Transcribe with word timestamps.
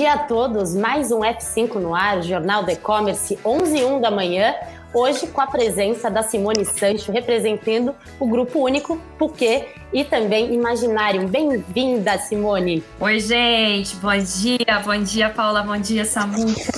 dia 0.00 0.14
a 0.14 0.18
todos, 0.18 0.74
mais 0.74 1.12
um 1.12 1.20
F5 1.20 1.74
no 1.74 1.94
ar, 1.94 2.22
Jornal 2.22 2.62
do 2.62 2.70
E-Commerce, 2.70 3.38
11 3.44 3.76
e 3.76 3.84
1 3.84 4.00
da 4.00 4.10
manhã. 4.10 4.54
Hoje 4.92 5.28
com 5.28 5.40
a 5.40 5.46
presença 5.46 6.10
da 6.10 6.20
Simone 6.20 6.64
Sancho, 6.64 7.12
representando 7.12 7.94
o 8.18 8.26
Grupo 8.26 8.64
Único, 8.64 9.00
porque 9.16 9.68
e 9.92 10.04
também 10.04 10.52
Imaginário. 10.52 11.28
Bem-vinda, 11.28 12.18
Simone. 12.18 12.82
Oi, 12.98 13.20
gente. 13.20 13.96
Bom 13.96 14.18
dia. 14.18 14.80
Bom 14.84 15.02
dia, 15.02 15.30
Paula. 15.30 15.62
Bom 15.62 15.76
dia, 15.76 16.04
Samuca. 16.04 16.72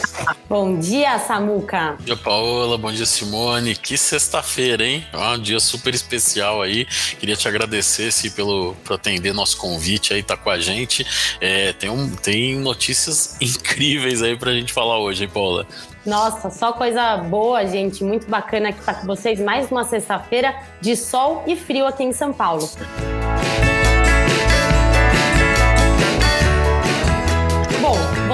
Bom 0.49 0.79
dia, 0.79 1.19
Samuca. 1.19 1.97
Bom 1.99 2.05
dia, 2.05 2.17
Paola. 2.17 2.79
Bom 2.79 2.93
dia, 2.93 3.07
Simone. 3.07 3.75
Que 3.77 3.97
sexta-feira, 3.97 4.85
hein? 4.85 5.07
É 5.13 5.17
um 5.17 5.39
dia 5.39 5.61
super 5.61 5.95
especial 5.95 6.63
aí. 6.63 6.87
Queria 7.19 7.37
te 7.37 7.49
agradecer 7.49 8.13
se 8.13 8.31
pelo 8.31 8.75
por 8.85 8.95
atender 8.95 9.33
nosso 9.33 9.57
convite 9.57 10.13
aí, 10.13 10.23
tá 10.23 10.37
com 10.37 10.51
a 10.51 10.59
gente. 10.59 11.07
É, 11.41 11.73
tem, 11.73 11.89
um, 11.89 12.15
tem 12.15 12.57
notícias 12.57 13.37
incríveis 13.41 14.23
aí 14.23 14.37
pra 14.37 14.53
gente 14.53 14.73
falar 14.73 14.99
hoje, 14.99 15.25
hein, 15.25 15.31
Paula? 15.33 15.67
Nossa, 16.05 16.51
só 16.51 16.73
coisa 16.73 17.17
boa, 17.17 17.65
gente. 17.67 18.03
Muito 18.03 18.29
bacana 18.29 18.73
que 18.73 18.81
estar 18.81 18.95
tá 18.95 19.01
com 19.01 19.07
vocês 19.07 19.41
mais 19.41 19.71
uma 19.71 19.85
sexta-feira 19.85 20.55
de 20.81 20.97
sol 20.97 21.45
e 21.47 21.57
frio 21.57 21.87
aqui 21.87 22.03
em 22.03 22.13
São 22.13 22.33
Paulo. 22.33 22.69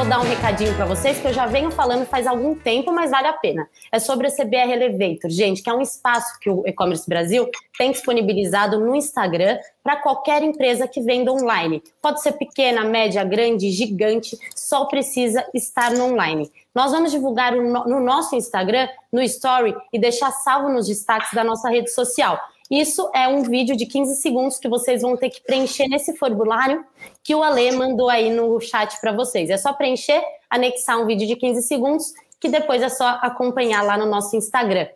Dar 0.08 0.20
um 0.20 0.24
recadinho 0.24 0.74
para 0.74 0.86
vocês 0.86 1.20
que 1.20 1.26
eu 1.26 1.34
já 1.34 1.44
venho 1.44 1.70
falando 1.70 2.06
faz 2.06 2.26
algum 2.26 2.54
tempo, 2.54 2.90
mas 2.90 3.10
vale 3.10 3.26
a 3.26 3.32
pena. 3.34 3.68
É 3.92 3.98
sobre 3.98 4.26
a 4.26 4.30
CBR 4.30 4.72
Elevator, 4.72 5.28
gente, 5.28 5.62
que 5.62 5.68
é 5.68 5.74
um 5.74 5.82
espaço 5.82 6.38
que 6.40 6.48
o 6.48 6.66
E-Commerce 6.66 7.06
Brasil 7.06 7.46
tem 7.76 7.92
disponibilizado 7.92 8.80
no 8.80 8.96
Instagram 8.96 9.58
para 9.82 9.96
qualquer 9.96 10.42
empresa 10.42 10.88
que 10.88 11.02
venda 11.02 11.30
online. 11.30 11.82
Pode 12.00 12.22
ser 12.22 12.32
pequena, 12.32 12.84
média, 12.84 13.22
grande, 13.22 13.70
gigante, 13.70 14.38
só 14.56 14.86
precisa 14.86 15.44
estar 15.52 15.90
no 15.90 16.06
online. 16.06 16.50
Nós 16.74 16.90
vamos 16.90 17.10
divulgar 17.10 17.52
no 17.52 18.00
nosso 18.00 18.34
Instagram, 18.34 18.88
no 19.12 19.20
Story, 19.20 19.76
e 19.92 19.98
deixar 19.98 20.30
salvo 20.30 20.70
nos 20.70 20.86
destaques 20.86 21.34
da 21.34 21.44
nossa 21.44 21.68
rede 21.68 21.90
social. 21.90 22.40
Isso 22.70 23.10
é 23.14 23.26
um 23.26 23.42
vídeo 23.42 23.74
de 23.74 23.86
15 23.86 24.16
segundos 24.16 24.58
que 24.58 24.68
vocês 24.68 25.00
vão 25.00 25.16
ter 25.16 25.30
que 25.30 25.42
preencher 25.42 25.88
nesse 25.88 26.16
formulário 26.16 26.84
que 27.28 27.34
o 27.34 27.42
Ale 27.42 27.72
mandou 27.72 28.08
aí 28.08 28.30
no 28.30 28.58
chat 28.58 28.98
para 29.02 29.12
vocês. 29.12 29.50
É 29.50 29.58
só 29.58 29.74
preencher, 29.74 30.22
anexar 30.48 30.98
um 30.98 31.04
vídeo 31.04 31.26
de 31.26 31.36
15 31.36 31.60
segundos 31.62 32.14
que 32.40 32.48
depois 32.48 32.80
é 32.80 32.88
só 32.88 33.18
acompanhar 33.20 33.82
lá 33.82 33.98
no 33.98 34.06
nosso 34.06 34.34
Instagram. 34.34 34.86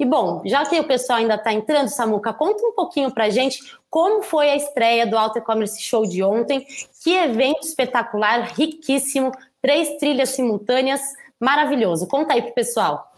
E 0.00 0.04
bom, 0.06 0.40
já 0.46 0.64
que 0.64 0.80
o 0.80 0.84
pessoal 0.84 1.18
ainda 1.18 1.34
está 1.34 1.52
entrando, 1.52 1.88
Samuca, 1.88 2.32
conta 2.32 2.64
um 2.64 2.72
pouquinho 2.72 3.10
para 3.10 3.28
gente 3.28 3.76
como 3.90 4.22
foi 4.22 4.48
a 4.48 4.56
estreia 4.56 5.06
do 5.06 5.18
Alto 5.18 5.38
E-Commerce 5.38 5.82
Show 5.82 6.06
de 6.06 6.22
ontem. 6.22 6.66
Que 7.04 7.12
evento 7.12 7.66
espetacular, 7.66 8.54
riquíssimo, 8.54 9.30
três 9.60 9.98
trilhas 9.98 10.30
simultâneas, 10.30 11.02
maravilhoso. 11.38 12.06
Conta 12.06 12.32
aí 12.32 12.40
pro 12.40 12.54
pessoal. 12.54 13.11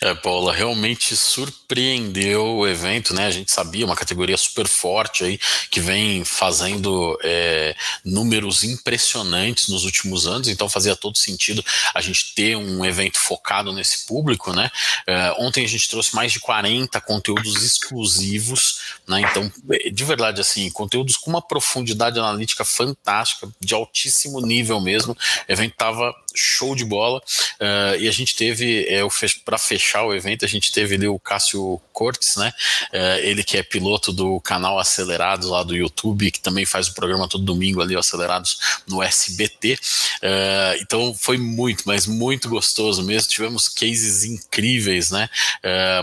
É, 0.00 0.14
Paula, 0.14 0.52
realmente 0.52 1.16
surpreendeu 1.16 2.56
o 2.56 2.68
evento, 2.68 3.14
né? 3.14 3.26
A 3.26 3.30
gente 3.30 3.50
sabia, 3.50 3.86
uma 3.86 3.96
categoria 3.96 4.36
super 4.36 4.68
forte 4.68 5.24
aí, 5.24 5.38
que 5.70 5.80
vem 5.80 6.24
fazendo 6.24 7.18
é, 7.22 7.74
números 8.04 8.62
impressionantes 8.62 9.68
nos 9.68 9.84
últimos 9.84 10.26
anos, 10.26 10.48
então 10.48 10.68
fazia 10.68 10.94
todo 10.94 11.16
sentido 11.16 11.64
a 11.94 12.00
gente 12.00 12.34
ter 12.34 12.56
um 12.56 12.84
evento 12.84 13.18
focado 13.18 13.72
nesse 13.72 14.06
público, 14.06 14.52
né? 14.52 14.70
É, 15.06 15.34
ontem 15.38 15.64
a 15.64 15.68
gente 15.68 15.88
trouxe 15.88 16.14
mais 16.14 16.30
de 16.32 16.40
40 16.40 17.00
conteúdos 17.00 17.62
exclusivos, 17.62 18.80
né? 19.08 19.22
Então, 19.22 19.50
de 19.92 20.04
verdade, 20.04 20.40
assim, 20.40 20.70
conteúdos 20.70 21.16
com 21.16 21.30
uma 21.30 21.42
profundidade 21.42 22.18
analítica 22.18 22.64
fantástica, 22.64 23.48
de 23.60 23.74
altíssimo 23.74 24.40
nível 24.40 24.80
mesmo. 24.80 25.12
O 25.14 25.52
evento 25.52 25.74
tava 25.76 26.14
show 26.36 26.74
de 26.74 26.84
bola. 26.84 27.18
Uh, 27.60 27.96
e 27.98 28.08
a 28.08 28.12
gente 28.12 28.36
teve, 28.36 28.86
é, 28.88 29.00
para 29.44 29.58
fechar 29.58 30.04
o 30.04 30.14
evento, 30.14 30.44
a 30.44 30.48
gente 30.48 30.72
teve 30.72 30.94
ali 30.94 31.08
o 31.08 31.18
Cássio 31.18 31.80
Cortes, 31.92 32.36
né? 32.36 32.52
Uh, 32.92 33.18
ele 33.22 33.42
que 33.42 33.56
é 33.56 33.62
piloto 33.62 34.12
do 34.12 34.40
canal 34.40 34.78
Acelerados 34.78 35.48
lá 35.48 35.62
do 35.62 35.74
YouTube, 35.74 36.30
que 36.30 36.40
também 36.40 36.66
faz 36.66 36.88
o 36.88 36.94
programa 36.94 37.28
todo 37.28 37.44
domingo 37.44 37.80
ali, 37.80 37.96
Acelerados 37.96 38.58
no 38.86 39.02
SBT. 39.02 39.78
Uh, 40.22 40.80
então 40.80 41.14
foi 41.14 41.38
muito, 41.38 41.84
mas 41.86 42.06
muito 42.06 42.48
gostoso 42.48 43.02
mesmo. 43.02 43.28
Tivemos 43.28 43.68
cases 43.68 44.24
incríveis, 44.24 45.10
né? 45.10 45.28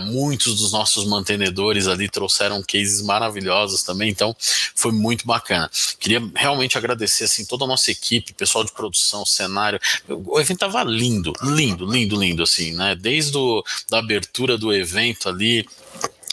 muitos 0.02 0.60
dos 0.60 0.72
nossos 0.72 1.06
mantenedores 1.06 1.86
ali 1.86 2.08
trouxeram 2.08 2.62
cases 2.62 3.02
maravilhosos 3.02 3.82
também, 3.82 4.10
então 4.10 4.34
foi 4.74 4.92
muito 4.92 5.26
bacana. 5.26 5.70
Queria 5.98 6.20
realmente 6.34 6.76
agradecer 6.76 7.24
assim 7.24 7.44
toda 7.44 7.64
a 7.64 7.68
nossa 7.68 7.90
equipe, 7.90 8.32
pessoal 8.34 8.64
de 8.64 8.72
produção, 8.72 9.24
cenário, 9.24 9.80
o 10.26 10.40
evento 10.40 10.58
tava 10.58 10.82
lindo, 10.84 11.32
lindo, 11.42 11.84
lindo, 11.84 12.16
lindo, 12.18 12.42
assim, 12.42 12.72
né? 12.72 12.94
Desde 12.94 13.36
o, 13.36 13.62
da 13.88 13.98
abertura 13.98 14.56
do 14.56 14.72
evento 14.72 15.28
ali, 15.28 15.66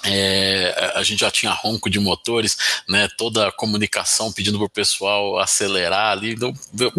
é, 0.04 0.94
a 0.96 1.04
gente 1.04 1.20
já 1.20 1.32
tinha 1.32 1.52
ronco 1.52 1.90
de 1.90 2.00
motores, 2.00 2.58
né, 2.88 3.08
toda 3.18 3.48
a 3.48 3.52
comunicação 3.52 4.32
pedindo 4.32 4.58
para 4.58 4.66
o 4.66 4.70
pessoal 4.70 5.38
acelerar 5.40 6.12
ali, 6.12 6.34
então, 6.34 6.54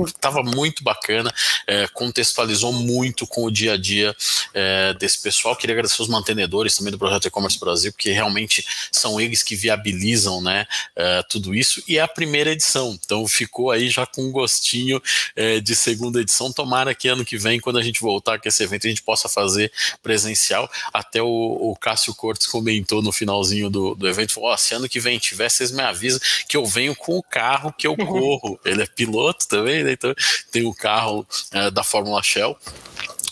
estava 0.06 0.42
muito 0.42 0.82
bacana, 0.82 1.32
é, 1.66 1.86
contextualizou 1.88 2.72
muito 2.72 3.26
com 3.26 3.44
o 3.44 3.50
dia 3.50 3.74
a 3.74 3.76
dia 3.76 4.14
é, 4.54 4.94
desse 4.94 5.20
pessoal. 5.20 5.56
Queria 5.56 5.74
agradecer 5.74 6.02
os 6.02 6.08
mantenedores 6.08 6.76
também 6.76 6.92
do 6.92 6.98
projeto 6.98 7.26
E-Commerce 7.26 7.58
Brasil, 7.58 7.92
porque 7.92 8.10
realmente 8.10 8.64
são 8.90 9.20
eles 9.20 9.42
que 9.42 9.56
viabilizam 9.56 10.40
né, 10.40 10.66
é, 10.96 11.22
tudo 11.28 11.54
isso, 11.54 11.82
e 11.86 11.98
é 11.98 12.00
a 12.00 12.08
primeira 12.08 12.50
edição, 12.50 12.98
então 13.04 13.26
ficou 13.26 13.70
aí 13.70 13.88
já 13.88 14.06
com 14.06 14.22
um 14.22 14.32
gostinho 14.32 15.00
é, 15.36 15.60
de 15.60 15.74
segunda 15.74 16.20
edição. 16.20 16.52
Tomara 16.52 16.94
que 16.94 17.08
ano 17.08 17.24
que 17.24 17.36
vem, 17.36 17.60
quando 17.60 17.78
a 17.78 17.82
gente 17.82 18.00
voltar 18.00 18.38
com 18.38 18.48
esse 18.48 18.62
evento, 18.62 18.86
a 18.86 18.90
gente 18.90 19.02
possa 19.02 19.28
fazer 19.28 19.72
presencial. 20.02 20.70
Até 20.92 21.22
o, 21.22 21.26
o 21.26 21.76
Cássio 21.76 22.14
Cortes 22.14 22.46
comentou 22.46 22.91
comentou 22.92 23.00
no 23.00 23.12
finalzinho 23.12 23.70
do, 23.70 23.94
do 23.94 24.06
evento, 24.06 24.34
falou, 24.34 24.52
oh, 24.52 24.56
se 24.56 24.74
ano 24.74 24.88
que 24.88 25.00
vem 25.00 25.18
tiver, 25.18 25.48
vocês 25.48 25.70
me 25.70 25.82
avisam 25.82 26.20
que 26.46 26.56
eu 26.56 26.66
venho 26.66 26.94
com 26.94 27.16
o 27.16 27.22
carro 27.22 27.72
que 27.72 27.86
eu 27.86 27.96
corro. 27.96 28.60
Ele 28.64 28.82
é 28.82 28.86
piloto 28.86 29.48
também, 29.48 29.82
né? 29.82 29.92
Então 29.92 30.14
tem 30.50 30.66
o 30.66 30.74
carro 30.74 31.26
é, 31.52 31.70
da 31.70 31.82
Fórmula 31.82 32.22
Shell 32.22 32.56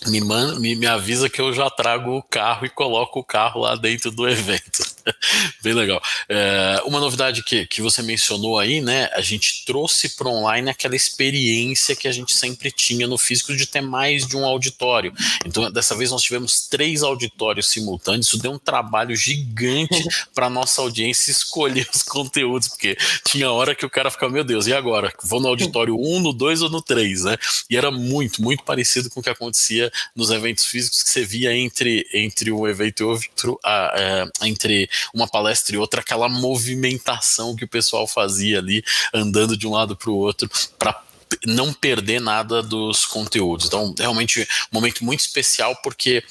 me, 0.07 0.21
man, 0.21 0.59
me, 0.59 0.75
me 0.75 0.87
avisa 0.87 1.29
que 1.29 1.41
eu 1.41 1.53
já 1.53 1.69
trago 1.69 2.17
o 2.17 2.23
carro 2.23 2.65
e 2.65 2.71
coloco 2.71 3.21
o 3.21 3.25
carro 3.25 3.61
lá 3.61 3.77
dentro 3.77 4.11
do 4.11 4.27
evento. 4.27 4.83
Bem 5.63 5.75
legal. 5.75 6.01
É, 6.29 6.83
uma 6.85 7.01
novidade 7.01 7.43
que, 7.43 7.67
que 7.67 7.83
você 7.83 8.03
mencionou 8.03 8.59
aí, 8.59 8.81
né? 8.81 9.09
A 9.13 9.21
gente 9.21 9.65
trouxe 9.65 10.11
para 10.17 10.29
online 10.29 10.71
aquela 10.71 10.97
experiência 10.97 11.97
que 11.97 12.09
a 12.09 12.13
gente 12.13 12.35
sempre 12.35 12.71
tinha 12.71 13.07
no 13.07 13.19
físico 13.19 13.55
de 13.55 13.67
ter 13.67 13.81
mais 13.81 14.27
de 14.27 14.37
um 14.37 14.45
auditório. 14.45 15.13
Então, 15.45 15.71
dessa 15.71 15.95
vez 15.95 16.11
nós 16.11 16.23
tivemos 16.23 16.67
três 16.69 17.03
auditórios 17.03 17.69
simultâneos. 17.69 18.27
Isso 18.27 18.39
deu 18.39 18.53
um 18.53 18.59
trabalho 18.59 19.15
gigante 19.15 20.05
para 20.35 20.51
nossa 20.51 20.81
audiência 20.81 21.31
escolher 21.31 21.89
os 21.95 22.03
conteúdos, 22.03 22.69
porque 22.69 22.97
tinha 23.27 23.51
hora 23.51 23.75
que 23.75 23.87
o 23.87 23.91
cara 23.91 24.11
ficava, 24.11 24.33
meu 24.33 24.45
Deus, 24.45 24.67
e 24.67 24.73
agora? 24.73 25.13
Vou 25.23 25.41
no 25.41 25.49
auditório 25.49 25.97
1, 25.99 26.21
no 26.21 26.33
2 26.33 26.63
ou 26.63 26.71
no 26.71 26.83
3, 26.83 27.25
né? 27.25 27.37
E 27.69 27.77
era 27.77 27.91
muito, 27.91 28.43
muito 28.43 28.63
parecido 28.65 29.11
com 29.11 29.21
o 29.21 29.23
que 29.23 29.31
acontecia 29.31 29.91
nos 30.15 30.31
eventos 30.31 30.65
físicos 30.65 31.03
que 31.03 31.11
você 31.11 31.25
via 31.25 31.55
entre, 31.55 32.07
entre 32.13 32.51
um 32.51 32.67
evento 32.67 33.01
e 33.01 33.05
outro, 33.05 33.59
a, 33.65 33.87
a, 33.87 34.47
entre 34.47 34.89
uma 35.15 35.29
palestra 35.29 35.75
e 35.75 35.79
outra, 35.79 36.01
aquela 36.01 36.29
movimentação 36.29 37.55
que 37.57 37.65
o 37.65 37.69
pessoal 37.69 38.07
fazia 38.07 38.59
ali, 38.59 38.83
andando 39.13 39.57
de 39.57 39.67
um 39.67 39.73
lado 39.73 39.97
para 39.97 40.11
o 40.11 40.17
outro, 40.17 40.49
para 40.79 41.03
não 41.47 41.73
perder 41.73 42.21
nada 42.21 42.63
dos 42.63 43.07
conteúdos. 43.07 43.67
Então, 43.67 43.95
realmente, 43.97 44.43
um 44.73 44.77
momento 44.77 45.05
muito 45.05 45.21
especial, 45.21 45.77
porque 45.83 46.23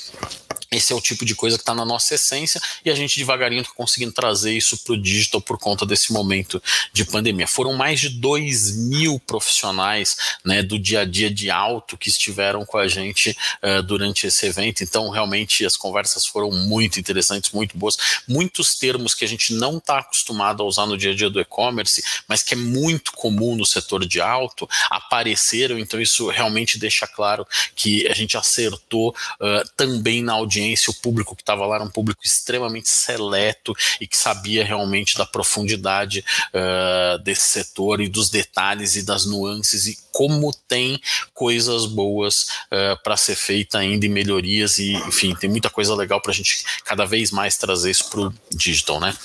esse 0.72 0.94
é 0.94 0.96
o 0.96 1.02
tipo 1.02 1.26
de 1.26 1.34
coisa 1.34 1.58
que 1.58 1.64
está 1.64 1.74
na 1.74 1.84
nossa 1.84 2.14
essência 2.14 2.62
e 2.86 2.92
a 2.92 2.96
gente 2.96 3.18
devagarinho 3.18 3.62
está 3.62 3.74
conseguindo 3.74 4.12
trazer 4.12 4.54
isso 4.54 4.78
para 4.78 4.94
o 4.94 5.02
digital 5.02 5.42
por 5.42 5.58
conta 5.58 5.86
desse 5.86 6.14
momento 6.14 6.62
de 6.94 7.06
pandemia. 7.06 7.48
Foram 7.48 7.74
mais 7.74 8.00
de 8.00 8.10
2 8.10 8.76
mil 8.76 9.20
profissionais 9.20 10.16
né, 10.46 10.62
do 10.62 10.78
dia 10.78 11.02
a 11.02 11.06
dia 11.06 11.32
de 11.32 11.50
alto 11.50 11.98
que 11.98 12.10
estiveram 12.10 12.66
com 12.66 12.78
a 12.78 12.88
gente 12.88 13.36
uh, 13.64 13.82
durante 13.82 14.28
esse 14.28 14.46
evento, 14.46 14.84
então 14.84 15.10
realmente 15.10 15.66
as 15.66 15.76
conversas 15.76 16.26
foram 16.26 16.52
muito 16.52 17.00
interessantes, 17.00 17.52
muito 17.52 17.78
boas. 17.78 17.98
Muitos 18.28 18.76
termos 18.76 19.16
que 19.16 19.26
a 19.26 19.28
gente 19.28 19.54
não 19.54 19.78
está 19.78 20.00
acostumado 20.00 20.62
a 20.62 20.66
usar 20.66 20.86
no 20.86 20.98
dia 20.98 21.12
a 21.12 21.16
dia 21.16 21.30
do 21.30 21.40
e-commerce, 21.40 22.04
mas 22.28 22.44
que 22.44 22.54
é 22.54 22.58
muito 22.58 23.12
comum 23.14 23.56
no 23.56 23.66
setor 23.66 24.06
de 24.06 24.22
alto, 24.22 24.70
apareceram, 24.90 25.80
então 25.80 26.00
isso 26.00 26.30
realmente 26.30 26.78
deixa 26.78 27.08
claro 27.08 27.48
que 27.76 28.08
a 28.08 28.14
gente 28.14 28.38
acertou 28.38 29.10
uh, 29.10 29.68
também 29.76 30.22
na 30.22 30.34
audiência 30.34 30.59
audiência, 30.60 30.92
o 30.92 30.94
público 30.94 31.36
que 31.36 31.42
estava 31.42 31.66
lá 31.66 31.76
era 31.76 31.84
um 31.84 31.90
público 31.90 32.22
extremamente 32.24 32.90
seleto 32.90 33.74
e 34.00 34.08
que 34.08 34.18
sabia 34.18 34.64
realmente 34.64 35.18
da 35.18 35.26
profundidade 35.26 36.24
uh, 36.54 37.18
desse 37.20 37.48
setor 37.48 38.02
e 38.02 38.10
dos 38.10 38.30
detalhes 38.30 38.96
e 38.96 39.04
das 39.04 39.26
nuances 39.26 39.88
e 39.88 39.98
como 40.12 40.54
tem 40.68 41.02
coisas 41.34 41.86
boas 41.86 42.50
uh, 42.66 43.02
para 43.04 43.16
ser 43.16 43.36
feita 43.36 43.78
ainda 43.78 44.06
e 44.06 44.10
melhorias 44.10 44.78
e 44.80 44.94
enfim 44.94 45.34
tem 45.36 45.50
muita 45.50 45.70
coisa 45.70 45.96
legal 45.96 46.22
para 46.22 46.32
a 46.32 46.36
gente 46.36 46.64
cada 46.84 47.06
vez 47.06 47.32
mais 47.32 47.58
trazer 47.58 47.92
isso 47.92 48.10
para 48.10 48.22
o 48.22 48.34
digital, 48.52 49.00
né? 49.00 49.16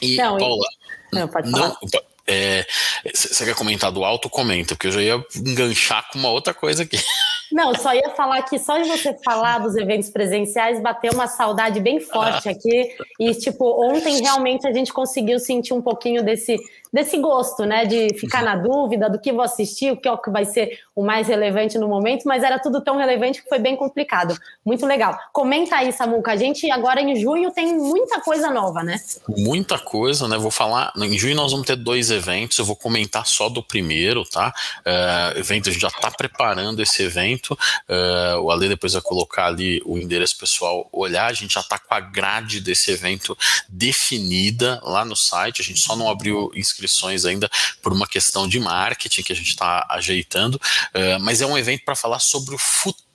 E 0.00 0.16
não, 0.16 0.38
Paula, 0.38 0.66
não, 1.12 1.28
pode 1.28 1.50
falar. 1.50 1.68
Não, 1.68 2.07
é, 2.28 2.66
Você 3.14 3.44
quer 3.44 3.54
comentar 3.54 3.90
do 3.90 4.04
alto? 4.04 4.28
Comenta, 4.28 4.74
porque 4.74 4.88
eu 4.88 4.92
já 4.92 5.02
ia 5.02 5.24
enganchar 5.36 6.08
com 6.10 6.18
uma 6.18 6.30
outra 6.30 6.52
coisa 6.52 6.82
aqui. 6.82 6.98
Não, 7.50 7.74
só 7.74 7.94
ia 7.94 8.10
falar 8.10 8.42
que 8.42 8.58
só 8.58 8.76
de 8.76 8.86
você 8.86 9.16
falar 9.24 9.58
dos 9.58 9.74
eventos 9.74 10.10
presenciais 10.10 10.82
bateu 10.82 11.12
uma 11.14 11.26
saudade 11.26 11.80
bem 11.80 11.98
forte 11.98 12.46
aqui. 12.46 12.90
E, 13.18 13.34
tipo, 13.34 13.64
ontem 13.82 14.20
realmente 14.20 14.66
a 14.66 14.72
gente 14.72 14.92
conseguiu 14.92 15.38
sentir 15.38 15.72
um 15.72 15.80
pouquinho 15.80 16.22
desse 16.22 16.58
desse 16.92 17.18
gosto, 17.18 17.64
né? 17.64 17.84
De 17.84 18.14
ficar 18.18 18.42
na 18.42 18.56
dúvida 18.56 19.08
do 19.08 19.20
que 19.20 19.32
vou 19.32 19.42
assistir, 19.42 19.92
o 19.92 19.96
que, 19.96 20.08
é 20.08 20.12
o 20.12 20.18
que 20.18 20.30
vai 20.30 20.44
ser 20.44 20.78
o 20.98 21.04
mais 21.04 21.28
relevante 21.28 21.78
no 21.78 21.86
momento, 21.86 22.24
mas 22.24 22.42
era 22.42 22.58
tudo 22.58 22.82
tão 22.82 22.96
relevante 22.96 23.40
que 23.40 23.48
foi 23.48 23.60
bem 23.60 23.76
complicado. 23.76 24.36
Muito 24.66 24.84
legal. 24.84 25.16
Comenta 25.32 25.76
aí, 25.76 25.92
Samuca. 25.92 26.32
A 26.32 26.36
gente 26.36 26.68
agora 26.72 27.00
em 27.00 27.14
junho 27.14 27.52
tem 27.52 27.72
muita 27.78 28.20
coisa 28.20 28.50
nova, 28.50 28.82
né? 28.82 29.00
Muita 29.28 29.78
coisa, 29.78 30.26
né? 30.26 30.36
Vou 30.36 30.50
falar. 30.50 30.92
Em 30.96 31.16
junho 31.16 31.36
nós 31.36 31.52
vamos 31.52 31.68
ter 31.68 31.76
dois 31.76 32.10
eventos. 32.10 32.58
Eu 32.58 32.64
vou 32.64 32.74
comentar 32.74 33.24
só 33.28 33.48
do 33.48 33.62
primeiro, 33.62 34.24
tá? 34.24 34.52
Uh, 34.80 35.38
evento, 35.38 35.68
a 35.68 35.72
gente 35.72 35.82
já 35.82 35.86
está 35.86 36.10
preparando 36.10 36.82
esse 36.82 37.00
evento. 37.00 37.56
Uh, 37.88 38.40
o 38.40 38.50
Ale 38.50 38.68
depois 38.68 38.94
vai 38.94 39.02
colocar 39.02 39.46
ali 39.46 39.80
o 39.86 39.98
endereço 39.98 40.36
pessoal 40.36 40.88
olhar. 40.92 41.26
A 41.26 41.32
gente 41.32 41.54
já 41.54 41.60
está 41.60 41.78
com 41.78 41.94
a 41.94 42.00
grade 42.00 42.60
desse 42.60 42.90
evento 42.90 43.38
definida 43.68 44.80
lá 44.82 45.04
no 45.04 45.14
site. 45.14 45.62
A 45.62 45.64
gente 45.64 45.78
só 45.78 45.94
não 45.94 46.10
abriu 46.10 46.50
inscrições 46.56 47.24
ainda 47.24 47.48
por 47.80 47.92
uma 47.92 48.06
questão 48.08 48.48
de 48.48 48.58
marketing 48.58 49.22
que 49.22 49.32
a 49.32 49.36
gente 49.36 49.50
está 49.50 49.86
ajeitando, 49.88 50.60
uh, 50.94 51.20
mas 51.20 51.40
é 51.40 51.46
um 51.46 51.56
evento 51.56 51.84
para 51.84 51.94
falar 51.94 52.18
sobre 52.18 52.54
o 52.54 52.58
futuro 52.58 53.08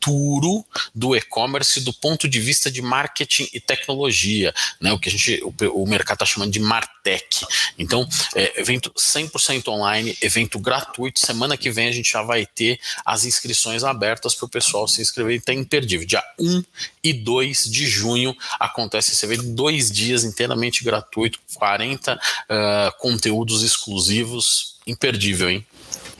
do 0.93 1.15
e-commerce 1.15 1.79
do 1.79 1.93
ponto 1.93 2.27
de 2.27 2.39
vista 2.39 2.69
de 2.69 2.81
marketing 2.81 3.47
e 3.53 3.59
tecnologia, 3.59 4.53
né? 4.79 4.91
O 4.91 4.99
que 4.99 5.07
a 5.09 5.11
gente, 5.11 5.41
o, 5.43 5.81
o 5.81 5.87
mercado 5.87 6.15
está 6.15 6.25
chamando 6.25 6.51
de 6.51 6.59
Martech. 6.59 7.45
Então, 7.77 8.07
é, 8.35 8.59
evento 8.59 8.91
100% 8.91 9.67
online, 9.69 10.17
evento 10.21 10.59
gratuito. 10.59 11.19
Semana 11.19 11.55
que 11.55 11.71
vem 11.71 11.87
a 11.87 11.91
gente 11.91 12.11
já 12.11 12.21
vai 12.21 12.45
ter 12.45 12.79
as 13.05 13.23
inscrições 13.23 13.83
abertas 13.83 14.35
para 14.35 14.45
o 14.45 14.49
pessoal 14.49 14.87
se 14.87 15.01
inscrever. 15.01 15.37
Está 15.37 15.53
imperdível. 15.53 16.05
Dia 16.05 16.23
1 16.39 16.63
e 17.03 17.13
2 17.13 17.69
de 17.71 17.85
junho 17.87 18.35
acontece 18.59 19.11
esse 19.11 19.25
evento, 19.25 19.43
dois 19.43 19.91
dias 19.91 20.23
inteiramente 20.23 20.83
gratuito, 20.83 21.39
40 21.55 22.15
uh, 22.15 22.97
conteúdos 22.99 23.63
exclusivos. 23.63 24.73
Imperdível, 24.85 25.49
hein? 25.49 25.65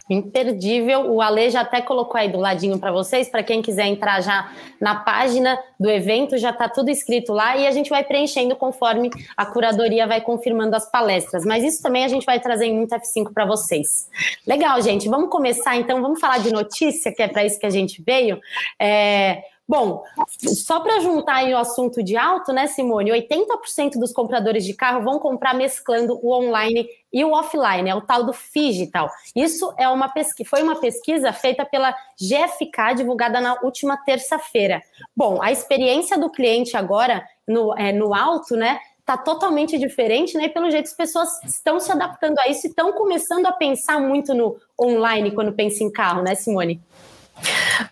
Imperdível. 0.10 1.12
O 1.12 1.22
Ale 1.22 1.50
já 1.50 1.62
até 1.62 1.82
colocou 1.82 2.20
aí 2.20 2.30
do 2.30 2.40
ladinho 2.40 2.78
para 2.78 2.92
vocês, 2.92 3.30
para 3.30 3.44
quem 3.44 3.62
quiser 3.62 3.88
entrar 3.88 4.22
já 4.22 4.52
na 4.80 4.96
página 4.96 5.58
do 5.80 5.90
evento, 5.90 6.38
já 6.38 6.50
está 6.50 6.68
tudo 6.68 6.90
escrito 6.90 7.32
lá 7.32 7.56
e 7.58 7.66
a 7.68 7.72
gente 7.72 7.90
vai 7.90 8.04
preenchendo 8.04 8.56
conforme 8.56 9.10
a 9.36 9.46
curadoria 9.46 10.08
vai 10.08 10.22
confirmando 10.22 10.76
as 10.76 10.90
palestras. 10.90 11.46
Mas 11.46 11.64
isso 11.64 11.82
também 11.82 12.04
a 12.04 12.08
gente 12.08 12.26
vai 12.26 12.40
trazer 12.40 12.66
em 12.66 12.76
muito 12.76 12.94
F5 12.96 13.34
para 13.34 13.46
vocês. 13.46 14.10
Legal, 14.46 14.82
gente. 14.82 15.08
Vamos 15.08 15.30
começar 15.30 15.76
então, 15.76 16.02
vamos 16.02 16.20
falar 16.20 16.40
de 16.40 16.52
notícia, 16.52 17.14
que 17.14 17.22
é 17.22 17.28
para 17.28 17.46
isso 17.46 17.60
que 17.60 17.66
a 17.66 17.70
gente 17.70 18.02
veio. 18.02 18.40
É, 18.80 19.44
Bom, 19.66 20.04
só 20.28 20.82
para 20.82 21.00
juntar 21.00 21.36
aí 21.36 21.54
o 21.54 21.58
assunto 21.58 22.04
de 22.04 22.18
alto, 22.18 22.52
né, 22.52 22.68
Simone? 22.68 23.12
80% 23.12 23.98
dos 23.98 24.12
compradores 24.12 24.66
de 24.66 24.74
carro 24.74 25.04
vão 25.04 25.20
comprar 25.20 25.54
mesclando 25.54 26.20
o 26.22 26.34
online 26.34 26.86
e 27.14 27.24
o 27.24 27.32
offline, 27.32 27.90
é 27.90 27.96
o 27.96 28.02
tal 28.02 28.26
do 28.26 28.34
digital. 28.54 29.10
Isso 29.34 29.74
é 29.78 29.88
uma 29.88 30.10
pesquisa, 30.10 30.50
foi 30.50 30.62
uma 30.62 30.82
pesquisa 30.82 31.32
feita 31.32 31.64
pela 31.66 31.96
GFK, 32.20 32.96
divulgada 32.98 33.40
na 33.40 33.54
última 33.62 33.96
terça-feira. 33.96 34.82
Bom, 35.16 35.42
a 35.42 35.50
experiência 35.50 36.18
do 36.18 36.30
cliente 36.30 36.76
agora 36.76 37.26
no, 37.48 37.74
é, 37.78 37.94
no 37.94 38.14
alto, 38.14 38.58
né? 38.58 38.80
Está 39.00 39.18
totalmente 39.18 39.78
diferente, 39.78 40.38
né? 40.38 40.46
E 40.46 40.50
pelo 40.50 40.70
jeito 40.70 40.88
as 40.88 40.94
pessoas 40.94 41.42
estão 41.44 41.80
se 41.80 41.92
adaptando 41.92 42.38
a 42.40 42.50
isso 42.50 42.68
e 42.68 42.70
estão 42.70 42.92
começando 42.94 43.46
a 43.46 43.52
pensar 43.54 44.00
muito 44.00 44.34
no 44.34 44.58
online 44.80 45.32
quando 45.32 45.54
pensa 45.54 45.84
em 45.84 45.92
carro, 45.92 46.22
né, 46.22 46.36
Simone? 46.36 46.82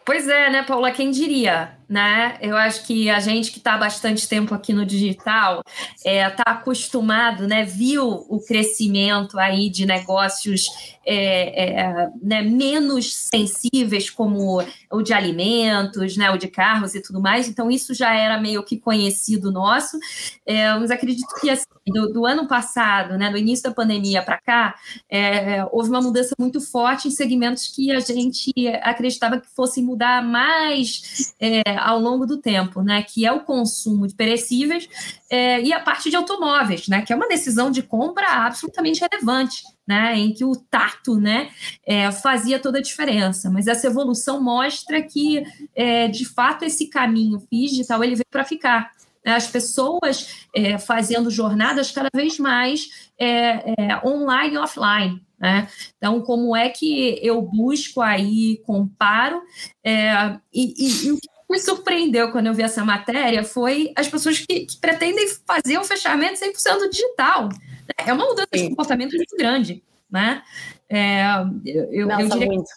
Pois 0.05 0.27
é, 0.27 0.49
né, 0.49 0.63
Paula? 0.63 0.91
Quem 0.91 1.11
diria? 1.11 1.77
Né? 1.91 2.37
Eu 2.39 2.55
acho 2.55 2.85
que 2.85 3.09
a 3.09 3.19
gente 3.19 3.51
que 3.51 3.57
está 3.57 3.77
bastante 3.77 4.25
tempo 4.25 4.55
aqui 4.55 4.71
no 4.71 4.85
digital 4.85 5.61
está 5.97 6.09
é, 6.09 6.29
tá 6.29 6.43
acostumado, 6.45 7.45
né? 7.45 7.65
Viu 7.65 8.25
o 8.29 8.39
crescimento 8.39 9.37
aí 9.37 9.69
de 9.69 9.85
negócios 9.85 10.67
é, 11.05 11.81
é, 11.81 12.09
né, 12.21 12.43
menos 12.43 13.13
sensíveis, 13.33 14.09
como 14.09 14.63
o 14.89 15.01
de 15.01 15.13
alimentos, 15.13 16.15
né? 16.15 16.31
O 16.31 16.37
de 16.37 16.47
carros 16.47 16.95
e 16.95 17.01
tudo 17.01 17.19
mais. 17.19 17.49
Então 17.49 17.69
isso 17.69 17.93
já 17.93 18.15
era 18.15 18.39
meio 18.39 18.63
que 18.63 18.79
conhecido 18.79 19.51
nosso. 19.51 19.99
É, 20.45 20.73
mas 20.75 20.91
acredito 20.91 21.27
que 21.41 21.49
assim, 21.49 21.65
do, 21.87 22.13
do, 22.13 22.25
ano 22.25 22.47
passado, 22.47 23.17
né? 23.17 23.29
Do 23.29 23.37
início 23.37 23.65
da 23.65 23.75
pandemia 23.75 24.23
para 24.23 24.39
cá, 24.39 24.75
é, 25.09 25.65
houve 25.73 25.89
uma 25.89 26.01
mudança 26.01 26.33
muito 26.39 26.61
forte 26.61 27.09
em 27.09 27.11
segmentos 27.11 27.67
que 27.67 27.91
a 27.91 27.99
gente 27.99 28.53
acreditava 28.81 29.41
que 29.41 29.49
fossem 29.53 29.83
mudar 29.83 30.23
mais 30.23 31.33
é, 31.37 31.80
ao 31.81 31.99
longo 31.99 32.25
do 32.25 32.37
tempo, 32.37 32.81
né? 32.81 33.03
Que 33.03 33.25
é 33.25 33.31
o 33.31 33.41
consumo 33.41 34.07
de 34.07 34.15
perecíveis 34.15 34.87
é, 35.29 35.61
e 35.61 35.73
a 35.73 35.79
parte 35.79 36.09
de 36.09 36.15
automóveis, 36.15 36.87
né? 36.87 37.01
Que 37.01 37.13
é 37.13 37.15
uma 37.15 37.27
decisão 37.27 37.71
de 37.71 37.81
compra 37.81 38.27
absolutamente 38.45 39.01
relevante. 39.01 39.63
Né, 39.87 40.15
em 40.15 40.31
que 40.31 40.45
o 40.45 40.55
tato 40.55 41.19
né, 41.19 41.49
é, 41.85 42.09
fazia 42.11 42.59
toda 42.59 42.77
a 42.77 42.81
diferença. 42.81 43.49
Mas 43.49 43.67
essa 43.67 43.87
evolução 43.87 44.41
mostra 44.41 45.01
que, 45.01 45.43
é, 45.75 46.07
de 46.07 46.23
fato, 46.23 46.63
esse 46.63 46.87
caminho 46.87 47.45
digital 47.51 48.01
ele 48.01 48.15
veio 48.15 48.27
para 48.31 48.45
ficar. 48.45 48.91
Né? 49.25 49.33
As 49.35 49.47
pessoas 49.47 50.47
é, 50.55 50.77
fazendo 50.77 51.29
jornadas 51.29 51.91
cada 51.91 52.09
vez 52.15 52.37
mais 52.39 53.09
é, 53.19 53.73
é, 53.77 54.07
online 54.07 54.55
e 54.55 54.57
offline. 54.57 55.21
Né? 55.39 55.67
Então, 55.97 56.21
como 56.21 56.55
é 56.55 56.69
que 56.69 57.19
eu 57.21 57.41
busco 57.41 58.01
aí, 58.01 58.61
comparo, 58.65 59.41
é, 59.83 60.37
e, 60.53 60.73
e, 60.77 61.07
e, 61.07 61.11
o 61.11 61.17
que 61.17 61.29
me 61.51 61.59
surpreendeu 61.59 62.31
quando 62.31 62.47
eu 62.47 62.53
vi 62.53 62.63
essa 62.63 62.83
matéria 62.83 63.43
foi 63.43 63.91
as 63.95 64.07
pessoas 64.07 64.39
que, 64.39 64.61
que 64.61 64.77
pretendem 64.77 65.27
fazer 65.45 65.77
o 65.77 65.83
fechamento 65.83 66.39
100% 66.39 66.89
digital. 66.89 67.49
É 67.97 68.13
uma 68.13 68.25
mudança 68.25 68.47
Sim. 68.55 68.63
de 68.63 68.69
comportamento 68.69 69.15
muito 69.15 69.35
grande, 69.37 69.83
né? 70.09 70.41
É, 70.89 71.23
eu, 71.65 72.07
Nossa, 72.07 72.21
eu 72.21 72.29
diria 72.29 72.47
muito. 72.47 72.69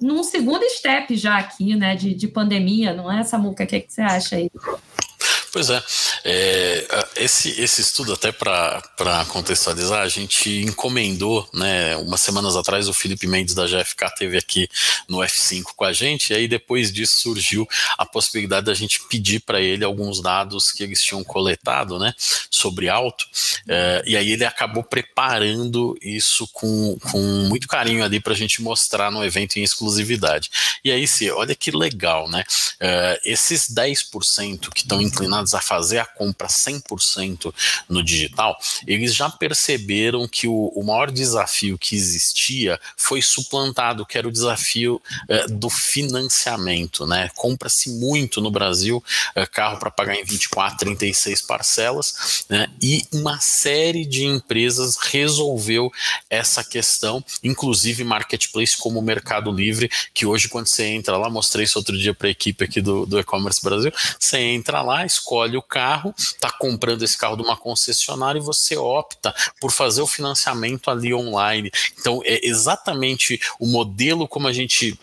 num 0.00 0.22
segundo 0.22 0.62
step 0.68 1.16
já 1.16 1.38
aqui, 1.38 1.74
né, 1.74 1.94
de, 1.94 2.14
de 2.14 2.28
pandemia, 2.28 2.92
não 2.92 3.10
é, 3.10 3.22
Samuca? 3.22 3.64
O 3.64 3.66
que, 3.66 3.76
é 3.76 3.80
que 3.80 3.92
você 3.92 4.02
acha 4.02 4.36
aí? 4.36 4.50
Pois 5.52 5.68
é, 5.68 5.82
é 6.24 6.86
esse, 7.16 7.60
esse 7.60 7.82
estudo, 7.82 8.14
até 8.14 8.32
para 8.32 8.82
contextualizar, 9.28 10.00
a 10.00 10.08
gente 10.08 10.62
encomendou, 10.62 11.46
né, 11.52 11.94
umas 11.96 12.22
semanas 12.22 12.56
atrás, 12.56 12.88
o 12.88 12.94
Felipe 12.94 13.26
Mendes 13.26 13.54
da 13.54 13.66
GFK 13.66 14.14
teve 14.16 14.38
aqui 14.38 14.66
no 15.06 15.18
F5 15.18 15.64
com 15.76 15.84
a 15.84 15.92
gente, 15.92 16.30
e 16.30 16.36
aí 16.36 16.48
depois 16.48 16.90
disso 16.90 17.20
surgiu 17.20 17.68
a 17.98 18.06
possibilidade 18.06 18.64
da 18.64 18.72
gente 18.72 18.98
pedir 19.10 19.40
para 19.40 19.60
ele 19.60 19.84
alguns 19.84 20.22
dados 20.22 20.72
que 20.72 20.82
eles 20.82 21.02
tinham 21.02 21.22
coletado, 21.22 21.98
né, 21.98 22.14
sobre 22.50 22.88
alto, 22.88 23.26
é, 23.68 24.02
e 24.06 24.16
aí 24.16 24.32
ele 24.32 24.46
acabou 24.46 24.82
preparando 24.82 25.94
isso 26.00 26.48
com, 26.50 26.96
com 27.10 27.20
muito 27.20 27.68
carinho 27.68 28.02
ali 28.02 28.20
para 28.20 28.32
a 28.32 28.36
gente 28.36 28.62
mostrar 28.62 29.10
no 29.10 29.22
evento 29.22 29.58
em 29.58 29.62
exclusividade. 29.62 30.50
E 30.82 30.90
aí, 30.90 31.06
se 31.06 31.30
olha 31.30 31.54
que 31.54 31.70
legal, 31.70 32.26
né, 32.30 32.42
é, 32.80 33.20
esses 33.22 33.68
10% 33.68 34.70
que 34.70 34.80
estão 34.80 35.00
inclinados 35.00 35.41
a 35.54 35.60
fazer 35.60 35.98
a 35.98 36.06
compra 36.06 36.48
100% 36.48 37.52
no 37.88 38.02
digital, 38.02 38.56
eles 38.86 39.14
já 39.14 39.28
perceberam 39.28 40.28
que 40.28 40.46
o, 40.46 40.72
o, 40.74 40.84
maior 40.84 41.10
desafio 41.10 41.76
que 41.76 41.96
existia 41.96 42.80
foi 42.96 43.20
suplantado, 43.20 44.06
que 44.06 44.16
era 44.16 44.28
o 44.28 44.32
desafio 44.32 45.00
é, 45.28 45.46
do 45.48 45.68
financiamento. 45.68 47.06
Né? 47.06 47.28
Compra-se 47.34 47.90
muito 47.90 48.40
no 48.40 48.50
Brasil 48.50 49.02
é, 49.34 49.44
carro 49.46 49.78
para 49.78 49.90
pagar 49.90 50.14
em 50.14 50.24
24, 50.24 50.78
36 50.78 51.42
parcelas, 51.42 52.44
né? 52.48 52.68
e 52.80 53.04
uma 53.12 53.40
série 53.40 54.04
de 54.06 54.24
empresas 54.24 54.96
resolveu 54.96 55.90
essa 56.30 56.62
questão, 56.62 57.24
inclusive 57.42 58.04
marketplace 58.04 58.76
como 58.76 58.98
o 58.98 59.02
Mercado 59.02 59.50
Livre, 59.50 59.90
que 60.14 60.24
hoje, 60.24 60.48
quando 60.48 60.68
você 60.68 60.84
entra 60.84 61.16
lá, 61.16 61.28
mostrei 61.28 61.64
isso 61.64 61.78
outro 61.78 61.98
dia 61.98 62.14
para 62.14 62.28
a 62.28 62.30
equipe 62.30 62.64
aqui 62.64 62.80
do, 62.80 63.04
do 63.06 63.18
e-commerce 63.18 63.62
Brasil, 63.62 63.92
você 64.18 64.38
entra 64.38 64.82
lá, 64.82 65.04
escolhe 65.04 65.31
escolhe 65.32 65.56
o 65.56 65.62
carro, 65.62 66.14
está 66.18 66.50
comprando 66.50 67.02
esse 67.02 67.16
carro 67.16 67.36
de 67.36 67.42
uma 67.42 67.56
concessionária 67.56 68.38
e 68.38 68.42
você 68.42 68.76
opta 68.76 69.34
por 69.58 69.70
fazer 69.70 70.02
o 70.02 70.06
financiamento 70.06 70.90
ali 70.90 71.14
online. 71.14 71.70
Então, 71.98 72.20
é 72.24 72.46
exatamente 72.46 73.40
o 73.58 73.66
modelo 73.66 74.28
como 74.28 74.46
a 74.46 74.52
gente 74.52 74.98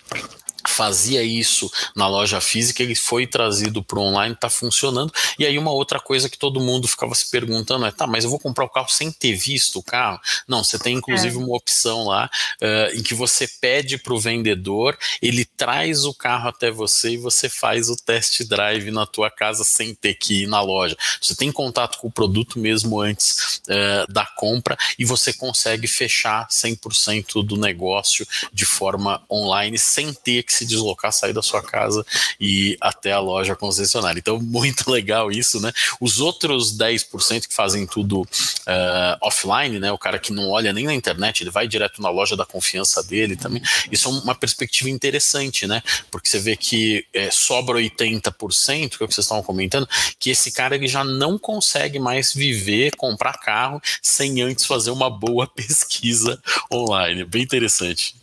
fazia 0.68 1.24
isso 1.24 1.72
na 1.96 2.08
loja 2.08 2.42
física, 2.42 2.82
ele 2.82 2.96
foi 2.96 3.28
trazido 3.28 3.84
para 3.84 4.00
o 4.00 4.04
online, 4.04 4.34
está 4.34 4.50
funcionando. 4.50 5.12
E 5.38 5.46
aí 5.46 5.58
uma 5.58 5.72
outra 5.72 6.00
coisa 6.00 6.30
que 6.30 6.38
todo 6.38 6.60
mundo 6.60 6.88
ficava 6.88 7.14
se 7.16 7.30
perguntando 7.30 7.86
é, 7.86 7.92
tá, 7.92 8.08
mas 8.08 8.24
eu 8.24 8.30
vou 8.30 8.40
comprar 8.40 8.66
o 8.66 8.70
carro 8.70 8.90
sem 8.90 9.12
ter 9.12 9.36
visto 9.36 9.80
o 9.80 9.84
carro? 9.84 10.20
Não, 10.48 10.64
você 10.64 10.78
tem 10.80 10.96
inclusive 10.96 11.36
é. 11.36 11.38
uma 11.38 11.56
opção 11.56 12.06
lá 12.06 12.30
uh, 12.62 12.98
em 12.98 13.04
que 13.04 13.14
você 13.14 13.48
pede 13.62 13.98
para 13.98 14.14
o 14.14 14.20
vendedor, 14.20 14.98
ele 15.22 15.46
traz 15.46 16.06
o 16.06 16.14
carro 16.14 16.50
até 16.50 16.72
você 16.72 17.12
e 17.12 17.18
você 17.18 17.50
faz 17.50 17.90
o 17.90 17.96
test 17.96 18.44
drive 18.44 18.92
na 18.92 19.06
tua 19.06 19.30
casa 19.30 19.64
sem 19.64 19.94
ter 19.94 20.16
que 20.16 20.44
ir 20.44 20.48
na 20.48 20.62
loja. 20.62 20.98
Você 21.22 21.36
tem 21.36 21.52
contato 21.52 21.98
com 22.00 22.08
o 22.08 22.12
produto 22.12 22.60
mesmo 22.60 23.00
antes 23.00 23.62
uh, 23.68 24.12
da 24.12 24.26
compra 24.26 24.78
e 24.98 25.06
você 25.06 25.34
consegue 25.34 25.88
fechar 25.88 26.48
100% 26.48 27.46
do 27.46 27.58
negócio 27.58 28.28
de 28.52 28.66
forma 28.66 29.22
online 29.30 29.78
sem 29.78 30.14
ter 30.14 30.44
que 30.50 30.54
se 30.56 30.66
deslocar, 30.66 31.14
sair 31.14 31.32
da 31.32 31.44
sua 31.44 31.62
casa 31.62 32.04
e 32.40 32.72
ir 32.72 32.78
até 32.82 33.12
a 33.12 33.20
loja 33.20 33.56
concessionária. 33.56 34.20
Então, 34.20 34.40
muito 34.40 34.90
legal 34.92 35.32
isso, 35.32 35.62
né? 35.62 35.72
Os 36.02 36.20
outros 36.20 36.76
10% 36.76 37.48
que 37.48 37.54
fazem 37.54 37.86
tudo 37.86 38.22
uh, 38.22 39.18
offline, 39.22 39.80
né? 39.80 39.92
O 39.92 39.98
cara 39.98 40.18
que 40.18 40.34
não 40.34 40.50
olha 40.50 40.74
nem 40.74 40.86
na 40.86 40.94
internet, 40.94 41.44
ele 41.44 41.52
vai 41.52 41.68
direto 41.68 42.02
na 42.02 42.10
loja 42.10 42.36
da 42.36 42.46
confiança 42.46 43.04
dele 43.04 43.36
também. 43.36 43.62
Isso 43.92 44.10
é 44.10 44.12
uma 44.12 44.34
perspectiva 44.34 44.90
interessante, 44.90 45.68
né? 45.68 45.84
Porque 46.10 46.28
você 46.28 46.40
vê 46.40 46.56
que 46.56 47.06
é, 47.14 47.30
sobra 47.30 47.78
80%, 47.78 48.98
que 48.98 49.04
é 49.04 49.06
o 49.06 49.08
que 49.08 49.14
vocês 49.14 49.26
estavam 49.26 49.44
comentando, 49.44 49.88
que 50.18 50.32
esse 50.32 50.52
cara 50.52 50.76
ele 50.76 50.88
já 50.88 51.04
não 51.04 51.38
consegue 51.38 52.00
mais 52.00 52.34
viver, 52.34 52.96
comprar 52.96 53.38
carro 53.38 53.80
sem 54.02 54.42
antes 54.42 54.66
fazer 54.66 54.90
uma 54.90 55.10
boa 55.10 55.46
pesquisa 55.54 56.42
online. 56.74 57.24
Bem 57.26 57.44
interessante. 57.44 58.16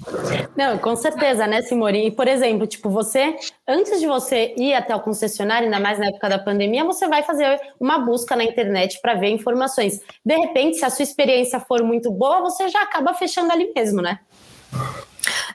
Não, 0.57 0.79
com 0.79 0.97
certeza, 0.97 1.47
né, 1.47 1.63
Simori? 1.63 2.11
Por 2.17 2.27
exemplo, 2.27 2.67
tipo, 2.67 2.89
você, 2.89 3.37
antes 3.69 4.01
de 4.01 4.07
você 4.07 4.55
ir 4.57 4.73
até 4.73 4.97
o 4.97 5.01
concessionário, 5.01 5.67
ainda 5.67 5.79
mais 5.79 5.99
na 5.99 6.07
época 6.07 6.29
da 6.29 6.39
pandemia, 6.39 6.85
você 6.85 7.07
vai 7.07 7.23
fazer 7.23 7.61
uma 7.79 7.99
busca 7.99 8.35
na 8.35 8.43
internet 8.43 8.99
para 9.03 9.15
ver 9.15 9.29
informações. 9.29 10.01
De 10.25 10.37
repente, 10.37 10.79
se 10.79 10.85
a 10.85 10.91
sua 10.91 11.03
experiência 11.03 11.61
for 11.61 11.83
muito 11.83 12.11
boa, 12.11 12.41
você 12.41 12.69
já 12.69 12.83
acaba 12.83 13.13
fechando 13.13 13.53
ali 13.53 13.71
mesmo, 13.75 14.01
né? 14.01 14.19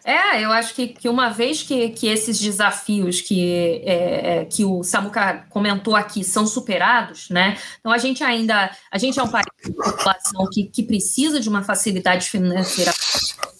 É, 0.04 0.44
eu 0.44 0.52
acho 0.52 0.74
que, 0.74 0.88
que 0.88 1.08
uma 1.08 1.30
vez 1.30 1.62
que, 1.62 1.90
que 1.90 2.08
esses 2.08 2.40
desafios 2.40 3.22
que, 3.22 3.82
é, 3.86 4.40
é, 4.40 4.46
que 4.46 4.66
o 4.66 4.84
Samuca 4.84 5.46
comentou 5.50 5.96
aqui 5.96 6.24
são 6.24 6.48
superados, 6.48 7.30
né? 7.30 7.58
Então 7.80 7.92
a 7.92 7.98
gente 7.98 8.24
ainda, 8.24 8.72
a 8.92 8.98
gente 8.98 9.20
é 9.20 9.24
um 9.24 9.28
país 9.28 9.46
de 9.64 9.72
população 9.72 10.48
que, 10.52 10.64
que 10.64 10.84
precisa 10.84 11.40
de 11.40 11.50
uma 11.50 11.64
facilidade 11.64 12.30
financeira 12.30 12.92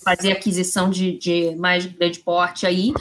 fazer 0.04 0.32
aquisição 0.32 0.90
de, 0.90 1.18
de 1.18 1.56
mais 1.56 1.86
grande 1.86 2.20
porte 2.20 2.66
aí. 2.66 2.92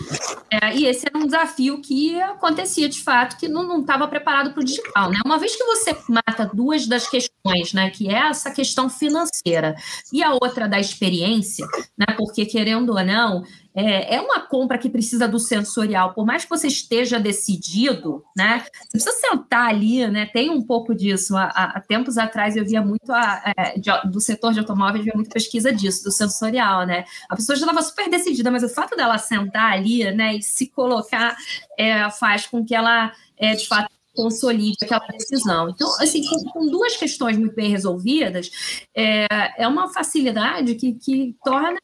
É, 0.50 0.76
e 0.76 0.87
esse 0.87 1.06
era 1.06 1.16
um 1.16 1.26
desafio 1.26 1.80
que 1.80 2.20
acontecia 2.20 2.88
de 2.88 3.00
fato, 3.02 3.37
que 3.37 3.49
não 3.49 3.80
estava 3.80 4.06
preparado 4.09 4.52
para 4.52 4.61
o 4.61 4.64
digital. 4.64 5.11
Né? 5.11 5.18
Uma 5.25 5.38
vez 5.38 5.56
que 5.56 5.64
você 5.64 5.97
mata 6.09 6.50
duas 6.52 6.87
das 6.87 7.09
questões, 7.09 7.73
né, 7.73 7.90
que 7.90 8.09
é 8.09 8.28
essa 8.28 8.50
questão 8.50 8.88
financeira 8.88 9.75
e 10.12 10.23
a 10.23 10.32
outra 10.32 10.68
da 10.68 10.78
experiência, 10.78 11.66
né, 11.97 12.06
porque 12.16 12.44
querendo 12.44 12.90
ou 12.90 13.04
não, 13.04 13.29
é, 13.75 14.16
é 14.16 14.20
uma 14.20 14.40
compra 14.40 14.78
que 14.78 14.90
precisa 14.90 15.28
do 15.28 15.38
sensorial. 15.38 16.12
Por 16.12 16.26
mais 16.26 16.44
que 16.44 16.50
você 16.50 16.66
esteja 16.66 17.18
decidido, 17.18 18.25
né? 18.37 18.64
Você 18.72 18.90
precisa 18.92 19.12
sentar 19.12 19.68
ali, 19.68 20.06
né? 20.08 20.26
Tem 20.26 20.50
um 20.50 20.62
pouco 20.62 20.94
disso. 20.94 21.37
Há, 21.37 21.46
há 21.46 21.80
tempos 21.80 22.18
atrás 22.18 22.56
eu 22.56 22.64
via 22.64 22.82
muito 22.82 23.10
a, 23.12 23.52
é, 23.56 23.78
de, 23.78 23.90
do 24.10 24.20
setor 24.20 24.52
de 24.52 24.58
automóveis, 24.60 25.04
via 25.04 25.14
muita 25.14 25.30
pesquisa 25.30 25.72
disso, 25.72 26.04
do 26.04 26.10
sensorial, 26.10 26.84
né? 26.84 27.04
A 27.28 27.37
pessoa 27.37 27.56
já 27.56 27.64
estava 27.64 27.82
super 27.82 28.08
decidida, 28.10 28.50
mas 28.50 28.62
o 28.62 28.68
fato 28.68 28.96
dela 28.96 29.18
sentar 29.18 29.72
ali, 29.72 30.10
né, 30.12 30.37
e 30.37 30.42
se 30.42 30.66
colocar, 30.68 31.37
é, 31.78 32.10
faz 32.10 32.46
com 32.46 32.64
que 32.64 32.75
ela, 32.75 33.12
é, 33.38 33.54
de 33.54 33.66
fato, 33.66 33.90
consolide 34.14 34.76
aquela 34.82 35.06
decisão. 35.06 35.70
Então, 35.70 35.88
assim, 36.00 36.26
com, 36.26 36.44
com 36.50 36.66
duas 36.66 36.96
questões 36.96 37.38
muito 37.38 37.54
bem 37.54 37.70
resolvidas, 37.70 38.50
é, 38.94 39.26
é 39.56 39.68
uma 39.68 39.92
facilidade 39.92 40.75
que, 40.75 40.92
que 40.94 41.37
torna 41.44 41.78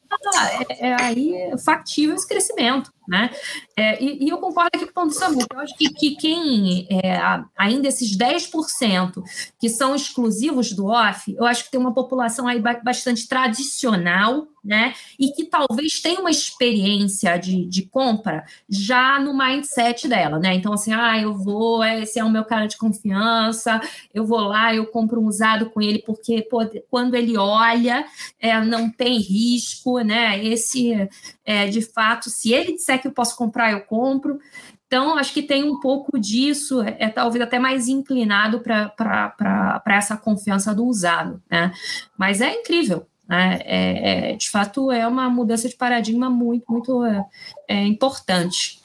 é, 0.70 0.88
é 0.88 1.02
aí 1.02 1.58
factível 1.58 2.14
esse 2.14 2.26
crescimento. 2.26 2.92
Né? 3.08 3.30
É, 3.76 4.02
e, 4.02 4.24
e, 4.24 4.28
eu 4.28 4.38
concordo 4.38 4.70
aqui 4.74 4.84
com 4.84 4.90
o 4.90 4.94
ponto 4.94 5.08
do 5.10 5.14
Samu, 5.14 5.38
eu 5.52 5.60
acho 5.60 5.76
que, 5.76 5.90
que 5.90 6.16
quem, 6.16 6.88
é, 6.90 7.20
ainda 7.56 7.86
esses 7.86 8.16
10% 8.16 9.22
que 9.60 9.68
são 9.68 9.94
exclusivos 9.94 10.72
do 10.72 10.86
off, 10.86 11.32
eu 11.32 11.44
acho 11.44 11.64
que 11.64 11.70
tem 11.70 11.78
uma 11.78 11.94
população 11.94 12.48
aí 12.48 12.60
bastante 12.82 13.28
tradicional, 13.28 14.48
né? 14.66 14.94
E 15.16 15.28
que 15.28 15.44
talvez 15.44 16.00
tenha 16.00 16.18
uma 16.20 16.30
experiência 16.30 17.36
de, 17.36 17.64
de 17.66 17.82
compra 17.82 18.44
já 18.68 19.20
no 19.20 19.36
mindset 19.36 20.08
dela, 20.08 20.40
né? 20.40 20.54
Então, 20.54 20.72
assim, 20.72 20.92
ah, 20.92 21.16
eu 21.16 21.36
vou, 21.36 21.84
esse 21.84 22.18
é 22.18 22.24
o 22.24 22.30
meu 22.30 22.44
cara 22.44 22.66
de 22.66 22.76
confiança, 22.76 23.80
eu 24.12 24.26
vou 24.26 24.40
lá, 24.40 24.74
eu 24.74 24.84
compro 24.86 25.20
um 25.20 25.26
usado 25.26 25.70
com 25.70 25.80
ele, 25.80 26.02
porque 26.04 26.42
pô, 26.42 26.58
quando 26.90 27.14
ele 27.14 27.36
olha, 27.38 28.04
é, 28.40 28.60
não 28.64 28.90
tem 28.90 29.18
risco, 29.18 29.95
né? 30.04 30.44
Esse, 30.44 31.08
é, 31.44 31.66
de 31.66 31.82
fato, 31.82 32.30
se 32.30 32.52
ele 32.52 32.72
disser 32.72 33.00
que 33.00 33.08
eu 33.08 33.12
posso 33.12 33.36
comprar, 33.36 33.72
eu 33.72 33.80
compro. 33.80 34.38
Então, 34.86 35.18
acho 35.18 35.32
que 35.32 35.42
tem 35.42 35.64
um 35.64 35.80
pouco 35.80 36.18
disso, 36.18 36.80
é, 36.82 36.96
é 37.00 37.08
talvez 37.08 37.42
até 37.42 37.58
mais 37.58 37.88
inclinado 37.88 38.60
para 38.60 39.82
essa 39.88 40.16
confiança 40.16 40.74
do 40.74 40.86
usado, 40.86 41.42
né? 41.50 41.72
Mas 42.16 42.40
é 42.40 42.52
incrível, 42.52 43.06
né? 43.28 43.58
É, 43.64 44.30
é, 44.30 44.36
de 44.36 44.48
fato, 44.48 44.92
é 44.92 45.06
uma 45.06 45.28
mudança 45.28 45.68
de 45.68 45.74
paradigma 45.74 46.30
muito, 46.30 46.64
muito 46.70 47.04
é, 47.04 47.24
é 47.66 47.82
importante. 47.82 48.80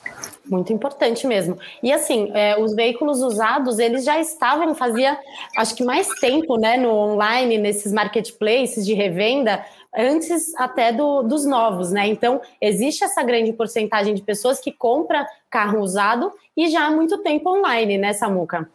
Muito 0.50 0.74
importante 0.74 1.28
mesmo. 1.28 1.60
E 1.84 1.94
assim, 1.94 2.32
é, 2.34 2.60
os 2.60 2.74
veículos 2.74 3.22
usados, 3.22 3.78
eles 3.78 4.04
já 4.04 4.20
estavam, 4.20 4.74
fazia 4.74 5.18
acho 5.56 5.76
que 5.76 5.84
mais 5.84 6.08
tempo, 6.20 6.58
né, 6.58 6.78
no 6.78 6.90
online, 6.90 7.60
nesses 7.60 7.94
marketplaces 7.94 8.84
de 8.84 8.96
revenda, 8.96 9.64
antes 9.96 10.56
até 10.56 10.92
do, 10.92 11.22
dos 11.24 11.46
novos, 11.46 11.92
né? 11.92 12.08
Então, 12.08 12.42
existe 12.60 13.04
essa 13.04 13.24
grande 13.24 13.54
porcentagem 13.54 14.14
de 14.14 14.22
pessoas 14.22 14.60
que 14.60 14.72
compra 14.72 15.28
carro 15.50 15.80
usado 15.80 16.32
e 16.56 16.70
já 16.70 16.86
há 16.86 16.92
muito 16.92 17.18
tempo 17.20 17.50
online, 17.50 17.98
né, 17.98 18.14
Samuca? 18.14 18.70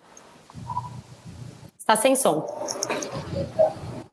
Está 1.79 1.97
sem 1.97 2.17
som. 2.17 2.45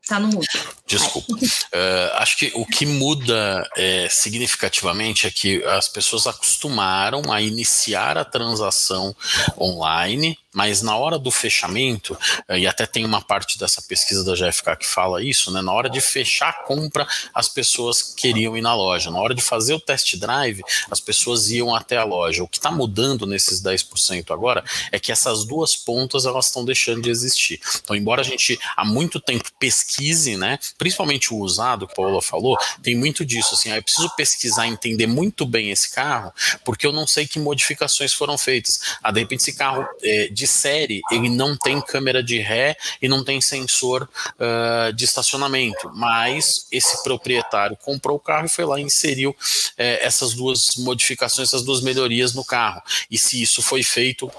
Está 0.00 0.20
no 0.20 0.28
mudo. 0.28 0.46
Desculpa. 0.86 1.32
Uh, 1.32 2.14
acho 2.16 2.36
que 2.36 2.52
o 2.54 2.66
que 2.66 2.84
muda 2.84 3.68
é, 3.74 4.06
significativamente 4.10 5.26
é 5.26 5.30
que 5.30 5.64
as 5.64 5.88
pessoas 5.88 6.26
acostumaram 6.26 7.32
a 7.32 7.40
iniciar 7.40 8.18
a 8.18 8.24
transação 8.24 9.16
online 9.58 10.38
mas 10.54 10.80
na 10.80 10.96
hora 10.96 11.18
do 11.18 11.30
fechamento, 11.30 12.16
eh, 12.48 12.60
e 12.60 12.66
até 12.66 12.86
tem 12.86 13.04
uma 13.04 13.20
parte 13.20 13.58
dessa 13.58 13.82
pesquisa 13.82 14.24
da 14.24 14.34
GFK 14.34 14.76
que 14.76 14.86
fala 14.86 15.22
isso, 15.22 15.50
né? 15.50 15.60
Na 15.60 15.72
hora 15.72 15.90
de 15.90 16.00
fechar 16.00 16.50
a 16.50 16.52
compra, 16.64 17.06
as 17.34 17.48
pessoas 17.48 18.02
queriam 18.02 18.56
ir 18.56 18.60
na 18.60 18.74
loja. 18.74 19.10
Na 19.10 19.18
hora 19.18 19.34
de 19.34 19.42
fazer 19.42 19.74
o 19.74 19.80
test 19.80 20.16
drive, 20.16 20.62
as 20.88 21.00
pessoas 21.00 21.50
iam 21.50 21.74
até 21.74 21.96
a 21.96 22.04
loja. 22.04 22.44
O 22.44 22.48
que 22.48 22.58
está 22.58 22.70
mudando 22.70 23.26
nesses 23.26 23.60
10% 23.60 24.32
agora 24.32 24.64
é 24.92 24.98
que 25.00 25.10
essas 25.10 25.44
duas 25.44 25.74
pontas 25.74 26.24
elas 26.24 26.46
estão 26.46 26.64
deixando 26.64 27.02
de 27.02 27.10
existir. 27.10 27.60
Então, 27.82 27.96
embora 27.96 28.20
a 28.20 28.24
gente 28.24 28.58
há 28.76 28.84
muito 28.84 29.18
tempo 29.18 29.50
pesquise, 29.58 30.36
né? 30.36 30.58
Principalmente 30.78 31.34
o 31.34 31.38
usado, 31.38 31.86
que 31.86 31.92
a 31.92 31.96
Paula 31.96 32.22
falou, 32.22 32.56
tem 32.80 32.94
muito 32.96 33.24
disso. 33.24 33.54
Assim, 33.54 33.72
ah, 33.72 33.76
eu 33.76 33.82
preciso 33.82 34.08
pesquisar, 34.14 34.68
entender 34.68 35.08
muito 35.08 35.44
bem 35.44 35.70
esse 35.70 35.90
carro, 35.90 36.32
porque 36.64 36.86
eu 36.86 36.92
não 36.92 37.06
sei 37.06 37.26
que 37.26 37.40
modificações 37.40 38.12
foram 38.12 38.38
feitas. 38.38 38.80
Ah, 39.02 39.10
de 39.10 39.20
repente, 39.20 39.40
esse 39.40 39.54
carro 39.54 39.86
é, 40.02 40.28
de 40.28 40.43
de 40.44 40.46
série, 40.46 41.00
ele 41.10 41.30
não 41.30 41.56
tem 41.56 41.80
câmera 41.80 42.22
de 42.22 42.38
ré 42.38 42.76
e 43.00 43.08
não 43.08 43.24
tem 43.24 43.40
sensor 43.40 44.06
uh, 44.34 44.92
de 44.92 45.04
estacionamento, 45.04 45.90
mas 45.94 46.66
esse 46.70 47.02
proprietário 47.02 47.76
comprou 47.82 48.18
o 48.18 48.20
carro 48.20 48.44
e 48.44 48.50
foi 48.50 48.66
lá 48.66 48.78
e 48.78 48.82
inseriu 48.82 49.30
uh, 49.30 49.34
essas 49.78 50.34
duas 50.34 50.76
modificações, 50.76 51.48
essas 51.48 51.64
duas 51.64 51.80
melhorias 51.80 52.34
no 52.34 52.44
carro. 52.44 52.82
E 53.10 53.16
se 53.16 53.40
isso 53.40 53.62
foi 53.62 53.82
feito 53.82 54.30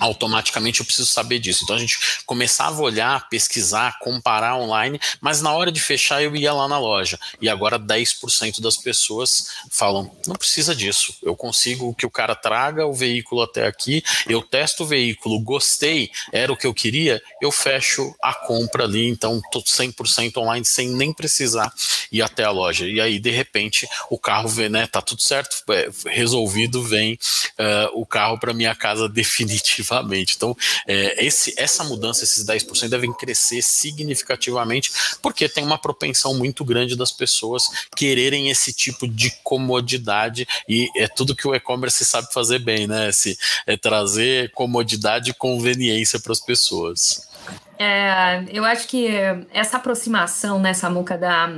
automaticamente 0.00 0.80
eu 0.80 0.86
preciso 0.86 1.08
saber 1.08 1.38
disso. 1.38 1.62
Então 1.62 1.76
a 1.76 1.78
gente 1.78 1.98
começava 2.24 2.80
a 2.80 2.84
olhar, 2.84 3.28
pesquisar, 3.28 3.98
comparar 4.00 4.56
online, 4.56 4.98
mas 5.20 5.42
na 5.42 5.52
hora 5.52 5.70
de 5.70 5.78
fechar 5.78 6.22
eu 6.22 6.34
ia 6.34 6.52
lá 6.52 6.66
na 6.66 6.78
loja. 6.78 7.18
E 7.40 7.48
agora 7.48 7.78
10% 7.78 8.60
das 8.60 8.76
pessoas 8.76 9.48
falam: 9.70 10.10
não 10.26 10.34
precisa 10.34 10.74
disso. 10.74 11.14
Eu 11.22 11.36
consigo 11.36 11.94
que 11.94 12.06
o 12.06 12.10
cara 12.10 12.34
traga 12.34 12.86
o 12.86 12.94
veículo 12.94 13.42
até 13.42 13.66
aqui, 13.66 14.02
eu 14.26 14.40
testo 14.42 14.82
o 14.84 14.86
veículo, 14.86 15.38
gostei, 15.40 16.10
era 16.32 16.50
o 16.50 16.56
que 16.56 16.66
eu 16.66 16.72
queria, 16.72 17.22
eu 17.40 17.52
fecho 17.52 18.14
a 18.22 18.32
compra 18.32 18.84
ali, 18.84 19.06
então 19.06 19.40
tô 19.52 19.62
100% 19.62 20.38
online 20.38 20.64
sem 20.64 20.88
nem 20.88 21.12
precisar 21.12 21.72
ir 22.10 22.22
até 22.22 22.44
a 22.44 22.50
loja. 22.50 22.88
E 22.88 23.00
aí 23.00 23.18
de 23.18 23.30
repente 23.30 23.86
o 24.08 24.18
carro 24.18 24.48
vem, 24.48 24.70
né, 24.70 24.86
tá 24.86 25.02
tudo 25.02 25.22
certo, 25.22 25.62
é, 25.70 25.90
resolvido, 26.06 26.82
vem 26.82 27.14
uh, 27.14 28.00
o 28.00 28.06
carro 28.06 28.38
para 28.38 28.54
minha 28.54 28.74
casa 28.74 29.08
definitiva 29.10 29.89
efetivamente. 29.90 30.36
Então, 30.36 30.56
é, 30.86 31.24
esse, 31.24 31.54
essa 31.56 31.82
mudança, 31.84 32.24
esses 32.24 32.44
10%, 32.44 32.88
devem 32.88 33.12
crescer 33.12 33.62
significativamente, 33.62 34.90
porque 35.20 35.48
tem 35.48 35.64
uma 35.64 35.78
propensão 35.78 36.34
muito 36.34 36.64
grande 36.64 36.96
das 36.96 37.10
pessoas 37.10 37.64
quererem 37.96 38.50
esse 38.50 38.72
tipo 38.72 39.08
de 39.08 39.30
comodidade, 39.42 40.46
e 40.68 40.88
é 40.96 41.08
tudo 41.08 41.34
que 41.34 41.46
o 41.46 41.54
e-commerce 41.54 42.04
sabe 42.04 42.32
fazer 42.32 42.60
bem, 42.60 42.86
né? 42.86 43.08
Esse, 43.08 43.38
é 43.66 43.76
trazer 43.76 44.52
comodidade 44.52 45.30
e 45.30 45.34
conveniência 45.34 46.20
para 46.20 46.32
as 46.32 46.40
pessoas. 46.40 47.28
É, 47.82 48.44
eu 48.52 48.62
acho 48.62 48.86
que 48.86 49.08
essa 49.50 49.78
aproximação, 49.78 50.60
né, 50.60 50.74
Samuca, 50.74 51.16
da. 51.16 51.48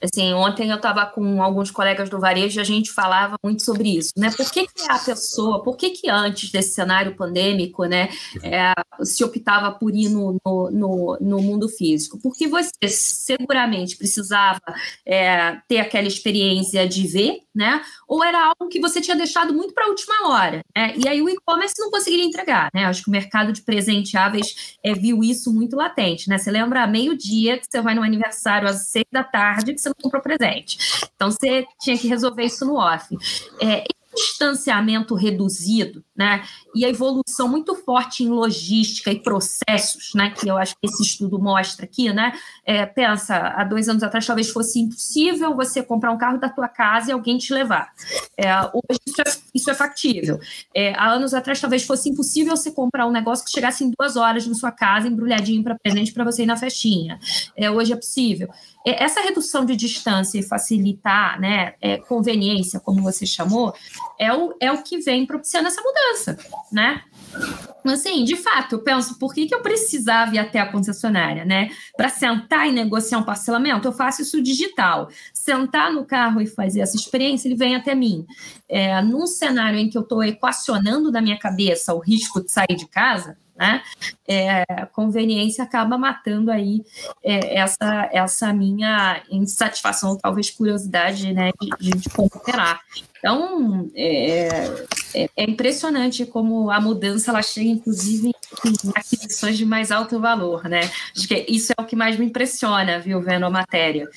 Assim, 0.00 0.32
ontem 0.32 0.70
eu 0.70 0.76
estava 0.76 1.04
com 1.06 1.42
alguns 1.42 1.72
colegas 1.72 2.08
do 2.08 2.20
varejo 2.20 2.60
e 2.60 2.62
a 2.62 2.64
gente 2.64 2.92
falava 2.92 3.34
muito 3.42 3.64
sobre 3.64 3.96
isso, 3.96 4.12
né? 4.16 4.30
Por 4.30 4.48
que, 4.48 4.68
que 4.68 4.88
a 4.88 4.96
pessoa, 4.96 5.64
por 5.64 5.76
que, 5.76 5.90
que 5.90 6.08
antes 6.08 6.52
desse 6.52 6.72
cenário 6.72 7.16
pandêmico, 7.16 7.84
né, 7.86 8.10
é, 8.44 8.72
se 9.02 9.24
optava 9.24 9.72
por 9.72 9.92
ir 9.92 10.08
no, 10.08 10.38
no, 10.44 10.70
no, 10.70 11.18
no, 11.20 11.42
mundo 11.42 11.68
físico? 11.68 12.20
Porque 12.22 12.46
você 12.46 12.86
seguramente 12.86 13.96
precisava 13.96 14.60
é, 15.04 15.56
ter 15.66 15.80
aquela 15.80 16.06
experiência 16.06 16.86
de 16.86 17.08
ver, 17.08 17.40
né? 17.52 17.82
Ou 18.06 18.22
era 18.22 18.40
algo 18.40 18.68
que 18.70 18.78
você 18.78 19.00
tinha 19.00 19.16
deixado 19.16 19.52
muito 19.52 19.74
para 19.74 19.86
a 19.86 19.88
última 19.88 20.28
hora, 20.28 20.60
né? 20.76 20.94
E 20.96 21.08
aí 21.08 21.20
o 21.20 21.28
e-commerce 21.28 21.74
não 21.76 21.90
conseguiria 21.90 22.24
entregar, 22.24 22.70
né? 22.72 22.84
Acho 22.84 23.02
que 23.02 23.08
o 23.08 23.12
mercado 23.12 23.52
de 23.52 23.62
presenteáveis 23.62 24.76
é, 24.84 24.94
viu 24.94 25.24
isso 25.24 25.55
muito 25.56 25.76
latente, 25.76 26.28
né? 26.28 26.38
Você 26.38 26.50
lembra 26.50 26.86
meio-dia 26.86 27.58
que 27.58 27.66
você 27.68 27.80
vai 27.80 27.94
no 27.94 28.02
aniversário 28.02 28.68
às 28.68 28.88
seis 28.88 29.06
da 29.10 29.24
tarde 29.24 29.74
que 29.74 29.80
você 29.80 29.88
não 29.88 29.96
comprou 30.00 30.22
presente. 30.22 30.78
Então 31.14 31.30
você 31.30 31.66
tinha 31.80 31.96
que 31.98 32.06
resolver 32.06 32.44
isso 32.44 32.64
no 32.64 32.76
off. 32.76 33.16
É, 33.60 33.84
distanciamento 34.16 35.14
reduzido, 35.14 36.02
né, 36.16 36.42
e 36.74 36.84
a 36.84 36.88
evolução 36.88 37.48
muito 37.48 37.74
forte 37.74 38.24
em 38.24 38.28
logística 38.28 39.12
e 39.12 39.20
processos, 39.20 40.12
né, 40.14 40.30
que 40.30 40.48
eu 40.48 40.56
acho 40.56 40.74
que 40.74 40.86
esse 40.86 41.02
estudo 41.02 41.38
mostra 41.38 41.84
aqui, 41.84 42.12
né, 42.12 42.32
é, 42.64 42.84
pensa, 42.84 43.36
há 43.36 43.62
dois 43.62 43.88
anos 43.88 44.02
atrás 44.02 44.26
talvez 44.26 44.48
fosse 44.48 44.80
impossível 44.80 45.54
você 45.54 45.82
comprar 45.82 46.10
um 46.10 46.18
carro 46.18 46.38
da 46.38 46.48
tua 46.48 46.68
casa 46.68 47.10
e 47.10 47.12
alguém 47.12 47.38
te 47.38 47.52
levar. 47.52 47.92
É, 48.36 48.52
hoje 48.60 49.00
isso 49.06 49.20
é, 49.20 49.24
isso 49.54 49.70
é 49.70 49.74
factível. 49.74 50.40
É, 50.74 50.94
há 50.94 51.10
anos 51.12 51.34
atrás 51.34 51.60
talvez 51.60 51.84
fosse 51.84 52.08
impossível 52.08 52.56
você 52.56 52.70
comprar 52.70 53.06
um 53.06 53.12
negócio 53.12 53.44
que 53.44 53.50
chegasse 53.50 53.84
em 53.84 53.92
duas 53.96 54.16
horas 54.16 54.46
na 54.46 54.54
sua 54.54 54.72
casa, 54.72 55.08
embrulhadinho 55.08 55.62
para 55.62 55.76
presente 55.78 56.12
para 56.12 56.24
você 56.24 56.42
ir 56.42 56.46
na 56.46 56.56
festinha. 56.56 57.18
É, 57.56 57.70
hoje 57.70 57.92
é 57.92 57.96
possível. 57.96 58.48
É, 58.86 59.02
essa 59.02 59.20
redução 59.20 59.64
de 59.64 59.74
distância 59.74 60.38
e 60.38 60.44
facilitar, 60.44 61.40
né, 61.40 61.74
é, 61.80 61.96
conveniência, 61.96 62.78
como 62.78 63.02
você 63.02 63.26
chamou, 63.26 63.74
é 64.16 64.32
o, 64.32 64.54
é 64.60 64.70
o 64.70 64.80
que 64.82 64.98
vem 64.98 65.26
propiciando 65.26 65.66
essa 65.66 65.82
mudança, 65.82 66.38
né? 66.70 67.02
Assim, 67.84 68.24
de 68.24 68.36
fato, 68.36 68.76
eu 68.76 68.78
penso, 68.82 69.18
por 69.18 69.34
que, 69.34 69.46
que 69.46 69.54
eu 69.54 69.60
precisava 69.60 70.34
ir 70.34 70.38
até 70.38 70.60
a 70.60 70.70
concessionária, 70.70 71.44
né? 71.44 71.70
Para 71.96 72.08
sentar 72.08 72.68
e 72.68 72.72
negociar 72.72 73.18
um 73.18 73.24
parcelamento, 73.24 73.88
eu 73.88 73.92
faço 73.92 74.22
isso 74.22 74.40
digital. 74.42 75.08
Sentar 75.34 75.92
no 75.92 76.04
carro 76.04 76.40
e 76.40 76.46
fazer 76.46 76.80
essa 76.80 76.96
experiência, 76.96 77.48
ele 77.48 77.56
vem 77.56 77.74
até 77.76 77.94
mim. 77.94 78.24
É, 78.68 79.00
num 79.02 79.26
cenário 79.26 79.78
em 79.78 79.88
que 79.88 79.98
eu 79.98 80.02
estou 80.02 80.22
equacionando 80.22 81.10
na 81.10 81.20
minha 81.20 81.38
cabeça 81.38 81.94
o 81.94 81.98
risco 81.98 82.42
de 82.42 82.50
sair 82.50 82.76
de 82.76 82.86
casa, 82.86 83.36
né? 83.58 83.82
É, 84.28 84.62
a 84.68 84.86
conveniência 84.86 85.64
acaba 85.64 85.96
matando 85.96 86.50
aí 86.50 86.84
é, 87.22 87.58
essa, 87.58 88.10
essa 88.12 88.52
minha 88.52 89.22
insatisfação, 89.30 90.16
talvez 90.16 90.50
curiosidade, 90.50 91.32
né, 91.32 91.50
de, 91.80 91.90
de. 91.90 92.08
Então, 93.18 93.90
é, 93.94 94.48
é, 95.14 95.30
é, 95.36 95.44
impressionante 95.50 96.26
como 96.26 96.70
a 96.70 96.80
mudança 96.80 97.30
ela 97.30 97.42
chega, 97.42 97.68
inclusive, 97.68 98.28
em 98.28 98.92
aquisições 98.94 99.56
de 99.56 99.64
mais 99.64 99.90
alto 99.90 100.20
valor, 100.20 100.68
né? 100.68 100.80
Acho 101.16 101.26
que 101.26 101.46
isso 101.48 101.72
é 101.76 101.82
o 101.82 101.86
que 101.86 101.96
mais 101.96 102.16
me 102.16 102.26
impressiona, 102.26 103.00
viu, 103.00 103.20
vendo 103.20 103.46
a 103.46 103.50
matéria. 103.50 104.08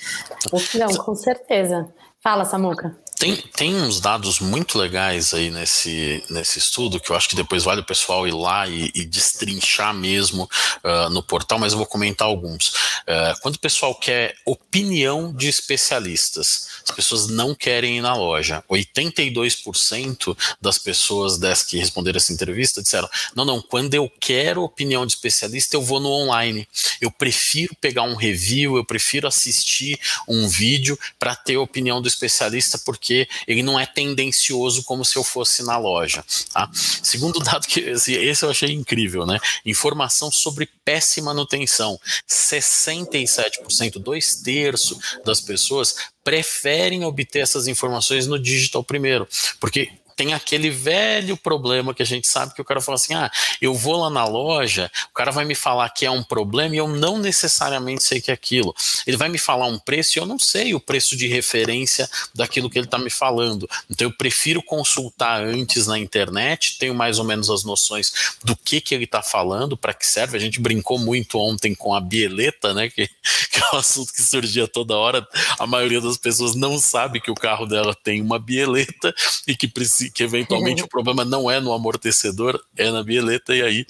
Não, 0.75 0.93
com 1.03 1.15
certeza. 1.15 1.91
Fala, 2.21 2.45
Samuca. 2.45 2.95
Tem, 3.19 3.35
tem 3.35 3.75
uns 3.75 3.99
dados 3.99 4.39
muito 4.39 4.77
legais 4.77 5.33
aí 5.33 5.51
nesse, 5.51 6.23
nesse 6.29 6.57
estudo 6.57 7.01
que 7.01 7.09
eu 7.09 7.17
acho 7.17 7.27
que 7.27 7.35
depois 7.35 7.65
vale 7.65 7.81
o 7.81 7.85
pessoal 7.85 8.25
ir 8.25 8.33
lá 8.33 8.65
e, 8.65 8.89
e 8.95 9.03
destrinchar 9.03 9.93
mesmo 9.93 10.49
uh, 10.85 11.09
no 11.09 11.21
portal, 11.21 11.59
mas 11.59 11.73
eu 11.73 11.77
vou 11.77 11.85
comentar 11.85 12.25
alguns. 12.25 12.69
Uh, 12.69 13.37
quando 13.41 13.55
o 13.55 13.59
pessoal 13.59 13.93
quer 13.93 14.37
opinião 14.45 15.33
de 15.33 15.49
especialistas, 15.49 16.69
as 16.81 16.95
pessoas 16.95 17.27
não 17.27 17.53
querem 17.53 17.97
ir 17.97 18.01
na 18.01 18.15
loja. 18.15 18.63
82% 18.69 20.37
das 20.61 20.77
pessoas 20.77 21.37
dessas 21.37 21.67
que 21.67 21.77
responderam 21.77 22.15
essa 22.15 22.31
entrevista 22.31 22.81
disseram: 22.81 23.09
não, 23.35 23.43
não, 23.43 23.61
quando 23.61 23.93
eu 23.95 24.09
quero 24.17 24.63
opinião 24.63 25.05
de 25.05 25.11
especialista, 25.11 25.75
eu 25.75 25.81
vou 25.81 25.99
no 25.99 26.09
online. 26.09 26.65
Eu 27.01 27.11
prefiro 27.11 27.75
pegar 27.81 28.03
um 28.03 28.15
review, 28.15 28.77
eu 28.77 28.85
prefiro 28.85 29.27
assistir 29.27 29.99
um 30.25 30.47
vídeo 30.47 30.97
para 31.19 31.35
ter 31.35 31.55
a 31.55 31.61
opinião 31.61 32.01
do 32.01 32.07
especialista, 32.07 32.77
porque 32.77 33.08
porque 33.09 33.27
ele 33.47 33.63
não 33.63 33.79
é 33.79 33.87
tendencioso 33.87 34.83
como 34.83 35.03
se 35.03 35.17
eu 35.17 35.23
fosse 35.23 35.63
na 35.63 35.77
loja. 35.77 36.23
Tá? 36.53 36.69
Segundo 36.73 37.39
dado 37.39 37.65
que 37.65 37.79
esse 37.79 38.45
eu 38.45 38.51
achei 38.51 38.71
incrível, 38.71 39.25
né? 39.25 39.39
Informação 39.65 40.31
sobre 40.31 40.69
péssima 40.85 41.29
manutenção. 41.33 41.99
67%, 42.27 43.99
dois 43.99 44.35
terços 44.35 45.19
das 45.25 45.41
pessoas 45.41 45.95
preferem 46.23 47.03
obter 47.03 47.39
essas 47.39 47.67
informações 47.67 48.27
no 48.27 48.37
digital 48.37 48.83
primeiro, 48.83 49.27
porque 49.59 49.91
tem 50.19 50.33
aquele 50.33 50.69
velho 50.69 51.37
problema 51.37 51.93
que 51.93 52.03
a 52.03 52.05
gente 52.05 52.27
sabe 52.27 52.53
que 52.53 52.61
o 52.61 52.65
cara 52.65 52.81
fala 52.81 52.97
assim: 52.97 53.13
ah, 53.13 53.31
eu 53.61 53.73
vou 53.73 54.01
lá 54.01 54.09
na 54.09 54.25
loja, 54.25 54.91
o 55.09 55.13
cara 55.13 55.31
vai 55.31 55.45
me 55.45 55.55
falar 55.55 55.89
que 55.91 56.05
é 56.05 56.11
um 56.11 56.21
problema 56.21 56.75
e 56.75 56.77
eu 56.77 56.89
não 56.89 57.17
necessariamente 57.17 58.03
sei 58.03 58.19
que 58.19 58.29
é 58.29 58.33
aquilo. 58.33 58.75
Ele 59.07 59.15
vai 59.15 59.29
me 59.29 59.37
falar 59.37 59.67
um 59.67 59.79
preço 59.79 60.17
e 60.17 60.19
eu 60.19 60.25
não 60.25 60.37
sei 60.37 60.75
o 60.75 60.79
preço 60.79 61.15
de 61.15 61.25
referência 61.25 62.09
daquilo 62.35 62.69
que 62.69 62.77
ele 62.77 62.85
está 62.85 62.97
me 62.97 63.09
falando. 63.09 63.65
Então 63.89 64.07
eu 64.07 64.11
prefiro 64.11 64.61
consultar 64.61 65.41
antes 65.41 65.87
na 65.87 65.97
internet, 65.97 66.77
tenho 66.77 66.93
mais 66.93 67.17
ou 67.17 67.23
menos 67.23 67.49
as 67.49 67.63
noções 67.63 68.35
do 68.43 68.57
que, 68.57 68.81
que 68.81 68.93
ele 68.93 69.05
está 69.05 69.21
falando, 69.21 69.77
para 69.77 69.93
que 69.93 70.05
serve. 70.05 70.35
A 70.35 70.41
gente 70.41 70.59
brincou 70.59 70.99
muito 70.99 71.39
ontem 71.39 71.73
com 71.73 71.93
a 71.95 72.01
bieleta, 72.01 72.73
né? 72.73 72.89
Que, 72.89 73.07
que 73.51 73.59
é 73.61 73.75
um 73.75 73.79
assunto 73.79 74.11
que 74.11 74.21
surgia 74.21 74.67
toda 74.67 74.97
hora. 74.97 75.25
A 75.57 75.65
maioria 75.65 76.01
das 76.01 76.17
pessoas 76.17 76.55
não 76.55 76.77
sabe 76.77 77.21
que 77.21 77.31
o 77.31 77.35
carro 77.35 77.65
dela 77.65 77.95
tem 77.95 78.21
uma 78.21 78.37
bieleta 78.37 79.15
e 79.47 79.55
que 79.55 79.65
precisa 79.65 80.08
que 80.09 80.23
eventualmente 80.23 80.83
o 80.83 80.87
problema 80.89 81.23
não 81.23 81.49
é 81.49 81.59
no 81.59 81.73
amortecedor, 81.73 82.59
é 82.77 82.91
na 82.91 83.03
bieleta, 83.03 83.55
e 83.55 83.61
aí 83.61 83.85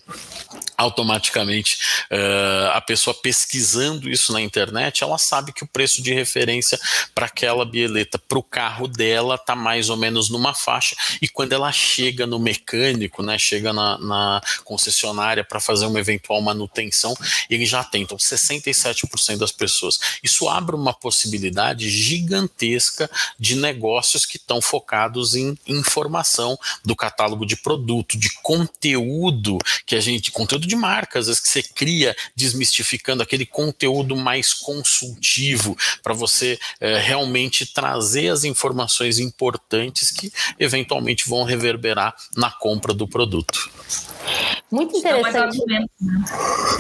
automaticamente 0.78 1.78
uh, 2.10 2.72
a 2.72 2.82
pessoa 2.82 3.14
pesquisando 3.14 4.10
isso 4.10 4.32
na 4.32 4.40
internet, 4.40 5.04
ela 5.04 5.18
sabe 5.18 5.52
que 5.52 5.64
o 5.64 5.68
preço 5.68 6.02
de 6.02 6.14
referência 6.14 6.80
para 7.14 7.26
aquela 7.26 7.66
bieleta 7.66 8.18
para 8.18 8.40
o 8.40 8.44
carro 8.44 8.88
dela 8.88 9.36
está 9.36 9.56
mais 9.56 9.90
ou 9.90 9.98
menos 9.98 10.30
numa 10.30 10.54
faixa, 10.54 10.96
e 11.22 11.28
quando 11.28 11.52
ela 11.52 11.72
chega 11.72 12.26
no 12.26 12.40
mecânico, 12.40 13.22
né, 13.22 13.38
chega 13.38 13.74
na, 13.74 13.98
na 13.98 14.42
concessionária 14.64 15.44
para 15.44 15.60
fazer 15.60 15.86
uma 15.86 16.00
eventual 16.00 16.42
manutenção, 16.42 17.14
ele 17.50 17.66
já 17.66 17.84
tem. 17.84 18.04
Então, 18.04 18.18
67% 18.18 19.38
das 19.38 19.52
pessoas. 19.52 20.00
Isso 20.24 20.48
abre 20.48 20.76
uma 20.76 20.94
possibilidade 20.94 21.90
gigantesca 21.90 23.10
de 23.38 23.56
negócios 23.56 24.26
que 24.26 24.38
estão 24.38 24.62
focados 24.62 25.36
em 25.36 25.58
informação 25.68 26.09
informação 26.10 26.58
do 26.84 26.96
catálogo 26.96 27.46
de 27.46 27.56
produto, 27.56 28.18
de 28.18 28.30
conteúdo 28.42 29.58
que 29.86 29.96
a 29.96 30.02
gente, 30.02 30.32
conteúdo 30.32 30.68
de 30.68 30.76
marcas, 30.76 31.40
que 31.40 31.48
você 31.48 31.62
cria 31.62 32.16
desmistificando 32.36 33.22
aquele 33.22 33.46
conteúdo 33.46 34.16
mais 34.16 34.54
consultivo 34.54 35.78
para 36.02 36.14
você 36.14 36.60
é, 36.80 37.00
realmente 37.00 37.66
trazer 37.66 38.30
as 38.30 38.44
informações 38.44 39.20
importantes 39.20 40.12
que 40.12 40.32
eventualmente 40.60 41.30
vão 41.30 41.44
reverberar 41.44 42.16
na 42.36 42.50
compra 42.50 42.94
do 42.94 43.08
produto. 43.08 43.70
Muito 44.72 44.96
interessante. 44.98 45.58
Né? 45.66 45.86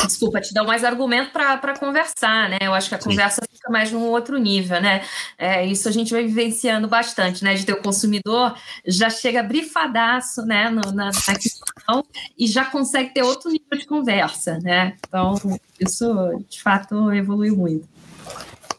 Desculpa, 0.05 0.39
te 0.39 0.53
dá 0.53 0.63
mais 0.63 0.83
argumento 0.83 1.31
para 1.31 1.77
conversar, 1.79 2.49
né? 2.49 2.57
Eu 2.61 2.73
acho 2.73 2.87
que 2.87 2.95
a 2.95 2.99
conversa 2.99 3.41
Sim. 3.41 3.55
fica 3.55 3.71
mais 3.71 3.91
num 3.91 4.05
outro 4.07 4.37
nível, 4.37 4.79
né? 4.79 5.03
É, 5.37 5.65
isso 5.65 5.89
a 5.89 5.91
gente 5.91 6.11
vai 6.11 6.23
vivenciando 6.23 6.87
bastante, 6.87 7.43
né? 7.43 7.55
De 7.55 7.65
ter 7.65 7.73
o 7.73 7.81
consumidor 7.81 8.55
já 8.85 9.09
chega 9.09 9.41
brifadaço, 9.41 10.43
né? 10.43 10.69
No, 10.69 10.91
na, 10.91 11.05
na 11.05 11.35
questão 11.35 12.05
e 12.37 12.45
já 12.45 12.65
consegue 12.65 13.13
ter 13.13 13.23
outro 13.23 13.49
nível 13.49 13.77
de 13.77 13.85
conversa, 13.85 14.59
né? 14.59 14.95
Então, 15.07 15.35
isso 15.79 16.05
de 16.47 16.61
fato 16.61 17.11
evoluiu 17.11 17.55
muito. 17.55 17.87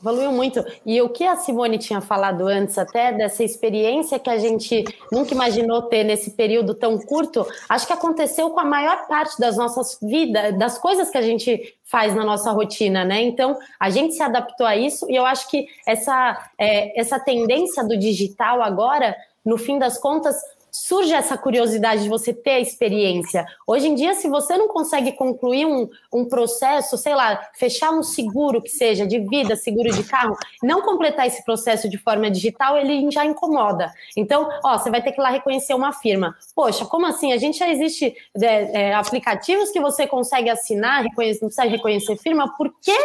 Evoluiu 0.01 0.33
muito. 0.33 0.65
E 0.85 1.01
o 1.03 1.09
que 1.09 1.25
a 1.25 1.37
Simone 1.37 1.79
tinha 1.79 2.01
falado 2.01 2.47
antes, 2.47 2.79
até 2.79 3.13
dessa 3.13 3.45
experiência 3.45 4.19
que 4.19 4.31
a 4.31 4.39
gente 4.39 4.85
nunca 5.13 5.35
imaginou 5.35 5.83
ter 5.83 6.05
nesse 6.05 6.31
período 6.31 6.75
tão 6.75 6.99
curto, 6.99 7.47
acho 7.69 7.87
que 7.87 7.93
aconteceu 7.93 8.51
com 8.51 8.61
a 8.61 8.65
maior 8.65 9.07
parte 9.07 9.39
das 9.39 9.57
nossas 9.57 9.99
vidas, 10.01 10.59
das 10.59 10.79
coisas 10.79 11.11
que 11.11 11.19
a 11.19 11.23
gente 11.23 11.77
faz 11.85 12.15
na 12.15 12.25
nossa 12.25 12.51
rotina, 12.51 13.05
né? 13.05 13.21
Então, 13.23 13.59
a 13.79 13.91
gente 13.91 14.15
se 14.15 14.23
adaptou 14.23 14.67
a 14.67 14.77
isso 14.77 15.11
e 15.11 15.17
eu 15.17 15.27
acho 15.27 15.49
que 15.51 15.67
essa, 15.87 16.51
é, 16.59 16.99
essa 16.99 17.19
tendência 17.19 17.85
do 17.85 17.99
digital 17.99 18.63
agora, 18.63 19.15
no 19.45 19.59
fim 19.59 19.79
das 19.79 19.99
contas, 19.99 20.37
surge 20.73 21.13
essa 21.13 21.37
curiosidade 21.37 22.03
de 22.03 22.09
você 22.09 22.33
ter 22.33 22.53
a 22.53 22.61
experiência. 22.61 23.45
Hoje 23.67 23.89
em 23.89 23.95
dia, 23.95 24.15
se 24.15 24.29
você 24.29 24.57
não 24.57 24.69
consegue 24.69 25.13
concluir 25.13 25.67
um, 25.67 25.89
um 26.13 26.25
processo, 26.25 26.97
sei 26.97 27.15
lá, 27.15 27.41
fechar 27.55 27.91
um 27.91 28.03
seguro 28.03 28.63
que 28.63 28.69
seja 28.69 29.07
de 29.07 29.19
vida, 29.19 29.57
seguro 29.57 29.91
de 29.91 30.03
carro, 30.05 30.37
não 30.63 30.83
completar 30.83 31.27
esse 31.27 31.45
processo 31.45 31.89
de 31.89 31.99
forma 31.99 32.31
digital, 32.31 32.77
ele 32.77 33.11
já 33.11 33.25
incomoda. 33.25 33.93
Então, 34.17 34.49
ó, 34.65 34.79
você 34.79 34.91
vai 34.91 35.03
ter 35.03 35.13
que 35.13 35.21
ir 35.21 35.23
lá 35.23 35.31
reconhecer 35.31 35.75
uma 35.75 35.93
firma. 35.93 36.37
Poxa, 36.55 36.85
como 36.85 37.07
assim? 37.07 37.33
A 37.33 37.37
gente 37.37 37.59
já 37.59 37.69
existe 37.69 38.15
é, 38.41 38.89
é, 38.89 38.95
aplicativos 38.95 39.71
que 39.71 39.81
você 39.81 40.07
consegue 40.07 40.51
assinar, 40.51 41.03
reconhecer, 41.03 41.41
não 41.43 41.49
precisa 41.49 41.69
reconhecer 41.69 42.17
firma, 42.17 42.55
por 42.57 42.73
que, 42.81 42.97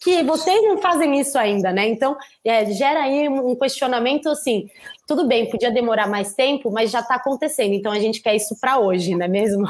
que 0.00 0.22
vocês 0.22 0.62
não 0.62 0.78
fazem 0.78 1.18
isso 1.20 1.38
ainda, 1.38 1.72
né? 1.72 1.86
Então, 1.88 2.16
é, 2.44 2.64
gera 2.72 3.02
aí 3.02 3.28
um 3.28 3.54
questionamento 3.54 4.28
assim, 4.28 4.68
tudo 5.06 5.26
bem, 5.26 5.50
podia 5.50 5.70
demorar 5.70 6.08
mais 6.08 6.34
tempo, 6.34 6.70
mas 6.70 6.90
já 6.90 7.00
está 7.00 7.16
acontecendo, 7.16 7.74
então 7.74 7.92
a 7.92 7.98
gente 7.98 8.20
quer 8.20 8.34
isso 8.34 8.56
para 8.60 8.78
hoje, 8.78 9.14
não 9.14 9.24
é 9.24 9.28
mesmo? 9.28 9.66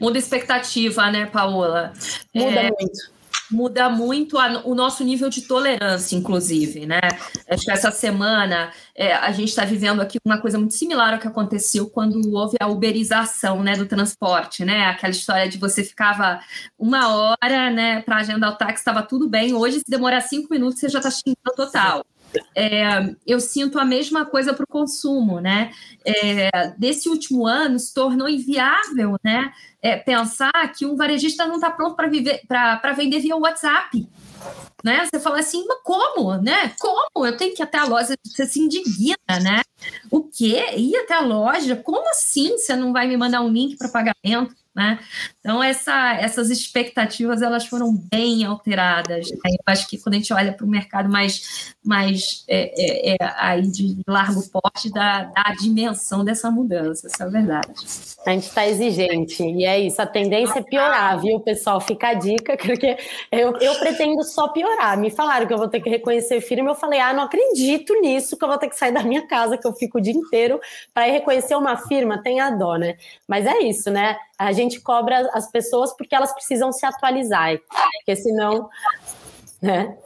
Muda 0.00 0.18
expectativa, 0.18 1.10
né, 1.10 1.26
Paola? 1.26 1.92
Muda 2.34 2.60
é, 2.60 2.70
muito 2.70 3.12
muda 3.52 3.88
muito 3.90 4.38
a, 4.38 4.62
o 4.64 4.74
nosso 4.74 5.04
nível 5.04 5.28
de 5.28 5.42
tolerância, 5.42 6.16
inclusive, 6.16 6.86
né? 6.86 7.00
Acho 7.48 7.64
que 7.64 7.70
essa 7.70 7.90
semana 7.90 8.72
é, 8.94 9.12
a 9.12 9.30
gente 9.30 9.50
está 9.50 9.64
vivendo 9.64 10.00
aqui 10.00 10.18
uma 10.24 10.38
coisa 10.38 10.58
muito 10.58 10.74
similar 10.74 11.12
ao 11.12 11.20
que 11.20 11.28
aconteceu 11.28 11.88
quando 11.88 12.34
houve 12.34 12.56
a 12.58 12.66
uberização, 12.66 13.62
né, 13.62 13.74
do 13.76 13.86
transporte, 13.86 14.64
né? 14.64 14.86
Aquela 14.86 15.12
história 15.12 15.48
de 15.48 15.58
você 15.58 15.84
ficava 15.84 16.40
uma 16.78 17.14
hora, 17.14 17.70
né, 17.70 18.00
para 18.02 18.16
agendar 18.16 18.52
o 18.52 18.56
táxi, 18.56 18.78
estava 18.78 19.02
tudo 19.02 19.28
bem. 19.28 19.54
Hoje, 19.54 19.80
se 19.80 19.84
demorar 19.88 20.22
cinco 20.22 20.48
minutos, 20.50 20.80
você 20.80 20.88
já 20.88 20.98
está 20.98 21.10
xingando 21.10 21.54
total 21.54 22.04
é, 22.54 23.14
eu 23.26 23.40
sinto 23.40 23.78
a 23.78 23.84
mesma 23.84 24.24
coisa 24.24 24.54
para 24.54 24.64
o 24.64 24.68
consumo, 24.68 25.40
né? 25.40 25.72
É, 26.04 26.72
desse 26.78 27.08
último 27.08 27.46
ano 27.46 27.78
se 27.78 27.92
tornou 27.92 28.28
inviável, 28.28 29.16
né? 29.22 29.52
É, 29.80 29.96
pensar 29.96 30.52
que 30.76 30.86
um 30.86 30.96
varejista 30.96 31.46
não 31.46 31.56
está 31.56 31.70
pronto 31.70 31.96
para 31.96 32.92
vender 32.92 33.20
via 33.20 33.36
WhatsApp. 33.36 34.08
Né? 34.82 35.06
Você 35.06 35.20
fala 35.20 35.38
assim, 35.38 35.64
mas 35.68 35.78
como, 35.84 36.34
né? 36.38 36.72
Como? 36.80 37.24
Eu 37.24 37.36
tenho 37.36 37.54
que 37.54 37.62
ir 37.62 37.64
até 37.64 37.78
a 37.78 37.84
loja, 37.84 38.14
você 38.24 38.44
se 38.44 38.58
indigna, 38.58 39.16
né? 39.40 39.60
O 40.10 40.24
quê? 40.24 40.74
Ir 40.76 40.96
até 40.96 41.14
a 41.14 41.20
loja? 41.20 41.76
Como 41.76 42.08
assim 42.10 42.58
você 42.58 42.74
não 42.74 42.92
vai 42.92 43.06
me 43.06 43.16
mandar 43.16 43.42
um 43.42 43.48
link 43.48 43.76
para 43.76 43.88
pagamento? 43.88 44.54
Né? 44.74 44.98
Então 45.40 45.62
essa, 45.62 46.14
essas 46.14 46.48
expectativas 46.48 47.42
elas 47.42 47.66
foram 47.66 47.94
bem 48.10 48.42
alteradas. 48.44 49.30
Né? 49.30 49.36
Eu 49.44 49.58
acho 49.66 49.86
que 49.86 49.98
quando 49.98 50.14
a 50.14 50.18
gente 50.18 50.32
olha 50.32 50.52
para 50.52 50.64
o 50.64 50.68
mercado 50.68 51.10
mais, 51.10 51.74
mais 51.84 52.42
é, 52.48 52.72
é, 52.74 53.14
é, 53.14 53.16
aí 53.36 53.62
de 53.62 54.02
largo 54.08 54.42
porte, 54.48 54.90
dá, 54.90 55.24
dá 55.24 55.42
a 55.44 55.52
dimensão 55.52 56.24
dessa 56.24 56.50
mudança, 56.50 57.06
essa 57.06 57.24
é 57.24 57.26
a 57.26 57.30
verdade. 57.30 57.68
A 58.26 58.30
gente 58.30 58.44
está 58.44 58.66
exigente, 58.66 59.42
e 59.42 59.64
é 59.64 59.78
isso. 59.78 60.00
A 60.00 60.06
tendência 60.06 60.60
é 60.60 60.62
piorar, 60.62 61.20
viu, 61.20 61.40
pessoal? 61.40 61.80
Fica 61.80 62.08
a 62.08 62.14
dica, 62.14 62.56
porque 62.60 62.96
eu, 63.30 63.56
eu 63.58 63.74
pretendo 63.78 64.22
só 64.22 64.48
piorar. 64.48 64.96
Me 64.96 65.10
falaram 65.10 65.46
que 65.46 65.52
eu 65.52 65.58
vou 65.58 65.68
ter 65.68 65.80
que 65.80 65.90
reconhecer 65.90 66.40
firme, 66.40 66.70
eu 66.70 66.74
falei, 66.74 67.00
ah, 67.00 67.12
não 67.12 67.24
acredito 67.24 67.92
nisso, 68.00 68.38
que 68.38 68.44
eu 68.44 68.48
vou 68.48 68.58
ter 68.58 68.68
que 68.68 68.76
sair 68.76 68.92
da 68.92 69.02
minha 69.02 69.26
casa, 69.26 69.58
que 69.58 69.66
eu 69.66 69.74
fico 69.74 69.98
o 69.98 70.00
dia 70.00 70.14
inteiro, 70.14 70.58
para 70.94 71.04
reconhecer 71.04 71.56
uma 71.56 71.76
firma, 71.76 72.22
tem 72.22 72.40
a 72.40 72.50
dó, 72.50 72.76
né? 72.76 72.96
Mas 73.28 73.44
é 73.44 73.58
isso, 73.60 73.90
né? 73.90 74.16
A 74.42 74.52
gente 74.52 74.80
cobra 74.80 75.30
as 75.32 75.50
pessoas 75.50 75.94
porque 75.96 76.14
elas 76.14 76.32
precisam 76.32 76.72
se 76.72 76.84
atualizar, 76.84 77.58
porque 77.98 78.16
senão 78.16 78.68
né? 79.62 79.96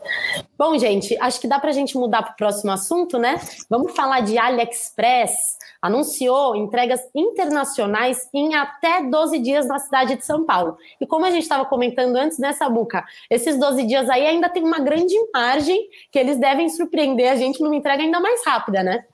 Bom, 0.58 0.78
gente, 0.78 1.16
acho 1.18 1.40
que 1.40 1.48
dá 1.48 1.58
para 1.58 1.70
a 1.70 1.72
gente 1.72 1.96
mudar 1.96 2.22
para 2.22 2.32
o 2.32 2.36
próximo 2.36 2.70
assunto, 2.70 3.18
né? 3.18 3.40
Vamos 3.70 3.96
falar 3.96 4.20
de 4.20 4.36
AliExpress. 4.36 5.32
Anunciou 5.80 6.54
entregas 6.54 7.00
internacionais 7.14 8.28
em 8.34 8.54
até 8.54 9.02
12 9.02 9.38
dias 9.38 9.66
na 9.66 9.78
cidade 9.78 10.16
de 10.16 10.26
São 10.26 10.44
Paulo. 10.44 10.76
E 11.00 11.06
como 11.06 11.24
a 11.24 11.30
gente 11.30 11.44
estava 11.44 11.64
comentando 11.64 12.16
antes, 12.16 12.38
né, 12.38 12.52
Sabuca? 12.52 13.02
Esses 13.30 13.58
12 13.58 13.84
dias 13.84 14.10
aí 14.10 14.26
ainda 14.26 14.50
tem 14.50 14.62
uma 14.62 14.78
grande 14.78 15.14
margem 15.32 15.88
que 16.12 16.18
eles 16.18 16.38
devem 16.38 16.68
surpreender 16.68 17.32
a 17.32 17.36
gente 17.36 17.62
numa 17.62 17.76
entrega 17.76 18.02
ainda 18.02 18.20
mais 18.20 18.44
rápida, 18.44 18.82
né? 18.82 19.06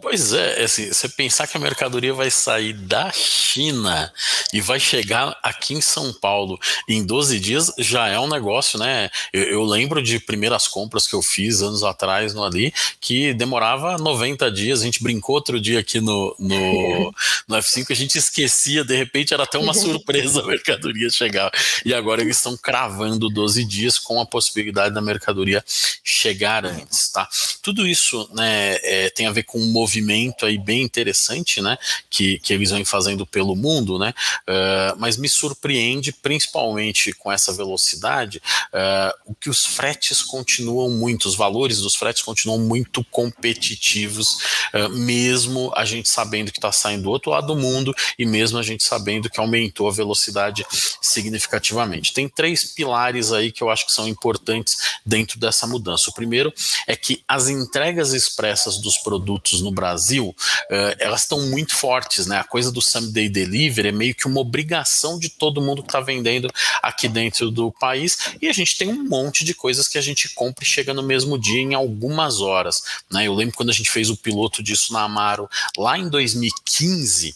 Pois 0.00 0.32
é, 0.32 0.62
assim, 0.62 0.88
você 0.88 1.08
pensar 1.08 1.46
que 1.46 1.56
a 1.56 1.60
mercadoria 1.60 2.14
vai 2.14 2.30
sair 2.30 2.72
da 2.72 3.12
China 3.12 4.10
e 4.52 4.60
vai 4.60 4.80
chegar 4.80 5.36
aqui 5.42 5.74
em 5.74 5.80
São 5.80 6.10
Paulo 6.12 6.58
em 6.88 7.04
12 7.04 7.38
dias 7.38 7.70
já 7.76 8.08
é 8.08 8.18
um 8.18 8.28
negócio, 8.28 8.78
né? 8.78 9.10
Eu, 9.30 9.42
eu 9.42 9.62
lembro 9.62 10.02
de 10.02 10.18
primeiras 10.18 10.66
compras 10.66 11.06
que 11.06 11.14
eu 11.14 11.20
fiz 11.20 11.60
anos 11.60 11.84
atrás 11.84 12.32
no 12.32 12.42
ali, 12.42 12.72
que 12.98 13.34
demorava 13.34 13.98
90 13.98 14.50
dias. 14.50 14.80
A 14.80 14.84
gente 14.84 15.02
brincou 15.02 15.34
outro 15.34 15.60
dia 15.60 15.80
aqui 15.80 16.00
no, 16.00 16.34
no, 16.38 17.14
no 17.46 17.56
F5, 17.56 17.90
a 17.90 17.94
gente 17.94 18.16
esquecia, 18.16 18.82
de 18.82 18.96
repente 18.96 19.34
era 19.34 19.42
até 19.42 19.58
uma 19.58 19.74
surpresa 19.74 20.40
a 20.40 20.46
mercadoria 20.46 21.10
chegar. 21.10 21.50
E 21.84 21.92
agora 21.92 22.22
eles 22.22 22.36
estão 22.36 22.56
cravando 22.56 23.28
12 23.28 23.64
dias 23.64 23.98
com 23.98 24.18
a 24.18 24.24
possibilidade 24.24 24.94
da 24.94 25.02
mercadoria 25.02 25.62
chegar 26.02 26.64
antes, 26.64 27.10
tá? 27.10 27.28
Tudo 27.62 27.86
isso, 27.86 28.28
né, 28.32 28.78
é, 28.82 29.10
tem 29.10 29.26
a 29.26 29.30
ver 29.30 29.42
com 29.42 29.58
um 29.58 29.70
movimento 29.70 29.89
aí 30.42 30.58
bem 30.58 30.82
interessante, 30.82 31.60
né, 31.60 31.76
que, 32.08 32.38
que 32.38 32.52
eles 32.52 32.70
vêm 32.70 32.84
fazendo 32.84 33.26
pelo 33.26 33.54
mundo, 33.54 33.98
né, 33.98 34.14
uh, 34.48 34.98
mas 34.98 35.16
me 35.16 35.28
surpreende 35.28 36.12
principalmente 36.12 37.12
com 37.12 37.30
essa 37.30 37.52
velocidade, 37.52 38.42
uh, 38.72 39.30
o 39.30 39.34
que 39.34 39.50
os 39.50 39.64
fretes 39.64 40.22
continuam 40.22 40.90
muito, 40.90 41.26
os 41.26 41.34
valores 41.34 41.78
dos 41.78 41.94
fretes 41.94 42.22
continuam 42.22 42.58
muito 42.58 43.04
competitivos, 43.04 44.38
uh, 44.74 44.88
mesmo 44.90 45.72
a 45.74 45.84
gente 45.84 46.08
sabendo 46.08 46.52
que 46.52 46.58
está 46.58 46.72
saindo 46.72 47.04
do 47.04 47.10
outro 47.10 47.30
lado 47.30 47.50
do 47.50 47.56
mundo 47.56 47.94
e 48.18 48.26
mesmo 48.26 48.58
a 48.58 48.62
gente 48.62 48.82
sabendo 48.82 49.28
que 49.28 49.40
aumentou 49.40 49.88
a 49.88 49.92
velocidade 49.92 50.64
significativamente. 51.00 52.12
Tem 52.12 52.28
três 52.28 52.64
pilares 52.64 53.32
aí 53.32 53.50
que 53.50 53.62
eu 53.62 53.70
acho 53.70 53.86
que 53.86 53.92
são 53.92 54.06
importantes 54.06 54.76
dentro 55.04 55.38
dessa 55.38 55.66
mudança. 55.66 56.10
O 56.10 56.14
primeiro 56.14 56.52
é 56.86 56.94
que 56.94 57.22
as 57.26 57.48
entregas 57.48 58.12
expressas 58.12 58.78
dos 58.78 58.98
produtos 58.98 59.60
no 59.62 59.72
Brasil, 59.80 60.28
uh, 60.28 60.96
elas 60.98 61.22
estão 61.22 61.40
muito 61.48 61.74
fortes, 61.74 62.26
né? 62.26 62.38
A 62.38 62.44
coisa 62.44 62.70
do 62.70 62.82
Someday 62.82 63.28
Delivery 63.28 63.88
é 63.88 63.92
meio 63.92 64.14
que 64.14 64.26
uma 64.26 64.40
obrigação 64.40 65.18
de 65.18 65.30
todo 65.30 65.62
mundo 65.62 65.82
que 65.82 65.88
está 65.88 66.00
vendendo 66.00 66.50
aqui 66.82 67.08
dentro 67.08 67.50
do 67.50 67.72
país 67.72 68.18
e 68.40 68.48
a 68.48 68.52
gente 68.52 68.76
tem 68.76 68.88
um 68.88 69.08
monte 69.08 69.44
de 69.44 69.54
coisas 69.54 69.88
que 69.88 69.96
a 69.96 70.02
gente 70.02 70.28
compra 70.34 70.62
e 70.62 70.66
chega 70.66 70.92
no 70.92 71.02
mesmo 71.02 71.38
dia 71.38 71.60
em 71.60 71.74
algumas 71.74 72.40
horas, 72.40 72.82
né? 73.10 73.26
Eu 73.26 73.34
lembro 73.34 73.56
quando 73.56 73.70
a 73.70 73.74
gente 73.74 73.90
fez 73.90 74.10
o 74.10 74.16
piloto 74.16 74.62
disso 74.62 74.92
na 74.92 75.02
Amaro 75.02 75.48
lá 75.78 75.98
em 75.98 76.08
2015, 76.08 77.34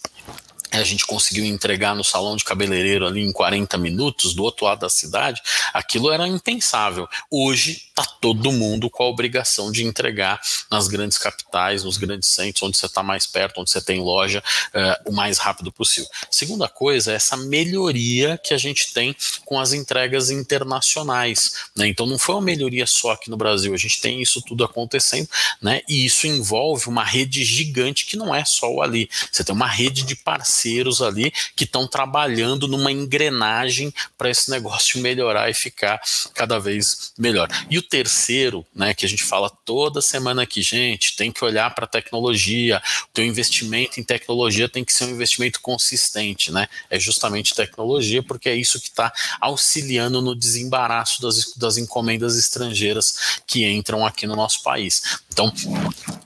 a 0.81 0.85
gente 0.85 1.07
conseguiu 1.07 1.45
entregar 1.45 1.95
no 1.95 2.03
salão 2.03 2.37
de 2.37 2.45
cabeleireiro 2.45 3.07
ali 3.07 3.23
em 3.23 3.33
40 3.33 3.79
minutos, 3.79 4.35
do 4.35 4.43
outro 4.43 4.67
lado 4.67 4.81
da 4.81 4.89
cidade, 4.89 5.41
aquilo 5.73 6.11
era 6.11 6.27
impensável. 6.27 7.09
Hoje 7.31 7.83
está 7.89 8.05
todo 8.05 8.51
mundo 8.51 8.91
com 8.91 9.05
a 9.05 9.09
obrigação 9.09 9.71
de 9.71 9.85
entregar 9.85 10.41
nas 10.71 10.89
grandes 10.89 11.17
capitais, 11.17 11.85
nos 11.85 11.97
grandes 11.97 12.29
centros, 12.29 12.63
onde 12.63 12.77
você 12.77 12.87
está 12.87 13.03
mais 13.03 13.27
perto, 13.27 13.61
onde 13.61 13.71
você 13.71 13.81
tem 13.81 14.01
loja, 14.01 14.43
uh, 14.75 15.11
o 15.11 15.13
mais 15.13 15.39
rápido 15.39 15.71
possível. 15.71 16.11
Segunda 16.31 16.69
coisa 16.69 17.13
é 17.13 17.15
essa 17.15 17.37
melhoria 17.37 18.39
que 18.43 18.53
a 18.53 18.59
gente 18.59 18.93
tem 18.93 19.15
com 19.45 19.61
as 19.61 19.73
entregas 19.73 20.31
internacionais. 20.31 21.69
Né? 21.77 21.89
Então 21.89 22.07
não 22.07 22.19
foi 22.19 22.35
uma 22.35 22.43
melhoria 22.43 22.87
só 22.87 23.13
aqui 23.13 23.31
no 23.31 23.37
Brasil, 23.37 23.73
a 23.73 23.79
gente 23.79 24.01
tem 24.01 24.21
isso 24.21 24.43
tudo 24.43 24.65
acontecendo, 24.65 25.29
né? 25.63 25.83
e 25.89 26.05
isso 26.05 26.27
envolve 26.27 26.89
uma 26.89 27.05
rede 27.05 27.45
gigante 27.45 28.07
que 28.07 28.17
não 28.17 28.35
é 28.35 28.45
só 28.45 28.73
o 28.73 28.83
ali. 28.83 29.09
Você 29.31 29.45
tem 29.45 29.55
uma 29.55 29.69
rede 29.69 30.03
de 30.03 30.17
parceiros 30.17 30.64
ali 31.03 31.33
que 31.57 31.65
estão 31.65 31.87
trabalhando 31.87 32.67
numa 32.69 32.91
engrenagem 32.91 33.93
para 34.17 34.31
esse 34.31 34.51
negócio 34.51 35.01
melhorar 35.01 35.51
e 35.51 35.55
ficar 35.55 36.01
cada 36.35 36.59
vez 36.59 37.13
melhor. 37.19 37.49
E 37.71 37.79
o 37.79 37.83
terceiro, 37.83 38.65
né, 38.75 38.95
que 38.95 39.05
a 39.05 39.09
gente 39.09 39.25
fala 39.25 39.51
toda 39.65 40.01
semana 40.01 40.43
aqui, 40.43 40.63
gente, 40.63 41.17
tem 41.17 41.31
que 41.31 41.45
olhar 41.45 41.75
para 41.75 41.85
a 41.85 41.89
tecnologia, 41.89 42.83
o 43.05 43.13
teu 43.13 43.25
investimento 43.25 44.01
em 44.01 44.05
tecnologia 44.05 44.69
tem 44.69 44.85
que 44.85 44.93
ser 44.93 45.05
um 45.05 45.11
investimento 45.11 45.61
consistente, 45.61 46.53
né? 46.53 46.69
É 46.91 46.99
justamente 46.99 47.55
tecnologia, 47.55 48.23
porque 48.23 48.49
é 48.49 48.55
isso 48.55 48.81
que 48.81 48.89
está 48.89 49.13
auxiliando 49.41 50.21
no 50.21 50.35
desembaraço 50.35 51.21
das, 51.21 51.53
das 51.55 51.77
encomendas 51.77 52.37
estrangeiras 52.37 53.41
que 53.47 53.65
entram 53.67 54.07
aqui 54.07 54.27
no 54.27 54.37
nosso 54.37 54.63
país. 54.63 55.03
Então, 55.33 55.53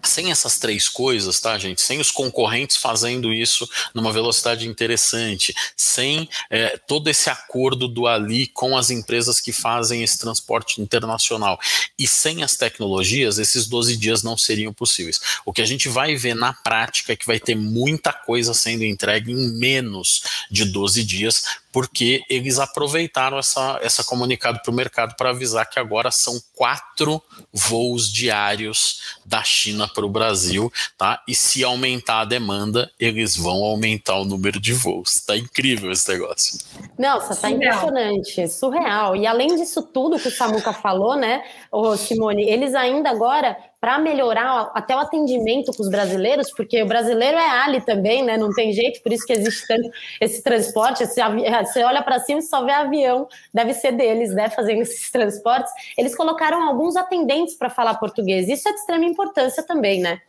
sem 0.03 0.31
essas 0.31 0.59
três 0.59 0.89
coisas, 0.89 1.41
tá, 1.41 1.59
gente? 1.59 1.81
Sem 1.81 2.01
os 2.01 2.11
concorrentes 2.11 2.77
fazendo 2.77 3.33
isso 3.33 3.69
numa 3.95 4.13
velocidade 4.13 4.28
interessante, 4.69 5.55
sem 5.77 6.29
é, 6.51 6.77
todo 6.77 7.09
esse 7.09 7.31
acordo 7.31 7.89
do 7.89 8.07
Ali 8.07 8.47
com 8.47 8.77
as 8.77 8.91
empresas 8.91 9.41
que 9.41 9.53
fazem 9.53 10.03
esse 10.03 10.19
transporte 10.19 10.81
internacional 10.81 11.59
e 11.99 12.07
sem 12.07 12.43
as 12.43 12.57
tecnologias, 12.57 13.39
esses 13.39 13.67
12 13.67 13.97
dias 13.97 14.23
não 14.23 14.37
seriam 14.37 14.73
possíveis. 14.73 15.21
O 15.45 15.53
que 15.53 15.63
a 15.63 15.67
gente 15.67 15.89
vai 15.89 16.17
ver 16.17 16.35
na 16.35 16.53
prática 16.53 17.13
é 17.13 17.17
que 17.17 17.27
vai 17.27 17.39
ter 17.39 17.55
muita 17.55 18.13
coisa 18.13 18.55
sendo 18.55 18.85
entregue 18.85 19.33
em 19.33 19.59
menos 19.59 20.23
de 20.51 20.65
12 20.65 21.05
dias, 21.05 21.45
porque 21.73 22.23
eles 22.29 22.59
aproveitaram 22.59 23.39
essa, 23.39 23.79
essa 23.83 24.03
comunicado 24.05 24.61
para 24.63 24.71
o 24.71 24.75
mercado 24.75 25.15
para 25.17 25.31
avisar 25.31 25.69
que 25.69 25.79
agora 25.79 26.11
são 26.11 26.41
quatro 26.55 27.23
voos 27.53 28.11
diários 28.11 29.19
da 29.25 29.43
China 29.43 29.87
para 29.87 30.05
o 30.05 30.09
Brasil, 30.09 30.73
tá? 30.97 31.23
E 31.29 31.35
se 31.35 31.63
aumentar 31.63 32.21
a 32.21 32.25
demanda, 32.25 32.91
eles 32.99 33.37
vão 33.37 33.63
aumentar 33.63 34.17
o 34.17 34.25
número 34.25 34.59
de 34.59 34.73
voos. 34.73 35.21
Tá 35.21 35.37
incrível 35.37 35.91
esse 35.91 36.09
negócio. 36.11 36.59
Nossa, 36.99 37.37
tá 37.37 37.51
impressionante, 37.51 38.49
surreal. 38.49 39.15
E 39.15 39.27
além 39.27 39.57
disso 39.57 39.83
tudo 39.83 40.19
que 40.19 40.29
o 40.29 40.35
Samuca 40.35 40.73
falou, 40.73 41.17
né, 41.17 41.43
ô 41.71 41.97
Simone, 41.97 42.49
eles 42.49 42.75
ainda 42.75 43.11
agora 43.11 43.57
para 43.81 43.99
melhorar 43.99 44.71
até 44.75 44.95
o 44.97 44.99
atendimento 44.99 45.73
com 45.73 45.83
os 45.83 45.89
brasileiros, 45.89 46.51
porque 46.51 46.83
o 46.83 46.87
brasileiro 46.87 47.37
é 47.37 47.49
ali 47.63 47.81
também, 47.81 48.25
né? 48.25 48.37
Não 48.37 48.51
tem 48.51 48.73
jeito, 48.73 49.01
por 49.03 49.13
isso 49.13 49.25
que 49.25 49.33
existe 49.33 49.67
tanto 49.69 49.89
esse 50.21 50.43
transporte. 50.43 51.03
Esse 51.05 51.21
você 51.65 51.85
olha 51.85 52.03
para 52.03 52.19
cima 52.19 52.41
e 52.41 52.43
só 52.43 52.65
vê 52.65 52.73
avião, 52.73 53.29
deve 53.55 53.75
ser 53.75 53.93
deles, 53.93 54.35
né? 54.35 54.51
Fazendo 54.51 54.83
esses 54.83 55.11
transportes. 55.11 55.73
Eles 55.97 56.17
colocaram 56.17 56.63
alguns 56.63 56.97
atendentes 56.97 57.55
para 57.55 57.71
falar 57.71 57.95
português. 57.95 58.49
Isso 58.49 58.69
é 58.69 58.73
de 58.73 58.79
extrema 58.79 59.05
importância 59.05 59.63
também, 59.63 60.01
né? 60.01 60.21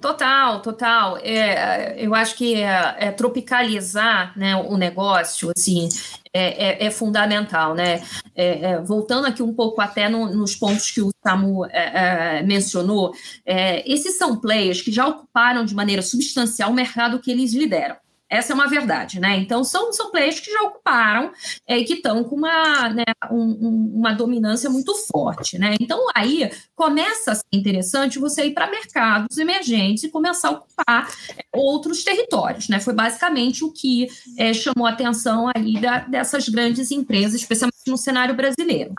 Total, 0.00 0.62
total. 0.62 1.18
É, 1.18 1.94
eu 1.98 2.14
acho 2.14 2.36
que 2.36 2.62
é, 2.62 2.96
é 2.98 3.10
tropicalizar 3.10 4.36
né, 4.36 4.56
o 4.56 4.76
negócio, 4.76 5.50
assim, 5.56 5.88
é, 6.34 6.84
é, 6.84 6.86
é 6.86 6.90
fundamental, 6.90 7.74
né? 7.74 8.02
É, 8.34 8.72
é, 8.72 8.80
voltando 8.80 9.26
aqui 9.26 9.42
um 9.42 9.52
pouco 9.52 9.80
até 9.80 10.08
no, 10.08 10.34
nos 10.34 10.56
pontos 10.56 10.90
que 10.90 11.02
o 11.02 11.12
Samu 11.22 11.66
é, 11.66 12.42
mencionou, 12.42 13.14
esses 13.84 14.16
são 14.16 14.40
players 14.40 14.80
que 14.80 14.90
já 14.90 15.06
ocuparam 15.06 15.64
de 15.64 15.74
maneira 15.74 16.02
substancial 16.02 16.70
o 16.70 16.74
mercado 16.74 17.20
que 17.20 17.30
eles 17.30 17.52
lideram. 17.52 17.96
Essa 18.32 18.54
é 18.54 18.54
uma 18.54 18.66
verdade, 18.66 19.20
né? 19.20 19.36
Então, 19.36 19.62
são, 19.62 19.92
são 19.92 20.10
players 20.10 20.40
que 20.40 20.50
já 20.50 20.62
ocuparam 20.62 21.32
é, 21.68 21.78
e 21.78 21.84
que 21.84 21.92
estão 21.92 22.24
com 22.24 22.34
uma, 22.34 22.88
né, 22.88 23.04
um, 23.30 23.92
uma 23.94 24.14
dominância 24.14 24.70
muito 24.70 24.94
forte, 25.12 25.58
né? 25.58 25.74
Então, 25.78 26.02
aí 26.14 26.50
começa 26.74 27.32
a 27.32 27.34
ser 27.34 27.44
interessante 27.52 28.18
você 28.18 28.46
ir 28.46 28.54
para 28.54 28.70
mercados 28.70 29.36
emergentes 29.36 30.04
e 30.04 30.08
começar 30.08 30.48
a 30.48 30.52
ocupar 30.52 31.12
é, 31.36 31.44
outros 31.52 32.02
territórios, 32.02 32.70
né? 32.70 32.80
Foi 32.80 32.94
basicamente 32.94 33.62
o 33.64 33.70
que 33.70 34.08
é, 34.38 34.54
chamou 34.54 34.86
a 34.86 34.92
atenção 34.92 35.50
aí 35.54 35.78
da, 35.78 35.98
dessas 35.98 36.48
grandes 36.48 36.90
empresas, 36.90 37.34
especialmente 37.34 37.76
no 37.86 37.98
cenário 37.98 38.34
brasileiro. 38.34 38.94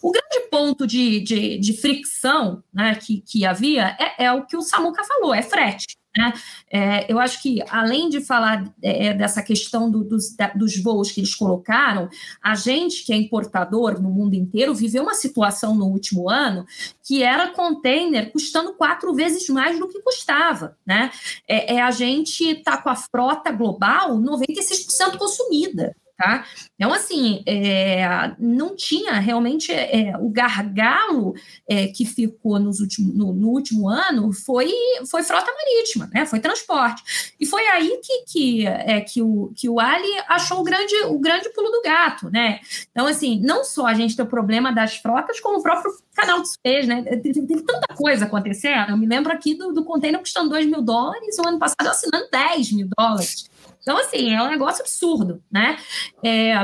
O 0.00 0.10
grande 0.10 0.48
ponto 0.50 0.86
de, 0.86 1.20
de, 1.20 1.58
de 1.58 1.72
fricção 1.74 2.62
né, 2.72 2.94
que, 2.94 3.20
que 3.20 3.44
havia 3.44 3.94
é, 4.00 4.24
é 4.24 4.32
o 4.32 4.46
que 4.46 4.56
o 4.56 4.62
Samuca 4.62 5.04
falou, 5.04 5.34
é 5.34 5.42
frete. 5.42 5.97
Né? 6.18 6.32
É, 6.68 7.12
eu 7.12 7.16
acho 7.20 7.40
que, 7.40 7.62
além 7.70 8.08
de 8.08 8.20
falar 8.20 8.64
é, 8.82 9.14
dessa 9.14 9.40
questão 9.40 9.88
do, 9.88 10.02
dos, 10.02 10.34
da, 10.34 10.48
dos 10.48 10.76
voos 10.82 11.12
que 11.12 11.20
eles 11.20 11.32
colocaram, 11.32 12.08
a 12.42 12.56
gente 12.56 13.04
que 13.04 13.12
é 13.12 13.16
importador 13.16 14.02
no 14.02 14.10
mundo 14.10 14.34
inteiro 14.34 14.74
viveu 14.74 15.04
uma 15.04 15.14
situação 15.14 15.76
no 15.76 15.86
último 15.86 16.28
ano 16.28 16.66
que 17.04 17.22
era 17.22 17.50
container 17.50 18.32
custando 18.32 18.74
quatro 18.74 19.14
vezes 19.14 19.48
mais 19.48 19.78
do 19.78 19.86
que 19.86 20.02
custava. 20.02 20.76
Né? 20.84 21.12
É, 21.46 21.76
é 21.76 21.80
a 21.80 21.92
gente 21.92 22.42
está 22.42 22.76
com 22.78 22.88
a 22.88 22.96
frota 22.96 23.52
global 23.52 24.18
96% 24.18 25.18
consumida. 25.18 25.94
Tá? 26.18 26.44
Então, 26.74 26.92
assim, 26.92 27.44
é, 27.46 28.34
não 28.40 28.74
tinha 28.74 29.20
realmente 29.20 29.70
é, 29.70 30.16
o 30.18 30.28
gargalo 30.28 31.32
é, 31.68 31.86
que 31.86 32.04
ficou 32.04 32.58
nos 32.58 32.80
último, 32.80 33.14
no, 33.14 33.32
no, 33.32 33.48
último 33.50 33.88
ano 33.88 34.32
foi, 34.32 34.68
foi 35.08 35.22
frota 35.22 35.48
marítima, 35.52 36.10
né? 36.12 36.26
foi 36.26 36.40
transporte. 36.40 37.34
E 37.38 37.46
foi 37.46 37.64
aí 37.68 38.00
que, 38.02 38.24
que, 38.26 38.66
é, 38.66 39.00
que, 39.00 39.22
o, 39.22 39.52
que 39.54 39.68
o 39.68 39.78
Ali 39.78 40.08
achou 40.26 40.58
o 40.58 40.64
grande, 40.64 40.92
o 41.04 41.20
grande 41.20 41.50
pulo 41.50 41.70
do 41.70 41.82
gato. 41.82 42.28
Né? 42.30 42.58
Então, 42.90 43.06
assim, 43.06 43.38
não 43.40 43.62
só 43.62 43.86
a 43.86 43.94
gente 43.94 44.16
tem 44.16 44.24
o 44.24 44.28
problema 44.28 44.72
das 44.72 44.96
frotas, 44.96 45.38
como 45.38 45.60
o 45.60 45.62
próprio 45.62 45.92
canal 46.16 46.42
de 46.42 46.48
Suez, 46.48 46.88
né? 46.88 47.02
Tem, 47.02 47.32
tem, 47.32 47.46
tanta 47.46 47.94
coisa 47.94 48.24
acontecendo. 48.24 48.90
Eu 48.90 48.96
me 48.96 49.06
lembro 49.06 49.32
aqui 49.32 49.54
do, 49.54 49.72
do 49.72 49.84
container 49.84 50.18
custando 50.18 50.50
2 50.50 50.66
mil 50.66 50.82
dólares, 50.82 51.38
o 51.38 51.46
ano 51.46 51.60
passado 51.60 51.86
assinando 51.86 52.28
10 52.28 52.72
mil 52.72 52.88
dólares. 52.98 53.48
Então, 53.80 53.98
assim, 53.98 54.34
é 54.34 54.42
um 54.42 54.48
negócio 54.48 54.82
absurdo, 54.82 55.42
né? 55.50 55.78
É, 56.24 56.54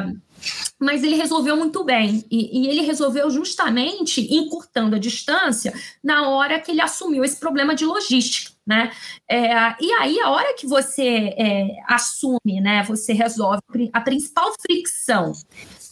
mas 0.78 1.02
ele 1.02 1.16
resolveu 1.16 1.56
muito 1.56 1.84
bem. 1.84 2.24
E, 2.30 2.60
e, 2.60 2.68
ele 2.68 2.82
resolveu 2.82 3.30
justamente 3.30 4.20
encurtando 4.34 4.96
a 4.96 4.98
distância 4.98 5.72
na 6.02 6.28
hora 6.28 6.60
que 6.60 6.70
ele 6.70 6.80
assumiu 6.80 7.24
esse 7.24 7.38
problema 7.38 7.74
de 7.74 7.84
logística. 7.84 8.52
Né? 8.66 8.90
É, 9.28 9.74
e 9.78 9.92
aí, 9.92 10.18
a 10.20 10.30
hora 10.30 10.54
que 10.54 10.66
você 10.66 11.34
é, 11.36 11.68
assume, 11.86 12.60
né, 12.62 12.82
você 12.82 13.12
resolve 13.12 13.60
a 13.92 14.00
principal 14.00 14.54
fricção 14.60 15.32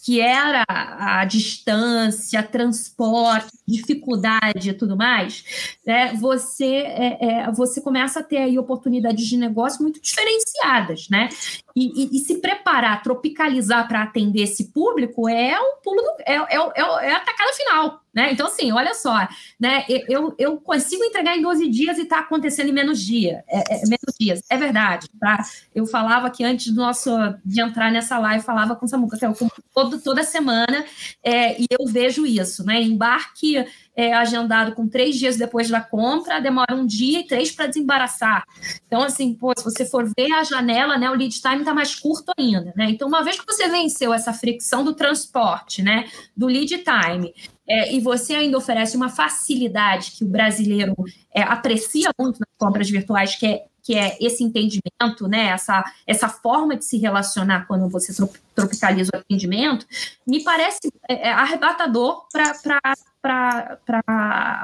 que 0.04 0.20
era 0.20 0.64
a 0.68 1.24
distância, 1.24 2.42
transporte, 2.42 3.52
dificuldade 3.66 4.70
e 4.70 4.72
tudo 4.72 4.96
mais, 4.96 5.76
né, 5.86 6.12
você, 6.14 6.64
é, 6.64 7.18
é, 7.20 7.52
você 7.52 7.80
começa 7.80 8.18
a 8.18 8.22
ter 8.22 8.38
aí 8.38 8.58
oportunidades 8.58 9.24
de 9.26 9.36
negócio 9.36 9.80
muito 9.80 10.00
diferenciadas, 10.00 11.08
né? 11.08 11.28
E, 11.74 12.04
e, 12.04 12.16
e 12.16 12.18
se 12.18 12.40
preparar, 12.40 13.02
tropicalizar 13.02 13.86
para 13.86 14.02
atender 14.02 14.42
esse 14.42 14.72
público 14.72 15.28
é 15.28 15.58
o 15.58 15.76
pulo, 15.82 16.02
do, 16.02 16.16
é, 16.26 16.34
é, 16.34 16.56
é, 16.56 17.10
é 17.10 17.14
a 17.14 17.20
tacada 17.20 17.52
final, 17.52 18.01
né? 18.14 18.32
Então, 18.32 18.46
assim, 18.46 18.70
olha 18.72 18.94
só, 18.94 19.26
né? 19.58 19.84
Eu, 20.08 20.34
eu 20.38 20.56
consigo 20.58 21.02
entregar 21.02 21.36
em 21.36 21.42
12 21.42 21.68
dias 21.68 21.98
e 21.98 22.02
está 22.02 22.18
acontecendo 22.18 22.68
em 22.68 22.72
menos, 22.72 23.00
dia, 23.02 23.42
é, 23.48 23.74
é, 23.74 23.82
menos 23.84 24.16
dias. 24.18 24.42
É 24.50 24.56
verdade, 24.56 25.08
tá? 25.18 25.42
Eu 25.74 25.86
falava 25.86 26.30
que 26.30 26.44
antes 26.44 26.72
do 26.72 26.80
nosso 26.80 27.10
de 27.44 27.60
entrar 27.60 27.90
nessa 27.90 28.18
live, 28.18 28.44
falava 28.44 28.76
com 28.76 28.84
o 28.84 28.88
Samuca, 28.88 29.16
que 29.16 29.24
é 29.24 29.32
todo, 29.74 29.98
toda 30.00 30.22
semana, 30.22 30.84
é, 31.22 31.60
e 31.60 31.66
eu 31.70 31.86
vejo 31.86 32.26
isso, 32.26 32.64
né? 32.64 32.82
Embarque 32.82 33.64
é, 33.96 34.12
agendado 34.12 34.74
com 34.74 34.88
três 34.88 35.16
dias 35.16 35.36
depois 35.36 35.68
da 35.68 35.80
compra, 35.80 36.40
demora 36.40 36.74
um 36.74 36.86
dia 36.86 37.20
e 37.20 37.26
três 37.26 37.50
para 37.50 37.66
desembaraçar. 37.66 38.44
Então, 38.86 39.02
assim, 39.02 39.34
pô, 39.34 39.52
se 39.56 39.64
você 39.64 39.84
for 39.84 40.10
ver 40.16 40.32
a 40.32 40.44
janela, 40.44 40.96
né, 40.96 41.10
o 41.10 41.14
lead 41.14 41.40
time 41.40 41.58
está 41.58 41.74
mais 41.74 41.94
curto 41.94 42.32
ainda, 42.38 42.72
né? 42.76 42.90
Então, 42.90 43.06
uma 43.08 43.22
vez 43.22 43.38
que 43.38 43.46
você 43.46 43.68
venceu 43.68 44.12
essa 44.14 44.32
fricção 44.32 44.84
do 44.84 44.94
transporte, 44.94 45.82
né, 45.82 46.08
do 46.36 46.46
lead 46.46 46.78
time, 46.78 47.34
é, 47.68 47.94
e 47.94 48.00
você 48.00 48.34
ainda 48.34 48.58
oferece 48.58 48.96
uma 48.96 49.08
facilidade 49.08 50.12
que 50.12 50.24
o 50.24 50.28
brasileiro 50.28 50.94
é, 51.34 51.42
aprecia 51.42 52.10
muito 52.18 52.40
nas 52.40 52.48
compras 52.58 52.88
virtuais, 52.88 53.36
que 53.36 53.46
é 53.46 53.64
que 53.84 53.96
é 53.96 54.16
esse 54.20 54.44
entendimento, 54.44 55.26
né, 55.26 55.46
essa, 55.48 55.82
essa 56.06 56.28
forma 56.28 56.76
de 56.76 56.84
se 56.84 56.98
relacionar 56.98 57.66
quando 57.66 57.88
você 57.88 58.12
tropicaliza 58.54 59.10
o 59.12 59.18
atendimento, 59.18 59.84
me 60.24 60.44
parece 60.44 60.78
é, 61.08 61.28
é 61.28 61.32
arrebatador 61.32 62.24
para 62.30 62.54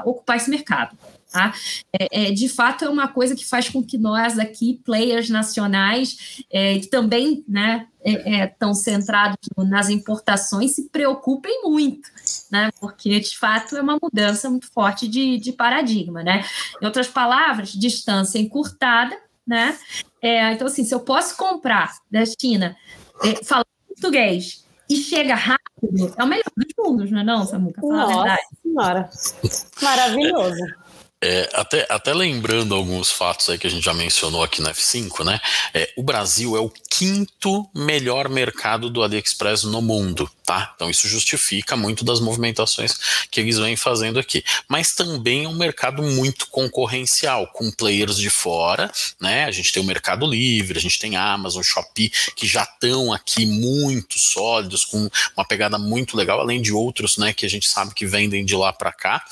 ocupar 0.04 0.36
esse 0.36 0.50
mercado. 0.50 0.96
Tá? 1.30 1.52
É, 1.92 2.28
é, 2.28 2.30
de 2.30 2.48
fato, 2.48 2.86
é 2.86 2.88
uma 2.88 3.06
coisa 3.06 3.36
que 3.36 3.44
faz 3.44 3.68
com 3.68 3.82
que 3.82 3.98
nós 3.98 4.38
aqui, 4.38 4.80
players 4.82 5.28
nacionais, 5.28 6.42
é, 6.50 6.78
que 6.78 6.86
também 6.86 7.44
né, 7.46 7.86
estão 8.02 8.70
é, 8.70 8.72
é, 8.72 8.74
centrados 8.74 9.36
nas 9.58 9.90
importações, 9.90 10.74
se 10.74 10.88
preocupem 10.88 11.62
muito, 11.62 12.08
né? 12.50 12.70
porque 12.80 13.20
de 13.20 13.36
fato 13.36 13.76
é 13.76 13.82
uma 13.82 13.98
mudança 14.02 14.48
muito 14.48 14.72
forte 14.72 15.06
de, 15.06 15.38
de 15.38 15.52
paradigma. 15.52 16.22
Né? 16.22 16.44
Em 16.80 16.86
outras 16.86 17.08
palavras, 17.08 17.72
distância 17.72 18.38
encurtada. 18.38 19.14
Né? 19.46 19.78
É, 20.22 20.52
então, 20.52 20.66
assim, 20.66 20.84
se 20.84 20.94
eu 20.94 21.00
posso 21.00 21.36
comprar 21.36 21.94
da 22.10 22.24
China 22.24 22.74
falando 23.44 23.66
português 23.88 24.66
e 24.88 24.96
chega 24.96 25.34
rápido, 25.34 26.14
é 26.16 26.24
o 26.24 26.26
melhor 26.26 26.44
dos 26.56 26.66
mundos, 26.78 27.10
não 27.10 27.20
é 27.20 27.24
não, 27.24 27.44
Samuca? 27.44 27.80
Fala 27.80 27.96
Nossa 27.96 28.12
a 28.12 28.22
verdade. 28.22 28.42
senhora, 28.62 29.10
maravilhoso. 29.82 30.64
É, 31.20 31.50
até, 31.52 31.84
até 31.90 32.14
lembrando 32.14 32.76
alguns 32.76 33.10
fatos 33.10 33.48
aí 33.48 33.58
que 33.58 33.66
a 33.66 33.70
gente 33.70 33.84
já 33.84 33.92
mencionou 33.92 34.40
aqui 34.42 34.62
no 34.62 34.70
F5, 34.70 35.24
né? 35.24 35.40
É, 35.74 35.92
o 35.96 36.02
Brasil 36.02 36.56
é 36.56 36.60
o 36.60 36.70
quinto 36.88 37.68
melhor 37.74 38.28
mercado 38.28 38.88
do 38.88 39.02
AliExpress 39.02 39.64
no 39.64 39.82
mundo, 39.82 40.30
tá? 40.44 40.72
Então 40.76 40.88
isso 40.88 41.08
justifica 41.08 41.76
muito 41.76 42.04
das 42.04 42.20
movimentações 42.20 43.26
que 43.30 43.40
eles 43.40 43.58
vêm 43.58 43.74
fazendo 43.74 44.20
aqui. 44.20 44.44
Mas 44.68 44.94
também 44.94 45.44
é 45.44 45.48
um 45.48 45.56
mercado 45.56 46.02
muito 46.04 46.46
concorrencial, 46.48 47.48
com 47.48 47.70
players 47.72 48.16
de 48.16 48.30
fora, 48.30 48.90
né? 49.20 49.44
A 49.46 49.50
gente 49.50 49.72
tem 49.72 49.82
o 49.82 49.86
Mercado 49.86 50.24
Livre, 50.24 50.78
a 50.78 50.80
gente 50.80 51.00
tem 51.00 51.16
a 51.16 51.32
Amazon, 51.32 51.62
Shopee, 51.62 52.12
que 52.36 52.46
já 52.46 52.62
estão 52.62 53.12
aqui 53.12 53.44
muito 53.44 54.18
sólidos, 54.20 54.84
com 54.84 55.10
uma 55.36 55.44
pegada 55.44 55.78
muito 55.78 56.16
legal, 56.16 56.40
além 56.40 56.62
de 56.62 56.72
outros, 56.72 57.16
né, 57.16 57.32
que 57.32 57.44
a 57.44 57.50
gente 57.50 57.68
sabe 57.68 57.94
que 57.94 58.06
vendem 58.06 58.44
de 58.44 58.54
lá 58.54 58.72
para 58.72 58.92
cá. 58.92 59.24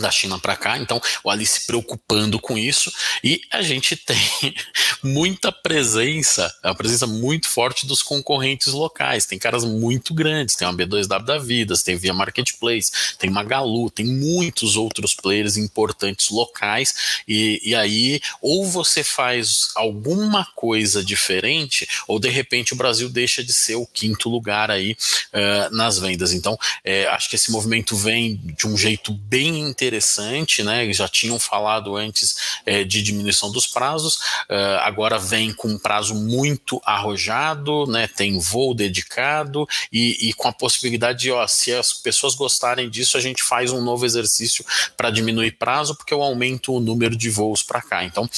Da 0.00 0.10
China 0.10 0.38
para 0.38 0.56
cá, 0.56 0.78
então 0.78 1.00
o 1.22 1.30
Ali 1.30 1.46
se 1.46 1.66
preocupando 1.66 2.38
com 2.38 2.56
isso. 2.56 2.92
E 3.22 3.40
a 3.50 3.62
gente 3.62 3.96
tem 3.96 4.54
muita 5.02 5.50
presença, 5.52 6.52
uma 6.64 6.74
presença 6.74 7.06
muito 7.06 7.48
forte 7.48 7.86
dos 7.86 8.02
concorrentes 8.02 8.68
locais, 8.68 9.26
tem 9.26 9.38
caras 9.38 9.64
muito 9.64 10.14
grandes, 10.14 10.54
tem 10.54 10.66
uma 10.66 10.74
B2W 10.74 11.24
da 11.24 11.38
Vidas, 11.38 11.82
tem 11.82 11.96
Via 11.96 12.14
Marketplace, 12.14 13.16
tem 13.18 13.30
Magalu, 13.30 13.90
tem 13.90 14.06
muitos 14.06 14.76
outros 14.76 15.14
players 15.14 15.56
importantes 15.56 16.30
locais. 16.30 17.22
E, 17.26 17.60
e 17.64 17.74
aí 17.74 18.20
ou 18.40 18.66
você 18.66 19.02
faz 19.02 19.68
alguma 19.74 20.44
coisa 20.54 21.04
diferente 21.04 21.88
ou 22.06 22.18
de 22.18 22.28
repente 22.28 22.72
o 22.72 22.76
Brasil 22.76 23.08
deixa 23.08 23.42
de 23.42 23.52
ser 23.52 23.76
o 23.76 23.86
quinto 23.86 24.28
lugar 24.28 24.70
aí 24.70 24.96
uh, 25.32 25.74
nas 25.74 25.98
vendas, 25.98 26.32
então 26.32 26.58
é, 26.84 27.06
acho 27.08 27.28
que 27.28 27.36
esse 27.36 27.50
movimento 27.50 27.96
vem 27.96 28.36
de 28.56 28.66
um 28.66 28.76
jeito 28.76 29.12
bem 29.12 29.60
interessante 29.60 29.87
interessante, 29.88 30.62
né? 30.62 30.92
Já 30.92 31.08
tinham 31.08 31.38
falado 31.38 31.96
antes 31.96 32.60
é, 32.64 32.84
de 32.84 33.02
diminuição 33.02 33.50
dos 33.50 33.66
prazos, 33.66 34.16
uh, 34.50 34.78
agora 34.82 35.18
vem 35.18 35.52
com 35.52 35.68
um 35.68 35.78
prazo 35.78 36.14
muito 36.14 36.80
arrojado, 36.84 37.86
né? 37.86 38.06
Tem 38.06 38.38
voo 38.38 38.74
dedicado 38.74 39.66
e, 39.90 40.28
e 40.28 40.32
com 40.34 40.48
a 40.48 40.52
possibilidade 40.52 41.20
de, 41.20 41.32
ó, 41.32 41.46
se 41.46 41.72
as 41.72 41.92
pessoas 41.92 42.34
gostarem 42.34 42.90
disso, 42.90 43.16
a 43.16 43.20
gente 43.20 43.42
faz 43.42 43.72
um 43.72 43.80
novo 43.80 44.04
exercício 44.04 44.64
para 44.96 45.10
diminuir 45.10 45.52
prazo, 45.52 45.96
porque 45.96 46.12
eu 46.12 46.22
aumento 46.22 46.74
o 46.74 46.80
número 46.80 47.16
de 47.16 47.30
voos 47.30 47.62
para 47.62 47.80
cá. 47.80 48.04
Então, 48.04 48.28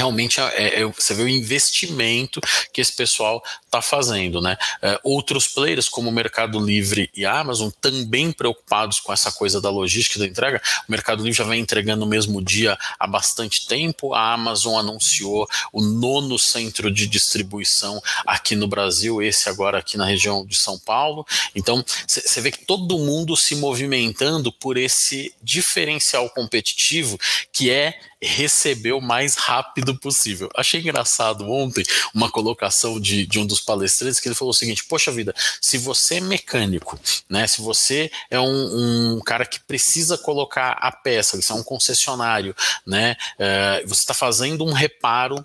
realmente 0.00 0.40
é, 0.40 0.80
é, 0.80 0.84
você 0.86 1.12
vê 1.12 1.22
o 1.22 1.28
investimento 1.28 2.40
que 2.72 2.80
esse 2.80 2.96
pessoal 2.96 3.42
está 3.66 3.82
fazendo, 3.82 4.40
né? 4.40 4.56
É, 4.80 4.98
outros 5.04 5.46
players 5.46 5.90
como 5.90 6.08
o 6.08 6.12
Mercado 6.12 6.58
Livre 6.58 7.10
e 7.14 7.26
a 7.26 7.38
Amazon 7.38 7.68
também 7.80 8.32
preocupados 8.32 8.98
com 8.98 9.12
essa 9.12 9.30
coisa 9.30 9.60
da 9.60 9.68
logística 9.68 10.18
da 10.18 10.26
entrega. 10.26 10.60
O 10.88 10.90
Mercado 10.90 11.22
Livre 11.22 11.36
já 11.36 11.44
vem 11.44 11.60
entregando 11.60 12.00
no 12.00 12.06
mesmo 12.06 12.42
dia 12.42 12.78
há 12.98 13.06
bastante 13.06 13.66
tempo. 13.66 14.14
A 14.14 14.32
Amazon 14.32 14.78
anunciou 14.78 15.46
o 15.70 15.82
nono 15.82 16.38
centro 16.38 16.90
de 16.90 17.06
distribuição 17.06 18.02
aqui 18.26 18.56
no 18.56 18.66
Brasil, 18.66 19.20
esse 19.20 19.50
agora 19.50 19.78
aqui 19.78 19.98
na 19.98 20.06
região 20.06 20.46
de 20.46 20.56
São 20.56 20.78
Paulo. 20.78 21.26
Então 21.54 21.84
você 22.06 22.40
vê 22.40 22.50
que 22.50 22.64
todo 22.64 22.98
mundo 22.98 23.36
se 23.36 23.54
movimentando 23.54 24.50
por 24.50 24.78
esse 24.78 25.34
diferencial 25.42 26.30
competitivo 26.30 27.18
que 27.52 27.70
é 27.70 27.98
receber 28.22 28.92
o 28.92 29.00
mais 29.00 29.34
rápido 29.34 29.96
possível. 29.96 30.48
Achei 30.54 30.80
engraçado 30.80 31.50
ontem 31.50 31.84
uma 32.14 32.30
colocação 32.30 33.00
de, 33.00 33.26
de 33.26 33.38
um 33.38 33.46
dos 33.46 33.60
palestrantes 33.60 34.20
que 34.20 34.28
ele 34.28 34.34
falou 34.34 34.50
o 34.50 34.54
seguinte: 34.54 34.84
Poxa 34.84 35.10
vida, 35.10 35.34
se 35.60 35.78
você 35.78 36.16
é 36.16 36.20
mecânico, 36.20 36.98
né? 37.28 37.46
Se 37.46 37.60
você 37.60 38.10
é 38.30 38.38
um, 38.38 39.16
um 39.16 39.20
cara 39.20 39.46
que 39.46 39.60
precisa 39.60 40.18
colocar 40.18 40.72
a 40.72 40.92
peça, 40.92 41.40
você 41.40 41.52
é 41.52 41.54
um 41.54 41.62
concessionário, 41.62 42.54
né? 42.86 43.16
É, 43.38 43.82
você 43.86 44.00
está 44.00 44.14
fazendo 44.14 44.64
um 44.64 44.72
reparo 44.72 45.44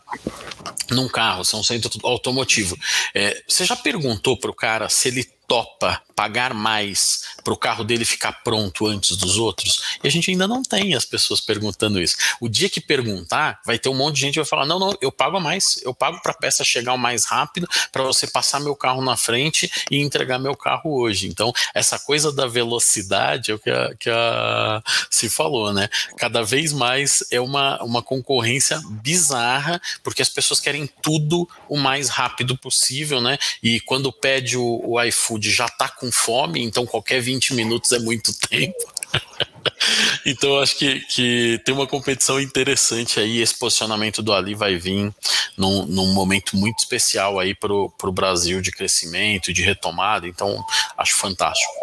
num 0.91 1.07
carro, 1.07 1.43
você 1.43 1.55
é 1.55 1.59
um 1.59 1.63
centro 1.63 1.89
automotivo. 2.03 2.77
É, 3.13 3.43
você 3.47 3.65
já 3.65 3.75
perguntou 3.75 4.37
para 4.37 4.51
o 4.51 4.55
cara 4.55 4.89
se 4.89 5.07
ele 5.07 5.23
topa 5.47 6.01
pagar 6.15 6.53
mais 6.53 7.34
para 7.45 7.53
o 7.53 7.57
carro 7.57 7.83
dele 7.83 8.03
ficar 8.03 8.33
pronto 8.43 8.87
antes 8.87 9.15
dos 9.15 9.37
outros? 9.37 9.97
E 10.03 10.07
a 10.07 10.11
gente 10.11 10.31
ainda 10.31 10.47
não 10.47 10.63
tem 10.63 10.95
as 10.95 11.05
pessoas 11.05 11.39
perguntando 11.39 12.01
isso. 12.01 12.17
O 12.41 12.49
dia 12.49 12.67
que 12.67 12.81
perguntar, 12.81 13.61
vai 13.63 13.77
ter 13.77 13.87
um 13.87 13.93
monte 13.93 14.15
de 14.15 14.21
gente 14.21 14.33
que 14.33 14.39
vai 14.39 14.49
falar: 14.49 14.65
não, 14.65 14.79
não, 14.79 14.97
eu 14.99 15.11
pago 15.11 15.39
mais, 15.39 15.79
eu 15.83 15.93
pago 15.93 16.19
para 16.21 16.31
a 16.31 16.35
peça 16.35 16.63
chegar 16.63 16.97
mais 16.97 17.25
rápido, 17.25 17.67
para 17.91 18.03
você 18.03 18.25
passar 18.25 18.59
meu 18.59 18.75
carro 18.75 19.01
na 19.03 19.15
frente 19.15 19.71
e 19.91 19.97
entregar 20.01 20.39
meu 20.39 20.55
carro 20.55 20.99
hoje. 20.99 21.27
Então, 21.27 21.53
essa 21.73 21.99
coisa 21.99 22.31
da 22.31 22.47
velocidade 22.47 23.51
é 23.51 23.53
o 23.53 23.59
que 23.59 23.69
a, 23.69 23.95
que 23.95 24.09
a 24.09 24.81
se 25.09 25.29
falou, 25.29 25.71
né? 25.71 25.87
Cada 26.17 26.43
vez 26.43 26.73
mais 26.73 27.23
é 27.31 27.39
uma, 27.39 27.81
uma 27.83 28.01
concorrência 28.01 28.81
bizarra, 29.01 29.79
porque 30.03 30.21
as 30.21 30.29
pessoas 30.29 30.59
querem 30.59 30.89
tudo 31.01 31.47
o 31.69 31.77
mais 31.77 32.09
rápido 32.09 32.57
possível, 32.57 33.21
né? 33.21 33.37
E 33.61 33.79
quando 33.81 34.11
pede 34.11 34.57
o, 34.57 34.81
o 34.83 35.01
iFood 35.03 35.51
já 35.51 35.65
está 35.65 35.87
com 35.87 36.11
fome, 36.11 36.63
então 36.63 36.85
qualquer 36.85 37.21
20 37.35 37.53
minutos 37.53 37.91
é 37.91 37.99
muito 37.99 38.33
tempo. 38.47 38.75
então 40.25 40.59
acho 40.59 40.77
que, 40.77 40.99
que 41.01 41.61
tem 41.65 41.73
uma 41.73 41.87
competição 41.87 42.39
interessante 42.39 43.19
aí. 43.19 43.41
Esse 43.41 43.57
posicionamento 43.57 44.21
do 44.21 44.33
Ali 44.33 44.55
vai 44.55 44.77
vir 44.77 45.13
num, 45.57 45.85
num 45.85 46.13
momento 46.13 46.55
muito 46.55 46.79
especial 46.79 47.39
aí 47.39 47.53
para 47.53 47.73
o 47.73 48.11
Brasil 48.11 48.61
de 48.61 48.71
crescimento, 48.71 49.53
de 49.53 49.61
retomada. 49.61 50.27
Então 50.27 50.63
acho 50.97 51.17
fantástico. 51.17 51.73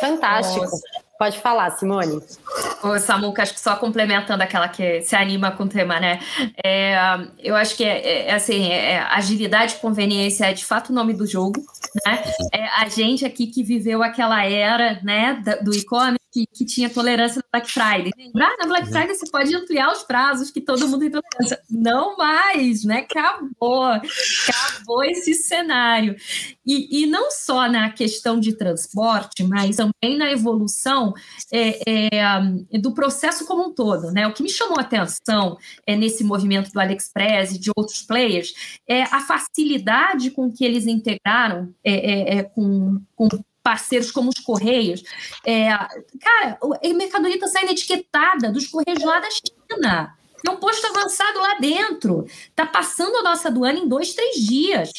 Fantástico. 0.00 0.64
Nossa. 0.64 1.01
Pode 1.18 1.38
falar, 1.40 1.70
Simone. 1.70 2.20
Samuca, 3.00 3.42
acho 3.42 3.54
que 3.54 3.60
só 3.60 3.76
complementando 3.76 4.42
aquela 4.42 4.68
que 4.68 5.02
se 5.02 5.14
anima 5.14 5.52
com 5.52 5.64
o 5.64 5.68
tema, 5.68 6.00
né? 6.00 6.18
É, 6.64 6.96
eu 7.38 7.54
acho 7.54 7.76
que 7.76 7.84
é, 7.84 8.28
é 8.28 8.34
assim, 8.34 8.68
é, 8.70 8.98
agilidade 8.98 9.74
e 9.74 9.78
conveniência 9.78 10.46
é 10.46 10.52
de 10.52 10.64
fato 10.64 10.90
o 10.90 10.92
nome 10.92 11.12
do 11.12 11.26
jogo, 11.26 11.64
né? 12.04 12.22
É 12.52 12.66
a 12.80 12.88
gente 12.88 13.24
aqui 13.24 13.46
que 13.46 13.62
viveu 13.62 14.02
aquela 14.02 14.44
era, 14.44 15.00
né, 15.02 15.42
do 15.62 15.72
e-commerce 15.74 16.21
que, 16.32 16.46
que, 16.46 16.64
tinha 16.64 16.88
tolerância 16.88 17.36
na 17.36 17.58
Black 17.58 17.70
Friday. 17.70 18.10
Ah, 18.36 18.56
na 18.58 18.66
Black 18.66 18.86
Friday 18.86 19.14
você 19.14 19.30
pode 19.30 19.54
ampliar 19.54 19.92
os 19.92 20.02
prazos 20.02 20.50
que 20.50 20.62
todo 20.62 20.88
mundo 20.88 21.00
tem 21.00 21.10
tolerância. 21.10 21.60
Não 21.70 22.16
mais, 22.16 22.84
né? 22.84 23.06
Acabou. 23.10 23.84
Acabou 23.84 25.04
esse 25.04 25.34
cenário. 25.34 26.16
E, 26.64 27.02
e 27.02 27.06
não 27.06 27.30
só 27.30 27.68
na 27.68 27.90
questão 27.90 28.40
de 28.40 28.54
transporte, 28.54 29.44
mas 29.44 29.76
também 29.76 30.16
na 30.16 30.32
evolução 30.32 31.12
é, 31.52 32.16
é, 32.16 32.78
do 32.78 32.94
processo 32.94 33.44
como 33.44 33.68
um 33.68 33.74
todo. 33.74 34.10
Né? 34.10 34.26
O 34.26 34.32
que 34.32 34.42
me 34.42 34.48
chamou 34.48 34.78
a 34.78 34.82
atenção 34.82 35.58
é, 35.86 35.94
nesse 35.94 36.24
movimento 36.24 36.72
do 36.72 36.80
AliExpress 36.80 37.52
e 37.52 37.58
de 37.58 37.70
outros 37.76 38.02
players 38.02 38.80
é 38.88 39.02
a 39.02 39.20
facilidade 39.20 40.30
com 40.30 40.50
que 40.50 40.64
eles 40.64 40.86
integraram 40.86 41.74
é, 41.84 41.92
é, 41.92 42.38
é 42.38 42.42
com, 42.42 43.00
com 43.14 43.28
parceiros 43.62 44.10
como 44.10 44.30
os 44.30 44.38
Correios. 44.38 45.02
É, 45.44 45.68
cara, 46.20 46.58
a 46.60 46.94
mercadoria 46.94 47.36
está 47.36 47.46
saindo 47.46 47.72
etiquetada 47.72 48.50
dos 48.50 48.66
Correios 48.66 49.02
lá 49.02 49.20
da 49.20 49.28
China. 49.30 50.16
Tem 50.42 50.52
um 50.52 50.56
posto 50.56 50.84
avançado 50.88 51.38
lá 51.38 51.54
dentro. 51.60 52.26
Está 52.26 52.66
passando 52.66 53.16
a 53.18 53.22
nossa 53.22 53.48
aduana 53.48 53.78
em 53.78 53.88
dois, 53.88 54.12
três 54.12 54.36
dias. 54.36 54.90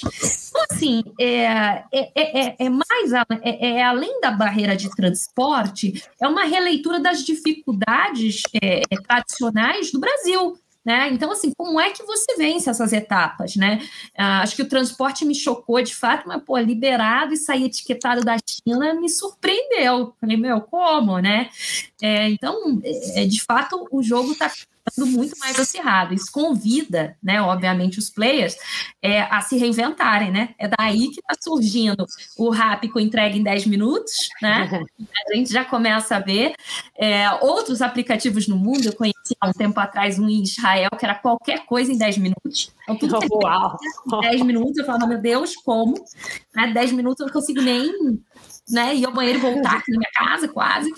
Então, 0.50 0.64
assim, 0.72 1.04
é, 1.20 1.84
é, 1.92 2.12
é, 2.16 2.56
é 2.60 2.70
mais 2.70 3.12
é, 3.42 3.80
é, 3.80 3.84
além 3.84 4.22
da 4.22 4.32
barreira 4.32 4.76
de 4.76 4.90
transporte, 4.96 6.02
é 6.22 6.28
uma 6.28 6.46
releitura 6.46 7.00
das 7.00 7.26
dificuldades 7.26 8.44
é, 8.62 8.82
tradicionais 9.06 9.92
do 9.92 10.00
Brasil. 10.00 10.58
Né? 10.86 11.10
Então, 11.14 11.32
assim, 11.32 11.54
como 11.58 11.80
é 11.80 11.92
que 11.92 12.04
você 12.04 12.36
vence 12.36 12.70
essas 12.70 12.92
etapas, 12.92 13.56
né? 13.56 13.80
Ah, 14.18 14.42
acho 14.42 14.54
que 14.54 14.62
o 14.62 14.68
transporte 14.68 15.24
me 15.24 15.34
chocou 15.34 15.82
de 15.82 15.96
fato, 15.96 16.28
mas, 16.28 16.44
pô, 16.44 16.58
liberado 16.58 17.34
e 17.34 17.38
sair 17.38 17.66
etiquetado 17.66 18.22
da 18.22 18.36
China 18.46 18.94
me 18.94 19.08
surpreendeu. 19.08 20.14
Falei, 20.20 20.36
meu, 20.36 20.60
como, 20.60 21.20
né? 21.20 21.50
É, 22.02 22.30
então, 22.30 22.82
é, 23.16 23.26
de 23.26 23.42
fato, 23.42 23.88
o 23.92 24.04
jogo 24.04 24.34
está 24.34 24.52
muito 24.98 25.38
mais 25.40 25.60
acirrado. 25.60 26.14
Isso 26.14 26.32
convida, 26.32 27.18
né, 27.22 27.42
obviamente, 27.42 28.00
os 28.00 28.10
players 28.10 28.56
é, 29.02 29.22
a 29.22 29.42
se 29.42 29.58
reinventarem, 29.58 30.32
né? 30.32 30.56
É 30.58 30.68
daí 30.68 31.10
que 31.10 31.20
está 31.20 31.36
surgindo 31.42 32.06
o 32.38 32.50
rap 32.50 32.88
com 32.90 33.00
entrega 33.00 33.36
em 33.36 33.44
10 33.44 33.66
minutos, 33.68 34.30
né? 34.42 34.70
A 35.30 35.36
gente 35.36 35.52
já 35.52 35.66
começa 35.66 36.16
a 36.16 36.20
ver 36.20 36.54
é, 36.98 37.32
outros 37.42 37.82
aplicativos 37.82 38.48
no 38.48 38.56
mundo. 38.56 38.86
Eu 38.86 38.94
conheci 38.94 39.36
há 39.40 39.50
um 39.50 39.54
tempo 39.54 39.80
atrás 39.80 40.20
um 40.20 40.30
em 40.30 40.44
Israel 40.44 40.90
que 40.98 41.06
era 41.06 41.16
qualquer 41.16 41.66
coisa 41.66 41.92
em 41.92 41.98
10 41.98 42.18
minutos. 42.18 42.72
Então, 42.84 42.96
tudo 42.98 43.18
em 44.14 44.22
10 44.22 44.42
minutos, 44.44 44.78
eu 44.78 44.86
falo, 44.86 45.08
meu 45.08 45.20
Deus, 45.20 45.56
como? 45.56 45.94
Né? 46.54 46.72
10 46.74 46.92
minutos 46.92 47.20
eu 47.22 47.28
não 47.28 47.34
consigo 47.34 47.62
nem 47.62 48.22
né, 48.70 48.96
ir 48.96 49.06
ao 49.06 49.14
banheiro 49.14 49.40
e 49.40 49.42
voltar 49.42 49.78
aqui 49.78 49.92
na 49.92 50.00
minha 50.00 50.12
casa, 50.14 50.48
quase. 50.48 50.92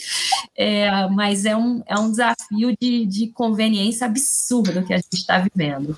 É, 0.58 1.08
mas 1.10 1.46
é 1.46 1.56
um, 1.56 1.84
é 1.86 1.98
um 1.98 2.10
desafio 2.10 2.76
de, 2.80 3.06
de 3.06 3.28
conveniência 3.28 4.06
absurdo 4.06 4.84
que 4.84 4.94
a 4.94 4.98
gente 4.98 5.14
está 5.14 5.40
vivendo. 5.40 5.98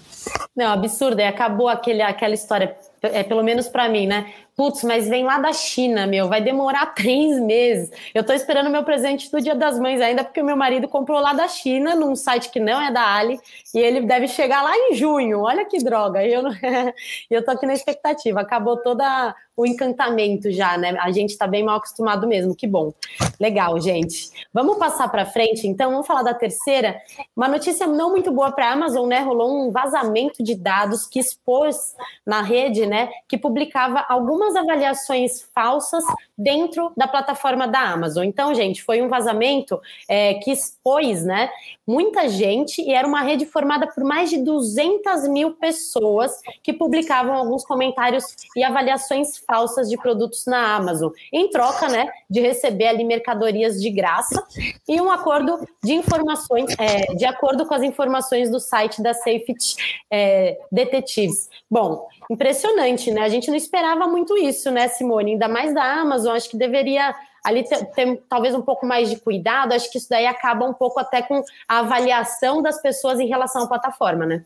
Não, 0.56 0.72
absurdo. 0.72 1.20
E 1.20 1.24
acabou 1.24 1.68
aquele, 1.68 2.02
aquela 2.02 2.34
história, 2.34 2.76
é, 3.02 3.24
pelo 3.24 3.44
menos 3.44 3.68
para 3.68 3.88
mim, 3.90 4.08
né? 4.08 4.34
Putz, 4.56 4.84
mas 4.84 5.08
vem 5.08 5.24
lá 5.24 5.38
da 5.38 5.54
China, 5.54 6.08
meu, 6.08 6.28
vai 6.28 6.42
demorar 6.42 6.88
três 6.96 7.40
meses. 7.40 7.92
Eu 8.14 8.24
tô 8.24 8.34
esperando 8.34 8.72
meu 8.72 8.84
presente 8.84 9.32
do 9.32 9.40
Dia 9.40 9.54
das 9.54 9.80
Mães 9.80 10.02
ainda, 10.02 10.24
porque 10.24 10.42
o 10.42 10.46
meu 10.46 10.58
marido 10.58 10.88
comprou 10.88 11.20
lá 11.20 11.32
da 11.34 11.48
China, 11.48 11.94
num 11.94 12.16
site 12.16 12.50
que 12.50 12.60
não 12.60 12.82
é 12.82 12.92
da 12.92 13.16
Ali, 13.16 13.40
e 13.74 13.78
ele 13.78 14.02
deve 14.02 14.28
chegar 14.28 14.64
lá 14.64 14.76
em 14.76 14.96
junho. 14.96 15.42
Olha 15.42 15.64
que 15.64 15.78
droga. 15.84 16.24
E 16.24 16.34
eu, 16.34 16.42
não... 16.42 16.52
eu 17.30 17.46
tô 17.46 17.52
aqui 17.52 17.68
na 17.68 17.74
expectativa. 17.74 18.42
Acabou 18.42 18.78
toda 18.78 19.36
o 19.58 19.66
encantamento 19.66 20.52
já, 20.52 20.78
né? 20.78 20.96
A 21.02 21.12
gente 21.12 21.32
está 21.32 21.48
bem 21.48 21.64
mal 21.64 21.78
acostumado 21.78 22.28
mesmo, 22.28 22.56
que 22.56 22.68
bom. 22.68 22.94
Legal, 23.40 23.80
gente. 23.80 24.30
Vamos 24.54 24.78
passar 24.78 25.08
para 25.10 25.26
frente, 25.26 25.68
então, 25.68 25.92
vamos 25.92 26.06
falar 26.06 26.22
da 26.22 26.34
terceira. 26.34 26.96
Uma 27.36 27.48
notícia 27.48 27.88
não 27.88 28.12
muito 28.12 28.32
boa 28.32 28.52
para 28.52 28.70
a 28.70 28.74
Amazon, 28.74 29.08
né? 29.08 29.20
Rolou 29.22 29.68
um 29.68 29.72
vazamento 29.72 30.44
de 30.44 30.54
dados 30.54 31.08
que 31.08 31.20
expôs 31.20 31.96
na 32.24 32.44
rede, 32.44 32.86
né, 32.88 33.10
que 33.28 33.38
publicava 33.38 34.06
algumas 34.08 34.56
avaliações 34.56 35.44
falsas 35.54 36.04
dentro 36.38 36.92
da 36.96 37.08
plataforma 37.08 37.68
da 37.68 37.80
Amazon. 37.80 38.24
Então, 38.24 38.54
gente, 38.54 38.84
foi 38.84 39.02
um 39.02 39.08
vazamento 39.08 39.80
é, 40.08 40.36
que 40.36 40.52
expôs, 40.52 41.24
né, 41.24 41.50
muita 41.86 42.28
gente 42.28 42.82
e 42.82 42.94
era 42.94 43.08
uma 43.08 43.22
rede 43.22 43.46
formada 43.46 43.88
por 43.88 44.04
mais 44.04 44.30
de 44.30 44.38
200 44.38 45.28
mil 45.30 45.54
pessoas 45.54 46.40
que 46.62 46.74
publicavam 46.74 47.34
alguns 47.34 47.66
comentários 47.66 48.26
e 48.56 48.64
avaliações 48.64 49.38
falsas 49.38 49.90
de 49.90 49.98
produtos 49.98 50.46
na 50.46 50.76
Amazon, 50.76 51.12
em 51.32 51.50
troca, 51.50 51.88
né, 51.88 52.10
de 52.30 52.42
receber 52.42 52.88
ali 52.88 53.04
mercadorias 53.04 53.82
de 53.82 53.90
graça 53.90 54.46
e 54.88 55.00
um 55.00 55.10
acordo 55.10 55.66
de 55.84 55.94
informações, 55.94 56.74
é, 56.78 57.14
de 57.16 57.26
acordo 57.26 57.66
com 57.66 57.74
as 57.74 57.84
informações 57.84 58.50
do 58.52 58.60
site 58.60 59.02
da 59.02 59.14
Safety 59.14 59.76
é, 60.12 60.58
Detectives. 60.72 61.50
Bom, 61.70 62.08
impressionante, 62.30 63.12
né? 63.12 63.22
A 63.22 63.30
gente 63.30 63.50
não 63.50 63.56
esperava 63.56 64.08
muito 64.08 64.38
isso, 64.38 64.70
né, 64.72 64.88
Simone? 64.88 65.34
Ainda 65.34 65.48
mais 65.48 65.74
da 65.74 65.84
Amazon, 65.84 66.36
acho 66.36 66.50
que 66.50 66.58
deveria 66.58 67.16
ali 67.44 67.64
ter, 67.64 67.86
ter, 67.92 68.22
talvez 68.28 68.54
um 68.54 68.62
pouco 68.62 68.86
mais 68.86 69.10
de 69.10 69.18
cuidado, 69.18 69.74
acho 69.74 69.90
que 69.90 69.98
isso 69.98 70.10
daí 70.10 70.26
acaba 70.26 70.66
um 70.66 70.74
pouco 70.74 71.00
até 71.00 71.22
com 71.22 71.42
a 71.68 71.80
avaliação 71.80 72.62
das 72.62 72.82
pessoas 72.82 73.20
em 73.20 73.28
relação 73.28 73.64
à 73.64 73.68
plataforma, 73.68 74.26
né? 74.26 74.44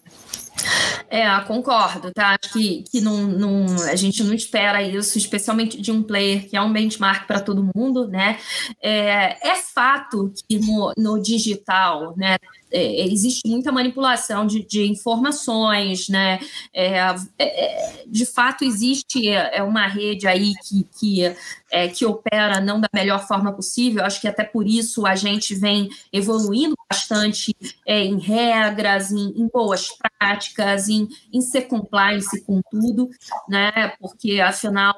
É, 1.09 1.27
concordo, 1.41 2.11
tá? 2.13 2.37
Acho 2.41 2.53
que, 2.53 2.83
que 2.83 3.01
não, 3.01 3.17
não, 3.23 3.65
a 3.89 3.95
gente 3.95 4.23
não 4.23 4.33
espera 4.33 4.81
isso, 4.81 5.17
especialmente 5.17 5.81
de 5.81 5.91
um 5.91 6.03
player 6.03 6.47
que 6.47 6.55
é 6.55 6.61
um 6.61 6.71
benchmark 6.71 7.25
para 7.25 7.39
todo 7.39 7.69
mundo, 7.75 8.07
né? 8.07 8.37
É, 8.81 9.49
é 9.49 9.55
fato 9.55 10.31
que 10.47 10.59
no, 10.59 10.93
no 10.97 11.21
digital, 11.21 12.13
né, 12.15 12.37
é, 12.71 13.05
existe 13.07 13.47
muita 13.47 13.71
manipulação 13.71 14.45
de, 14.47 14.63
de 14.63 14.87
informações, 14.87 16.07
né? 16.07 16.39
É, 16.73 16.97
é, 16.97 17.15
é 17.39 18.03
de 18.07 18.25
fato, 18.25 18.63
existe 18.63 19.27
é, 19.27 19.61
uma 19.61 19.87
rede 19.87 20.27
aí 20.27 20.53
que, 20.63 20.87
que, 20.97 21.35
é, 21.71 21.87
que 21.87 22.05
opera 22.05 22.59
não 22.59 22.79
da 22.79 22.87
melhor 22.93 23.27
forma 23.27 23.51
possível. 23.53 24.03
Acho 24.05 24.21
que 24.21 24.27
até 24.27 24.43
por 24.43 24.67
isso 24.67 25.05
a 25.05 25.15
gente 25.15 25.53
vem 25.53 25.89
evoluindo 26.11 26.75
bastante 26.89 27.55
em 27.85 28.19
regras, 28.19 29.11
em, 29.11 29.33
em, 29.35 29.47
boas 29.47 29.89
práticas, 30.19 30.89
em, 30.89 31.07
em 31.33 31.41
ser 31.41 31.63
compliance 31.63 32.41
com 32.41 32.61
tudo, 32.69 33.09
né? 33.47 33.93
Porque 33.99 34.39
afinal, 34.39 34.95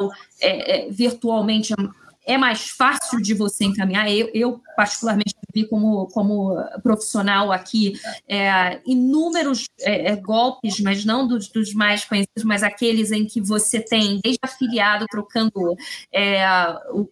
virtualmente 0.90 1.74
é 2.26 2.38
mais 2.38 2.70
fácil 2.70 3.22
de 3.22 3.34
você 3.34 3.66
encaminhar. 3.66 4.10
Eu, 4.10 4.30
eu 4.34 4.62
particularmente, 4.76 5.36
vi 5.54 5.68
como, 5.68 6.08
como 6.08 6.56
profissional 6.82 7.52
aqui 7.52 7.94
é, 8.28 8.82
inúmeros 8.86 9.66
é, 9.82 10.12
é, 10.12 10.16
golpes, 10.16 10.80
mas 10.80 11.06
não 11.06 11.28
dos, 11.28 11.48
dos, 11.48 11.74
mais 11.74 12.04
conhecidos, 12.06 12.44
mas 12.44 12.64
aqueles 12.64 13.12
em 13.12 13.26
que 13.26 13.40
você 13.40 13.80
tem 13.80 14.20
desde 14.24 14.40
afiliado 14.42 15.06
trocando 15.10 15.76
é, 16.12 16.44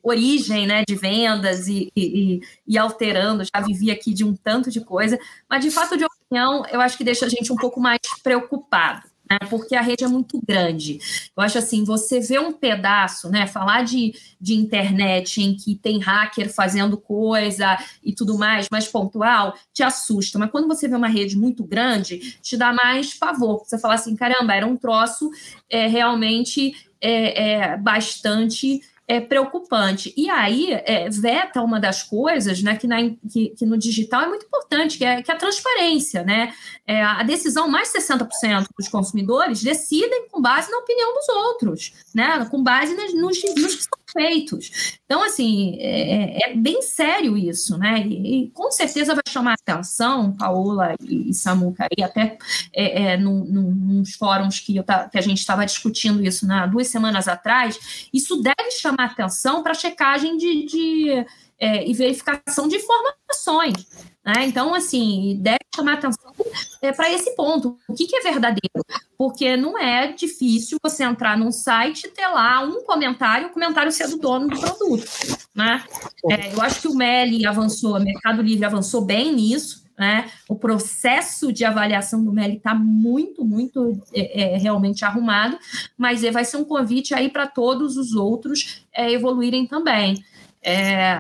origem 0.02 0.66
né, 0.66 0.84
de 0.88 0.96
vendas 0.96 1.68
e, 1.68 1.92
e, 1.96 2.42
e, 2.68 2.78
alterando. 2.78 3.44
Já 3.44 3.62
vivi 3.62 3.92
aqui 3.92 4.14
de 4.14 4.24
um 4.24 4.36
tanto 4.36 4.72
de 4.72 4.82
coisa, 4.82 5.20
mas 5.50 5.64
de 5.64 5.70
fato, 5.70 5.98
de 5.98 6.06
opinião, 6.06 6.66
eu 6.72 6.82
acho 6.82 6.98
que 6.98 7.04
deixa 7.04 7.26
a 7.26 7.30
gente 7.30 7.52
um 7.52 7.58
pouco 7.58 7.80
mais 7.80 8.00
preocupado 8.24 9.11
né? 9.32 9.38
porque 9.50 9.76
a 9.76 9.82
rede 9.82 10.04
é 10.04 10.08
muito 10.08 10.42
grande. 10.46 11.00
Eu 11.36 11.44
acho 11.44 11.58
assim, 11.58 11.84
você 11.84 12.20
vê 12.20 12.40
um 12.40 12.52
pedaço, 12.52 13.30
né? 13.30 13.48
Falar 13.48 13.84
de, 13.84 14.14
de 14.40 14.54
internet 14.54 15.42
em 15.42 15.56
que 15.56 15.76
tem 15.76 16.00
hacker 16.00 16.54
fazendo 16.54 16.98
coisa 16.98 17.78
e 18.04 18.14
tudo 18.14 18.38
mais, 18.38 18.68
mais 18.70 18.88
pontual, 18.88 19.56
te 19.74 19.84
assusta. 19.84 20.38
Mas 20.38 20.52
quando 20.52 20.68
você 20.68 20.88
vê 20.88 20.96
uma 20.96 21.08
rede 21.08 21.38
muito 21.38 21.64
grande, 21.64 22.38
te 22.42 22.58
dá 22.58 22.74
mais 22.74 23.14
favor. 23.14 23.64
Você 23.66 23.80
fala 23.80 23.94
assim, 23.94 24.16
caramba, 24.16 24.54
era 24.54 24.68
um 24.68 24.76
troço 24.76 25.32
é, 25.70 25.88
realmente 25.88 26.76
é, 27.00 27.52
é, 27.52 27.78
bastante 27.78 28.82
é 29.08 29.20
preocupante. 29.20 30.14
E 30.16 30.30
aí 30.30 30.72
é, 30.72 31.10
veta 31.10 31.62
uma 31.62 31.80
das 31.80 32.04
coisas 32.04 32.62
né, 32.62 32.76
que, 32.76 32.88
na, 32.88 32.98
que, 33.30 33.50
que, 33.50 33.66
no 33.66 33.78
digital 33.78 34.22
é 34.22 34.28
muito 34.28 34.46
importante, 34.46 34.98
que 34.98 35.04
é, 35.04 35.22
que 35.22 35.32
é 35.32 35.34
a 35.34 35.38
transparência. 35.38 36.24
Né? 36.24 36.54
É, 36.88 37.04
a 37.04 37.24
decisão, 37.24 37.68
mais 37.68 37.92
60% 37.92 38.68
dos 38.78 38.88
consumidores 38.88 39.62
decidem 39.62 40.28
com 40.30 40.42
base 40.42 40.72
na 40.72 40.78
opinião 40.78 41.14
dos 41.14 41.30
outros, 41.30 41.94
né? 42.14 42.46
com 42.50 42.64
base 42.64 42.96
nos 43.16 43.38
que 43.38 43.48
são 43.48 44.01
feitos. 44.12 45.00
Então, 45.06 45.24
assim, 45.24 45.78
é, 45.80 46.48
é, 46.48 46.52
é 46.52 46.56
bem 46.56 46.82
sério 46.82 47.38
isso, 47.38 47.78
né? 47.78 48.06
E, 48.08 48.46
e, 48.46 48.50
com 48.52 48.72
certeza 48.72 49.14
vai 49.14 49.24
chamar 49.28 49.54
atenção, 49.54 50.34
Paola 50.34 50.96
e, 51.02 51.30
e 51.30 51.34
Samuca, 51.34 51.88
e 51.98 52.04
até 52.04 52.38
é, 52.74 53.04
é, 53.04 53.18
num, 53.18 53.44
num, 53.46 53.72
nos 53.72 54.16
fóruns 54.16 54.60
que, 54.60 54.76
eu, 54.76 54.84
que 54.84 55.18
a 55.18 55.22
gente 55.22 55.40
estava 55.40 55.66
discutindo 55.66 56.24
isso 56.24 56.48
né, 56.48 56.68
duas 56.72 56.88
semanas 56.88 57.28
atrás, 57.28 58.10
isso 58.14 58.42
deve 58.42 58.72
chamar 58.72 59.06
atenção 59.06 59.64
para 59.64 59.74
checagem 59.74 60.38
de, 60.38 60.66
de 60.66 61.26
é, 61.62 61.88
e 61.88 61.94
verificação 61.94 62.68
de 62.68 62.78
informações. 62.78 63.88
Né? 64.26 64.46
Então, 64.48 64.74
assim, 64.74 65.38
deve 65.40 65.60
chamar 65.76 65.94
atenção 65.94 66.34
é, 66.82 66.92
para 66.92 67.12
esse 67.12 67.36
ponto. 67.36 67.78
O 67.88 67.94
que, 67.94 68.08
que, 68.08 68.16
é 68.16 68.22
verdadeiro? 68.22 68.84
Porque 69.16 69.56
não 69.56 69.78
é 69.78 70.12
difícil 70.12 70.80
você 70.84 71.04
entrar 71.04 71.38
num 71.38 71.52
site 71.52 72.06
e 72.06 72.10
ter 72.10 72.28
lá 72.28 72.62
um 72.62 72.84
comentário, 72.84 73.48
o 73.48 73.52
comentário 73.52 73.92
ser 73.92 74.08
do 74.08 74.18
dono 74.18 74.48
do 74.48 74.60
produto. 74.60 75.06
Né? 75.54 75.84
É, 76.32 76.54
eu 76.54 76.62
acho 76.62 76.82
que 76.82 76.88
o 76.88 76.96
Meli 76.96 77.46
avançou, 77.46 77.96
o 77.96 78.04
Mercado 78.04 78.42
Livre 78.42 78.66
avançou 78.66 79.02
bem 79.02 79.32
nisso. 79.32 79.82
Né? 79.98 80.32
O 80.50 80.56
processo 80.56 81.54
de 81.54 81.64
avaliação 81.64 82.24
do 82.24 82.34
Meli 82.34 82.58
está 82.58 82.74
muito, 82.74 83.46
muito 83.46 84.02
é, 84.12 84.56
é, 84.56 84.58
realmente 84.58 85.06
arrumado, 85.06 85.60
mas 85.96 86.24
vai 86.24 86.44
ser 86.44 86.58
um 86.58 86.64
convite 86.64 87.14
aí 87.14 87.30
para 87.30 87.46
todos 87.46 87.98
os 87.98 88.16
outros 88.16 88.84
é, 88.96 89.12
evoluírem 89.12 89.68
também 89.68 90.24
é, 90.64 91.18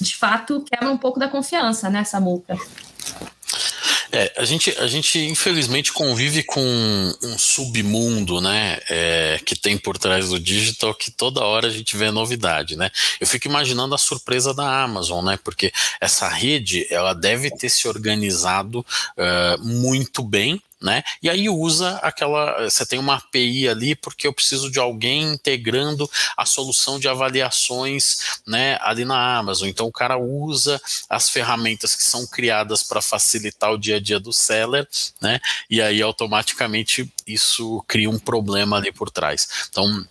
de 0.00 0.16
fato 0.16 0.64
quebra 0.70 0.90
um 0.90 0.98
pouco 0.98 1.18
da 1.18 1.28
confiança, 1.28 1.90
né, 1.90 2.04
Samuca? 2.04 2.56
É, 4.12 4.32
a 4.36 4.44
gente, 4.44 4.76
a 4.78 4.88
gente 4.88 5.18
infelizmente 5.20 5.92
convive 5.92 6.42
com 6.42 6.60
um 7.22 7.38
submundo, 7.38 8.40
né, 8.40 8.78
é, 8.88 9.40
que 9.44 9.54
tem 9.54 9.78
por 9.78 9.96
trás 9.96 10.30
do 10.30 10.40
digital 10.40 10.92
que 10.94 11.12
toda 11.12 11.44
hora 11.44 11.68
a 11.68 11.70
gente 11.70 11.96
vê 11.96 12.10
novidade, 12.10 12.76
né. 12.76 12.90
Eu 13.20 13.26
fico 13.26 13.46
imaginando 13.46 13.94
a 13.94 13.98
surpresa 13.98 14.52
da 14.52 14.82
Amazon, 14.82 15.24
né, 15.24 15.38
porque 15.44 15.72
essa 16.00 16.28
rede 16.28 16.86
ela 16.90 17.14
deve 17.14 17.50
ter 17.50 17.68
se 17.68 17.86
organizado 17.86 18.80
uh, 18.80 19.64
muito 19.64 20.24
bem, 20.24 20.60
né? 20.80 21.02
E 21.22 21.28
aí 21.28 21.48
usa 21.48 21.96
aquela, 21.98 22.68
você 22.68 22.86
tem 22.86 22.98
uma 22.98 23.16
API 23.16 23.68
ali 23.68 23.94
porque 23.94 24.26
eu 24.26 24.32
preciso 24.32 24.70
de 24.70 24.78
alguém 24.78 25.34
integrando 25.34 26.10
a 26.36 26.46
solução 26.46 26.98
de 26.98 27.08
avaliações, 27.08 28.40
né, 28.46 28.78
ali 28.80 29.04
na 29.04 29.38
Amazon. 29.38 29.68
Então 29.68 29.86
o 29.86 29.92
cara 29.92 30.18
usa 30.18 30.80
as 31.08 31.28
ferramentas 31.28 31.94
que 31.94 32.02
são 32.02 32.26
criadas 32.26 32.82
para 32.82 33.02
facilitar 33.02 33.72
o 33.72 33.78
dia 33.78 33.96
a 33.96 34.00
dia 34.00 34.18
do 34.18 34.32
seller, 34.32 34.88
né? 35.20 35.40
E 35.68 35.82
aí 35.82 36.00
automaticamente 36.00 37.12
isso 37.26 37.84
cria 37.86 38.08
um 38.08 38.18
problema 38.18 38.76
ali 38.76 38.92
por 38.92 39.10
trás. 39.10 39.66
Então 39.68 40.06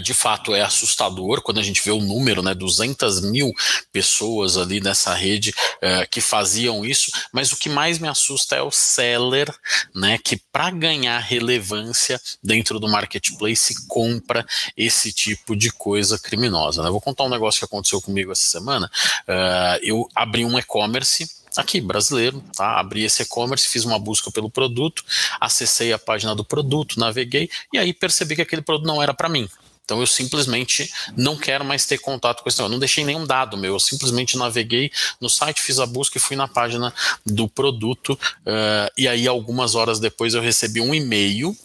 de 0.00 0.14
fato 0.14 0.54
é 0.54 0.62
assustador 0.62 1.42
quando 1.42 1.58
a 1.58 1.62
gente 1.62 1.82
vê 1.84 1.90
o 1.90 2.00
número, 2.00 2.42
né, 2.42 2.54
200 2.54 3.20
mil 3.20 3.52
pessoas 3.92 4.56
ali 4.56 4.80
nessa 4.80 5.14
rede 5.14 5.54
é, 5.80 6.06
que 6.06 6.20
faziam 6.20 6.84
isso, 6.84 7.10
mas 7.32 7.52
o 7.52 7.56
que 7.56 7.68
mais 7.68 7.98
me 7.98 8.08
assusta 8.08 8.56
é 8.56 8.62
o 8.62 8.70
seller, 8.70 9.52
né, 9.94 10.18
que 10.18 10.36
para 10.52 10.70
ganhar 10.70 11.18
relevância 11.18 12.20
dentro 12.42 12.78
do 12.78 12.88
marketplace 12.88 13.86
compra 13.86 14.46
esse 14.76 15.12
tipo 15.12 15.56
de 15.56 15.70
coisa 15.70 16.18
criminosa. 16.18 16.82
Né? 16.82 16.90
vou 16.90 17.00
contar 17.00 17.24
um 17.24 17.28
negócio 17.28 17.58
que 17.58 17.64
aconteceu 17.64 18.00
comigo 18.00 18.32
essa 18.32 18.48
semana. 18.48 18.90
Uh, 19.28 19.78
eu 19.82 20.08
abri 20.14 20.44
um 20.44 20.58
e-commerce 20.58 21.28
aqui, 21.56 21.80
brasileiro, 21.80 22.42
tá? 22.54 22.78
Abri 22.78 23.04
esse 23.04 23.22
e-commerce, 23.22 23.68
fiz 23.68 23.84
uma 23.84 23.98
busca 23.98 24.30
pelo 24.30 24.50
produto, 24.50 25.04
acessei 25.40 25.92
a 25.92 25.98
página 25.98 26.34
do 26.34 26.44
produto, 26.44 26.98
naveguei 26.98 27.48
e 27.72 27.78
aí 27.78 27.92
percebi 27.92 28.36
que 28.36 28.42
aquele 28.42 28.62
produto 28.62 28.86
não 28.86 29.02
era 29.02 29.14
para 29.14 29.28
mim. 29.28 29.48
Então 29.86 30.00
eu 30.00 30.06
simplesmente 30.06 30.92
não 31.16 31.36
quero 31.36 31.64
mais 31.64 31.86
ter 31.86 31.98
contato 31.98 32.42
com 32.42 32.48
esse 32.48 32.58
negócio. 32.58 32.70
Eu 32.70 32.72
não 32.72 32.80
deixei 32.80 33.04
nenhum 33.04 33.24
dado 33.24 33.56
meu, 33.56 33.74
eu 33.74 33.80
simplesmente 33.80 34.36
naveguei 34.36 34.90
no 35.20 35.30
site, 35.30 35.62
fiz 35.62 35.78
a 35.78 35.86
busca 35.86 36.18
e 36.18 36.20
fui 36.20 36.36
na 36.36 36.48
página 36.48 36.92
do 37.24 37.48
produto. 37.48 38.18
Uh, 38.40 38.90
e 38.98 39.06
aí, 39.06 39.28
algumas 39.28 39.76
horas 39.76 40.00
depois, 40.00 40.34
eu 40.34 40.42
recebi 40.42 40.80
um 40.80 40.92
e-mail 40.92 41.56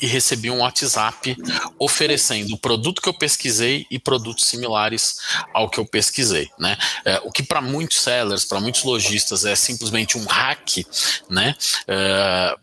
e 0.00 0.06
recebi 0.06 0.50
um 0.50 0.58
WhatsApp 0.58 1.36
oferecendo 1.78 2.54
o 2.54 2.58
produto 2.58 3.00
que 3.00 3.08
eu 3.08 3.14
pesquisei 3.14 3.86
e 3.88 4.00
produtos 4.00 4.48
similares 4.48 5.20
ao 5.54 5.70
que 5.70 5.78
eu 5.78 5.86
pesquisei, 5.86 6.50
né? 6.58 6.76
É, 7.04 7.20
o 7.24 7.30
que 7.30 7.42
para 7.42 7.60
muitos 7.60 8.00
sellers, 8.00 8.44
para 8.44 8.60
muitos 8.60 8.82
lojistas 8.82 9.44
é 9.44 9.54
simplesmente 9.54 10.18
um 10.18 10.24
hack, 10.24 10.84
né? 11.30 11.54
É, 11.86 12.56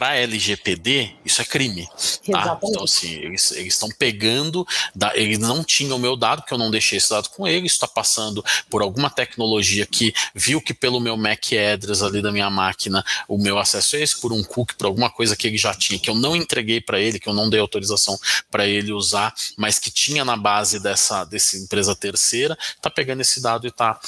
para 0.00 0.16
LGPD, 0.16 1.10
isso 1.26 1.42
é 1.42 1.44
crime. 1.44 1.86
Tá? 2.32 2.58
Então, 2.64 2.84
assim, 2.84 3.16
eles 3.16 3.50
estão 3.50 3.90
pegando, 3.98 4.66
da, 4.94 5.14
eles 5.14 5.38
não 5.38 5.62
tinham 5.62 5.98
o 5.98 6.00
meu 6.00 6.16
dado, 6.16 6.40
porque 6.40 6.54
eu 6.54 6.58
não 6.58 6.70
deixei 6.70 6.96
esse 6.96 7.10
dado 7.10 7.28
com 7.28 7.46
eles, 7.46 7.72
está 7.72 7.86
passando 7.86 8.42
por 8.70 8.80
alguma 8.80 9.10
tecnologia 9.10 9.84
que 9.84 10.14
viu 10.34 10.58
que 10.58 10.72
pelo 10.72 11.00
meu 11.00 11.18
MAC 11.18 11.52
address 11.58 12.02
ali 12.02 12.22
da 12.22 12.32
minha 12.32 12.48
máquina, 12.48 13.04
o 13.28 13.36
meu 13.36 13.58
acesso 13.58 13.94
é 13.94 14.00
esse, 14.00 14.18
por 14.18 14.32
um 14.32 14.42
cookie, 14.42 14.74
por 14.74 14.86
alguma 14.86 15.10
coisa 15.10 15.36
que 15.36 15.46
ele 15.46 15.58
já 15.58 15.74
tinha, 15.74 15.98
que 15.98 16.08
eu 16.08 16.14
não 16.14 16.34
entreguei 16.34 16.80
para 16.80 16.98
ele, 16.98 17.20
que 17.20 17.28
eu 17.28 17.34
não 17.34 17.50
dei 17.50 17.60
autorização 17.60 18.18
para 18.50 18.66
ele 18.66 18.94
usar, 18.94 19.34
mas 19.58 19.78
que 19.78 19.90
tinha 19.90 20.24
na 20.24 20.34
base 20.34 20.80
dessa, 20.80 21.24
dessa 21.24 21.58
empresa 21.58 21.94
terceira, 21.94 22.56
está 22.74 22.88
pegando 22.88 23.20
esse 23.20 23.38
dado 23.42 23.66
e 23.66 23.68
está 23.68 24.00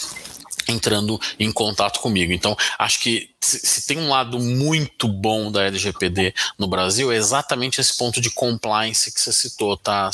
entrando 0.72 1.20
em 1.38 1.52
contato 1.52 2.00
comigo. 2.00 2.32
Então, 2.32 2.56
acho 2.78 3.00
que 3.00 3.32
se, 3.42 3.86
tem 3.86 3.98
um 3.98 4.08
lado 4.08 4.38
muito 4.38 5.08
bom 5.08 5.50
da 5.50 5.64
LGPD 5.64 6.32
no 6.58 6.68
Brasil, 6.68 7.10
é 7.12 7.16
exatamente 7.16 7.80
esse 7.80 7.96
ponto 7.96 8.20
de 8.20 8.30
compliance 8.30 9.12
que 9.12 9.20
você 9.20 9.32
citou, 9.32 9.76
tá? 9.76 10.10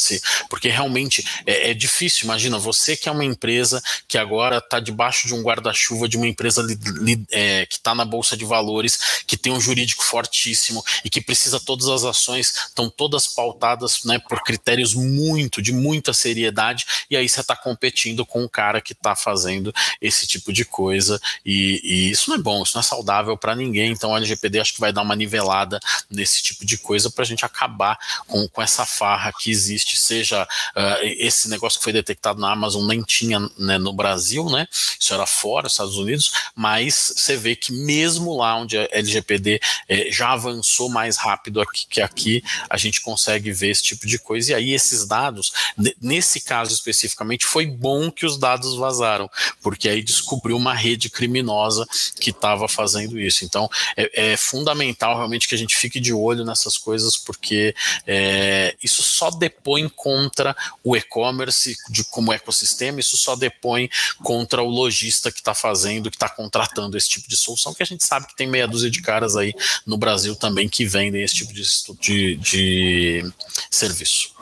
Porque 0.49 0.69
realmente 0.69 1.25
é, 1.47 1.71
é 1.71 1.75
difícil. 1.75 2.25
Imagina, 2.25 2.59
você 2.59 2.97
que 2.97 3.09
é 3.09 3.13
uma 3.13 3.25
empresa 3.25 3.83
que 4.07 4.17
agora 4.17 4.59
está 4.59 4.81
debaixo 4.81 5.27
de 5.27 5.35
um 5.35 5.43
guarda-chuva 5.43 6.09
de 6.09 6.17
uma 6.17 6.27
empresa 6.27 6.63
li, 6.63 6.79
li, 7.01 7.27
é, 7.31 7.67
que 7.67 7.75
está 7.75 7.95
na 7.95 8.05
Bolsa 8.05 8.37
de 8.37 8.45
Valores, 8.45 9.23
que 9.27 9.37
tem 9.37 9.53
um 9.53 9.61
jurídico 9.61 10.03
fortíssimo 10.03 10.83
e 11.05 11.11
que 11.11 11.21
precisa 11.21 11.61
todas 11.61 11.89
as 11.89 12.05
ações, 12.05 12.69
estão 12.69 12.89
todas 12.89 13.27
pautadas 13.27 14.05
né, 14.05 14.19
por 14.19 14.43
critérios 14.43 14.95
muito, 14.95 15.61
de 15.61 15.73
muita 15.73 16.13
seriedade, 16.13 16.87
e 17.11 17.17
aí 17.17 17.29
você 17.29 17.41
está 17.41 17.55
competindo 17.55 18.25
com 18.25 18.45
o 18.45 18.49
cara 18.49 18.81
que 18.81 18.93
está 18.93 19.15
fazendo 19.15 19.73
esse 20.01 20.27
tipo 20.27 20.48
de 20.53 20.65
coisa, 20.65 21.21
e, 21.45 21.81
e 21.83 22.11
isso 22.11 22.31
não 22.31 22.37
é 22.37 22.41
bom, 22.41 22.63
isso 22.63 22.75
não 22.75 22.81
é 22.81 22.85
saudável 22.85 23.37
para 23.37 23.55
ninguém. 23.55 23.93
Então, 23.93 24.15
a 24.15 24.19
LGPD 24.19 24.61
acho 24.61 24.75
que 24.75 24.81
vai 24.81 24.93
dar 24.93 25.03
uma 25.03 25.17
nivelada 25.17 25.79
nesse 26.11 26.43
tipo 26.43 26.65
de 26.65 26.79
coisa 26.79 27.11
para 27.11 27.23
a 27.23 27.27
gente 27.27 27.45
acabar 27.45 27.99
com, 28.27 28.49
com 28.49 28.63
essa 28.63 28.85
farra 28.85 29.33
que 29.33 29.51
existe, 29.51 29.97
seja 29.97 30.45
uh, 30.45 30.99
esse 31.03 31.49
negócio 31.49 31.79
que 31.79 31.85
foi 31.85 31.93
detectado 31.93 32.41
na 32.41 32.53
Amazon 32.53 32.87
nem 32.87 33.03
tinha 33.03 33.41
né, 33.59 33.79
no 33.79 33.93
Brasil, 33.93 34.45
né? 34.47 34.67
Isso 34.99 35.13
era 35.15 35.27
fora, 35.27 35.67
Estados 35.67 35.97
Unidos, 35.97 36.33
mas 36.55 37.13
você 37.17 37.37
vê 37.37 37.55
que 37.55 37.73
mesmo 37.73 38.37
lá 38.37 38.57
onde 38.57 38.77
a 38.79 38.89
LGPD 38.91 39.61
eh, 39.89 40.09
já 40.11 40.33
avançou 40.33 40.89
mais 40.89 41.17
rápido 41.17 41.61
aqui, 41.61 41.87
que 41.89 42.01
aqui, 42.01 42.43
a 42.69 42.77
gente 42.77 43.01
consegue 43.01 43.53
ver 43.53 43.71
esse 43.71 43.83
tipo 43.83 44.07
de 44.07 44.19
coisa. 44.19 44.53
E 44.53 44.55
aí, 44.55 44.73
esses 44.73 45.07
dados, 45.07 45.53
nesse 46.01 46.41
caso 46.41 46.73
especificamente, 46.73 47.47
foi 47.47 47.67
bom 47.67 48.11
que 48.11 48.27
os 48.27 48.39
dados 48.39 48.77
vazaram, 48.77 49.31
porque 49.63 49.89
aí 49.89 50.03
descobriu 50.03 50.38
uma 50.53 50.74
rede 50.74 51.09
criminosa 51.11 51.86
que 52.20 52.30
estava 52.30 52.68
fazendo 52.68 52.89
fazendo 52.89 53.20
isso. 53.20 53.45
Então, 53.45 53.68
é, 53.97 54.32
é, 54.32 54.36
fundamental 54.36 55.16
realmente 55.16 55.47
que 55.47 55.55
a 55.55 55.59
gente 55.59 55.76
fique 55.76 56.01
de 56.01 56.12
olho 56.12 56.45
nessas 56.45 56.78
coisas, 56.78 57.16
porque 57.16 57.74
é, 58.07 58.74
isso 58.82 59.03
só 59.03 59.30
depõe 59.30 59.89
contra 59.89 60.57
o 60.82 60.97
e-commerce 60.97 61.76
de 61.91 62.05
como 62.05 62.32
ecossistema, 62.32 63.01
isso 63.01 63.16
só 63.16 63.36
depõe 63.36 63.91
contra 64.22 64.62
o 64.62 64.68
lojista 64.68 65.30
que 65.30 65.39
está 65.39 65.55
fazendo, 65.55 66.11
que 66.11 66.16
está 66.16 66.28
contratando 66.28 66.97
esse 66.97 67.09
tipo 67.09 67.28
de 67.28 67.36
solução, 67.36 67.74
que 67.74 67.82
a 67.82 67.86
gente 67.86 68.05
sabe 68.05 68.26
que 68.26 68.36
tem 68.36 68.47
meia 68.47 68.66
dúzia 68.66 68.91
de 68.91 69.03
caras 69.03 69.36
aí 69.36 69.53
no 69.86 69.99
Brasil 69.99 70.34
também 70.34 70.68
que 70.68 70.84
vendem 70.84 71.22
esse 71.22 71.36
tipo 71.36 71.53
de, 71.53 71.62
de, 72.01 72.36
de 72.36 73.32
serviço. 73.70 74.32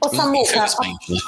Ô, 0.00 0.08
Samuca, 0.08 0.66
né? 1.08 1.20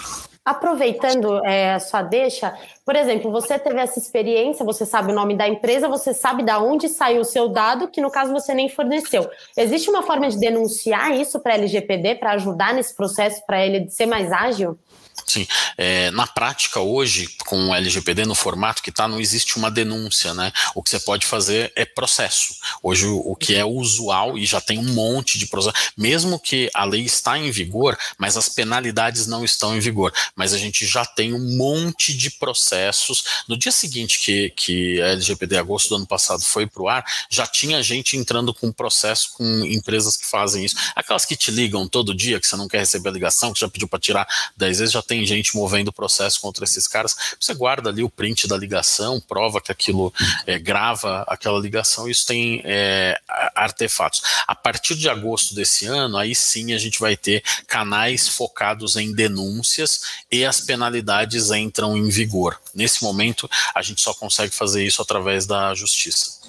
Aproveitando 0.44 1.42
é, 1.44 1.72
a 1.72 1.80
sua 1.80 2.02
deixa, 2.02 2.54
por 2.84 2.94
exemplo, 2.94 3.30
você 3.30 3.58
teve 3.58 3.80
essa 3.80 3.98
experiência, 3.98 4.64
você 4.64 4.84
sabe 4.84 5.10
o 5.10 5.14
nome 5.14 5.34
da 5.34 5.48
empresa, 5.48 5.88
você 5.88 6.12
sabe 6.12 6.42
da 6.42 6.58
onde 6.58 6.88
saiu 6.88 7.22
o 7.22 7.24
seu 7.24 7.48
dado, 7.48 7.88
que 7.88 8.00
no 8.00 8.10
caso 8.10 8.32
você 8.32 8.52
nem 8.52 8.68
forneceu. 8.68 9.28
Existe 9.56 9.88
uma 9.88 10.02
forma 10.02 10.28
de 10.28 10.38
denunciar 10.38 11.12
isso 11.12 11.40
para 11.40 11.54
a 11.54 11.56
LGPD, 11.56 12.16
para 12.16 12.32
ajudar 12.32 12.74
nesse 12.74 12.94
processo, 12.94 13.44
para 13.46 13.64
ele 13.64 13.88
ser 13.88 14.06
mais 14.06 14.30
ágil? 14.30 14.78
Sim, 15.26 15.46
é, 15.76 16.10
na 16.10 16.26
prática 16.26 16.80
hoje, 16.80 17.28
com 17.46 17.68
o 17.68 17.74
LGPD 17.74 18.24
no 18.24 18.34
formato 18.34 18.82
que 18.82 18.90
está, 18.90 19.06
não 19.06 19.20
existe 19.20 19.56
uma 19.56 19.70
denúncia, 19.70 20.34
né? 20.34 20.52
O 20.74 20.82
que 20.82 20.90
você 20.90 20.98
pode 20.98 21.24
fazer 21.24 21.72
é 21.76 21.84
processo. 21.84 22.56
Hoje 22.82 23.06
o, 23.06 23.18
o, 23.18 23.36
que 23.36 23.54
é 23.54 23.64
usual, 23.64 24.36
e 24.36 24.44
já 24.44 24.60
tem 24.60 24.78
um 24.78 24.92
monte 24.92 25.38
de 25.38 25.46
processo, 25.46 25.76
mesmo 25.96 26.38
que 26.38 26.70
a 26.74 26.84
lei 26.84 27.02
está 27.02 27.38
em 27.38 27.50
vigor, 27.50 27.96
mas 28.18 28.36
as 28.36 28.48
penalidades 28.48 29.26
não 29.26 29.44
estão 29.44 29.76
em 29.76 29.80
vigor. 29.80 30.12
Mas 30.34 30.52
a 30.52 30.58
gente 30.58 30.84
já 30.84 31.04
tem 31.04 31.32
um 31.32 31.56
monte 31.56 32.14
de 32.14 32.30
processos. 32.30 33.24
No 33.48 33.56
dia 33.56 33.72
seguinte 33.72 34.20
que, 34.20 34.50
que 34.50 35.00
a 35.00 35.08
LGPD, 35.08 35.56
agosto 35.56 35.90
do 35.90 35.96
ano 35.96 36.06
passado, 36.06 36.42
foi 36.42 36.66
para 36.66 36.82
o 36.82 36.88
ar, 36.88 37.04
já 37.30 37.46
tinha 37.46 37.82
gente 37.82 38.16
entrando 38.16 38.52
com 38.52 38.72
processo 38.72 39.34
com 39.34 39.64
empresas 39.64 40.16
que 40.16 40.26
fazem 40.26 40.64
isso. 40.64 40.76
Aquelas 40.94 41.24
que 41.24 41.36
te 41.36 41.50
ligam 41.50 41.88
todo 41.88 42.14
dia, 42.14 42.40
que 42.40 42.46
você 42.46 42.56
não 42.56 42.68
quer 42.68 42.78
receber 42.78 43.08
a 43.08 43.12
ligação, 43.12 43.52
que 43.52 43.60
já 43.60 43.68
pediu 43.68 43.88
para 43.88 43.98
tirar 43.98 44.28
10 44.56 44.78
vezes, 44.78 44.92
já 44.92 45.02
tem 45.06 45.24
gente 45.26 45.56
movendo 45.56 45.92
processo 45.92 46.40
contra 46.40 46.64
esses 46.64 46.86
caras, 46.86 47.16
você 47.40 47.54
guarda 47.54 47.90
ali 47.90 48.02
o 48.02 48.10
print 48.10 48.46
da 48.46 48.56
ligação, 48.56 49.20
prova 49.20 49.60
que 49.60 49.72
aquilo 49.72 50.12
é, 50.46 50.58
grava 50.58 51.24
aquela 51.28 51.58
ligação, 51.58 52.08
isso 52.08 52.26
tem 52.26 52.62
é, 52.64 53.18
artefatos. 53.54 54.22
A 54.46 54.54
partir 54.54 54.94
de 54.94 55.08
agosto 55.08 55.54
desse 55.54 55.86
ano, 55.86 56.16
aí 56.16 56.34
sim 56.34 56.72
a 56.72 56.78
gente 56.78 56.98
vai 56.98 57.16
ter 57.16 57.42
canais 57.66 58.28
focados 58.28 58.96
em 58.96 59.12
denúncias 59.12 60.00
e 60.30 60.44
as 60.44 60.60
penalidades 60.60 61.50
entram 61.50 61.96
em 61.96 62.08
vigor. 62.08 62.60
Nesse 62.74 63.02
momento, 63.02 63.48
a 63.74 63.82
gente 63.82 64.02
só 64.02 64.12
consegue 64.14 64.54
fazer 64.54 64.84
isso 64.84 65.00
através 65.00 65.46
da 65.46 65.74
justiça. 65.74 66.40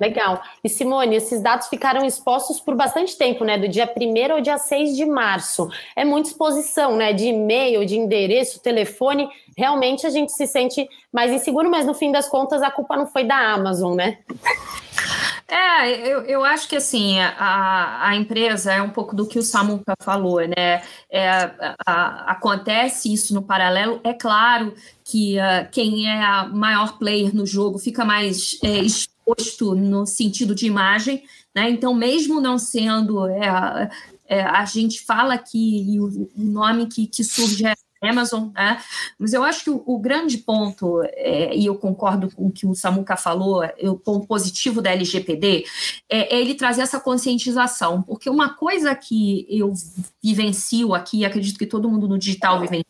Legal. 0.00 0.40
E 0.62 0.68
Simone, 0.68 1.16
esses 1.16 1.42
dados 1.42 1.68
ficaram 1.68 2.04
expostos 2.04 2.60
por 2.60 2.74
bastante 2.76 3.16
tempo, 3.16 3.44
né? 3.44 3.58
Do 3.58 3.68
dia 3.68 3.88
1 3.88 4.32
ao 4.32 4.40
dia 4.40 4.58
6 4.58 4.96
de 4.96 5.04
março. 5.04 5.68
É 5.96 6.04
muita 6.04 6.28
exposição, 6.28 6.96
né? 6.96 7.12
De 7.12 7.26
e-mail, 7.26 7.84
de 7.84 7.96
endereço, 7.96 8.60
telefone. 8.60 9.28
Realmente 9.56 10.06
a 10.06 10.10
gente 10.10 10.32
se 10.32 10.46
sente 10.46 10.88
mais 11.12 11.32
inseguro, 11.32 11.70
mas 11.70 11.84
no 11.84 11.94
fim 11.94 12.12
das 12.12 12.28
contas 12.28 12.62
a 12.62 12.70
culpa 12.70 12.96
não 12.96 13.06
foi 13.06 13.24
da 13.24 13.36
Amazon, 13.52 13.96
né? 13.96 14.18
É, 15.50 15.90
eu, 16.06 16.24
eu 16.24 16.44
acho 16.44 16.68
que 16.68 16.76
assim, 16.76 17.18
a, 17.18 18.08
a 18.08 18.14
empresa 18.14 18.70
é 18.70 18.82
um 18.82 18.90
pouco 18.90 19.16
do 19.16 19.26
que 19.26 19.38
o 19.38 19.42
Samuca 19.42 19.94
falou, 20.02 20.46
né? 20.46 20.82
É, 21.10 21.26
a, 21.30 21.74
a, 21.86 22.32
acontece 22.32 23.10
isso 23.10 23.32
no 23.32 23.42
paralelo, 23.42 23.98
é 24.04 24.12
claro 24.12 24.74
que 25.08 25.38
uh, 25.38 25.66
quem 25.72 26.06
é 26.06 26.22
a 26.22 26.46
maior 26.46 26.98
player 26.98 27.34
no 27.34 27.46
jogo 27.46 27.78
fica 27.78 28.04
mais 28.04 28.58
é, 28.62 28.78
exposto 28.78 29.74
no 29.74 30.04
sentido 30.04 30.54
de 30.54 30.66
imagem, 30.66 31.22
né? 31.54 31.70
Então, 31.70 31.94
mesmo 31.94 32.42
não 32.42 32.58
sendo. 32.58 33.26
É, 33.26 33.90
é, 34.26 34.42
a 34.42 34.66
gente 34.66 35.00
fala 35.00 35.38
que 35.38 35.96
o, 35.98 36.28
o 36.36 36.44
nome 36.44 36.86
que, 36.86 37.06
que 37.06 37.24
surge 37.24 37.64
é 37.66 37.74
Amazon, 38.02 38.50
né? 38.54 38.82
Mas 39.18 39.32
eu 39.32 39.42
acho 39.42 39.64
que 39.64 39.70
o, 39.70 39.82
o 39.86 39.98
grande 39.98 40.36
ponto, 40.36 41.02
é, 41.14 41.56
e 41.56 41.64
eu 41.64 41.76
concordo 41.76 42.30
com 42.30 42.48
o 42.48 42.52
que 42.52 42.66
o 42.66 42.74
Samuca 42.74 43.16
falou, 43.16 43.62
o 43.82 43.96
ponto 43.96 44.26
positivo 44.26 44.82
da 44.82 44.92
LGPD, 44.92 45.64
é, 46.06 46.36
é, 46.36 46.38
ele 46.38 46.54
trazer 46.54 46.82
essa 46.82 47.00
conscientização, 47.00 48.02
porque 48.02 48.28
uma 48.28 48.50
coisa 48.50 48.94
que 48.94 49.46
eu 49.48 49.72
vivencio 50.22 50.94
aqui, 50.94 51.24
acredito 51.24 51.58
que 51.58 51.66
todo 51.66 51.88
mundo 51.88 52.06
no 52.06 52.18
digital 52.18 52.60
vivencia, 52.60 52.86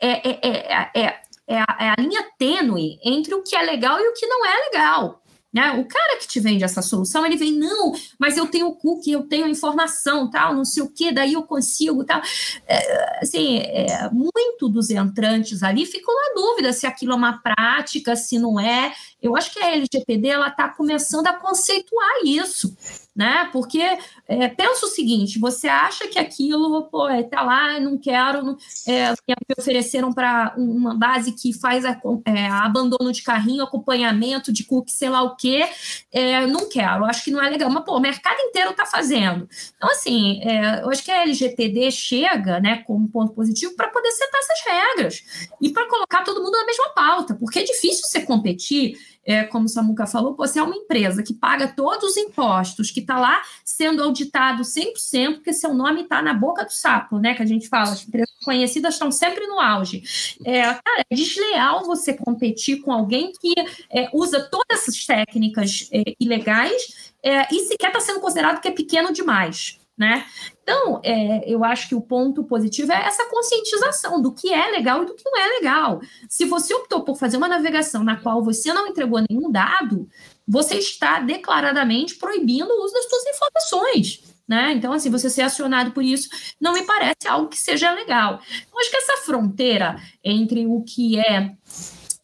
é, 0.00 1.00
é, 1.00 1.20
é, 1.50 1.58
a, 1.58 1.76
é 1.80 1.88
a 1.90 2.00
linha 2.00 2.24
tênue 2.38 2.98
entre 3.04 3.34
o 3.34 3.42
que 3.42 3.56
é 3.56 3.62
legal 3.62 3.98
e 3.98 4.08
o 4.08 4.14
que 4.14 4.26
não 4.26 4.46
é 4.46 4.54
legal. 4.70 5.20
Né? 5.52 5.72
O 5.72 5.84
cara 5.84 6.16
que 6.16 6.28
te 6.28 6.38
vende 6.38 6.62
essa 6.62 6.80
solução, 6.80 7.26
ele 7.26 7.36
vem, 7.36 7.50
não, 7.50 7.92
mas 8.16 8.36
eu 8.36 8.46
tenho 8.46 8.68
o 8.68 8.76
cookie, 8.76 9.10
eu 9.10 9.24
tenho 9.24 9.46
a 9.46 9.48
informação, 9.48 10.30
tal, 10.30 10.54
não 10.54 10.64
sei 10.64 10.80
o 10.80 10.88
que, 10.88 11.10
daí 11.10 11.32
eu 11.32 11.42
consigo, 11.42 12.04
tal. 12.04 12.22
É, 12.68 13.18
assim, 13.20 13.58
é, 13.58 14.08
muito 14.12 14.68
dos 14.68 14.90
entrantes 14.90 15.64
ali 15.64 15.84
ficam 15.86 16.14
na 16.14 16.34
dúvida 16.40 16.72
se 16.72 16.86
aquilo 16.86 17.12
é 17.12 17.16
uma 17.16 17.42
prática, 17.42 18.14
se 18.14 18.38
não 18.38 18.60
é. 18.60 18.94
Eu 19.20 19.36
acho 19.36 19.52
que 19.52 19.58
a 19.58 19.72
LGPD 19.72 20.28
ela 20.28 20.48
está 20.48 20.68
começando 20.68 21.26
a 21.26 21.32
conceituar 21.32 22.20
isso 22.24 22.72
né? 23.20 23.50
Porque 23.52 23.82
é, 24.26 24.48
pensa 24.48 24.86
o 24.86 24.88
seguinte: 24.88 25.38
você 25.38 25.68
acha 25.68 26.08
que 26.08 26.18
aquilo, 26.18 26.84
pô, 26.84 27.06
é, 27.06 27.22
tá 27.22 27.42
lá, 27.42 27.78
não 27.78 27.98
quero, 27.98 28.42
não, 28.42 28.56
é, 28.88 29.12
ofereceram 29.58 30.10
para 30.10 30.54
uma 30.56 30.94
base 30.94 31.32
que 31.32 31.52
faz 31.52 31.84
a, 31.84 32.00
é, 32.24 32.46
abandono 32.46 33.12
de 33.12 33.22
carrinho, 33.22 33.62
acompanhamento 33.62 34.50
de 34.50 34.64
cookie, 34.64 34.90
sei 34.90 35.10
lá 35.10 35.22
o 35.22 35.36
quê, 35.36 35.68
é, 36.10 36.46
não 36.46 36.66
quero, 36.66 37.04
acho 37.04 37.22
que 37.22 37.30
não 37.30 37.42
é 37.42 37.50
legal. 37.50 37.68
Mas, 37.68 37.84
pô, 37.84 37.94
o 37.94 38.00
mercado 38.00 38.40
inteiro 38.40 38.70
está 38.70 38.86
fazendo. 38.86 39.46
Então, 39.76 39.90
assim, 39.90 40.40
é, 40.42 40.80
eu 40.80 40.88
acho 40.88 41.04
que 41.04 41.10
a 41.10 41.22
LGPD 41.22 41.90
chega, 41.90 42.58
né, 42.58 42.82
como 42.86 43.06
ponto 43.06 43.34
positivo, 43.34 43.76
para 43.76 43.88
poder 43.88 44.12
setar 44.12 44.40
essas 44.40 44.64
regras 44.64 45.50
e 45.60 45.68
para 45.68 45.86
colocar 45.86 46.24
todo 46.24 46.42
mundo 46.42 46.52
na 46.52 46.64
mesma 46.64 46.88
pauta, 46.94 47.34
porque 47.34 47.58
é 47.58 47.64
difícil 47.64 48.06
você 48.06 48.22
competir 48.22 48.96
é, 49.24 49.44
como 49.44 49.66
o 49.66 49.68
Samuca 49.68 50.06
falou, 50.06 50.34
você 50.34 50.58
é 50.58 50.62
uma 50.62 50.76
empresa 50.76 51.22
que 51.22 51.34
paga 51.34 51.68
todos 51.68 52.10
os 52.10 52.16
impostos, 52.16 52.90
que 52.90 53.00
está 53.00 53.18
lá 53.18 53.42
sendo 53.64 54.02
auditado 54.02 54.62
100%, 54.62 55.34
porque 55.34 55.52
seu 55.52 55.74
nome 55.74 56.02
está 56.02 56.22
na 56.22 56.32
boca 56.32 56.64
do 56.64 56.72
sapo, 56.72 57.18
né? 57.18 57.34
Que 57.34 57.42
a 57.42 57.46
gente 57.46 57.68
fala, 57.68 57.92
as 57.92 58.06
empresas 58.06 58.34
conhecidas 58.44 58.94
estão 58.94 59.10
sempre 59.10 59.46
no 59.46 59.60
auge. 59.60 60.02
É, 60.44 60.62
cara, 60.62 61.04
é 61.10 61.14
desleal 61.14 61.84
você 61.84 62.14
competir 62.14 62.80
com 62.80 62.92
alguém 62.92 63.32
que 63.32 63.54
é, 63.90 64.08
usa 64.12 64.40
todas 64.40 64.80
essas 64.80 65.04
técnicas 65.04 65.88
é, 65.92 66.14
ilegais 66.18 67.12
é, 67.22 67.46
e 67.54 67.60
sequer 67.60 67.88
está 67.88 68.00
sendo 68.00 68.20
considerado 68.20 68.60
que 68.60 68.68
é 68.68 68.72
pequeno 68.72 69.12
demais. 69.12 69.79
Né? 70.00 70.24
Então, 70.62 70.98
é, 71.04 71.44
eu 71.46 71.62
acho 71.62 71.86
que 71.90 71.94
o 71.94 72.00
ponto 72.00 72.42
positivo 72.44 72.90
é 72.90 73.06
essa 73.06 73.28
conscientização 73.28 74.22
do 74.22 74.32
que 74.32 74.50
é 74.50 74.70
legal 74.70 75.02
e 75.02 75.06
do 75.06 75.14
que 75.14 75.22
não 75.22 75.38
é 75.38 75.46
legal. 75.58 76.00
Se 76.26 76.46
você 76.46 76.72
optou 76.72 77.04
por 77.04 77.18
fazer 77.18 77.36
uma 77.36 77.46
navegação 77.46 78.02
na 78.02 78.16
qual 78.16 78.42
você 78.42 78.72
não 78.72 78.86
entregou 78.86 79.22
nenhum 79.28 79.52
dado, 79.52 80.08
você 80.48 80.76
está 80.76 81.20
declaradamente 81.20 82.14
proibindo 82.14 82.70
o 82.70 82.82
uso 82.82 82.94
das 82.94 83.10
suas 83.10 83.24
informações. 83.26 84.22
Né? 84.48 84.72
Então, 84.72 84.90
assim, 84.94 85.10
você 85.10 85.28
ser 85.28 85.42
acionado 85.42 85.90
por 85.90 86.02
isso 86.02 86.30
não 86.58 86.72
me 86.72 86.82
parece 86.84 87.28
algo 87.28 87.48
que 87.48 87.58
seja 87.58 87.92
legal. 87.92 88.40
Eu 88.72 88.78
acho 88.80 88.90
que 88.90 88.96
essa 88.96 89.18
fronteira 89.18 90.00
entre 90.24 90.66
o 90.66 90.80
que 90.80 91.18
é 91.20 91.56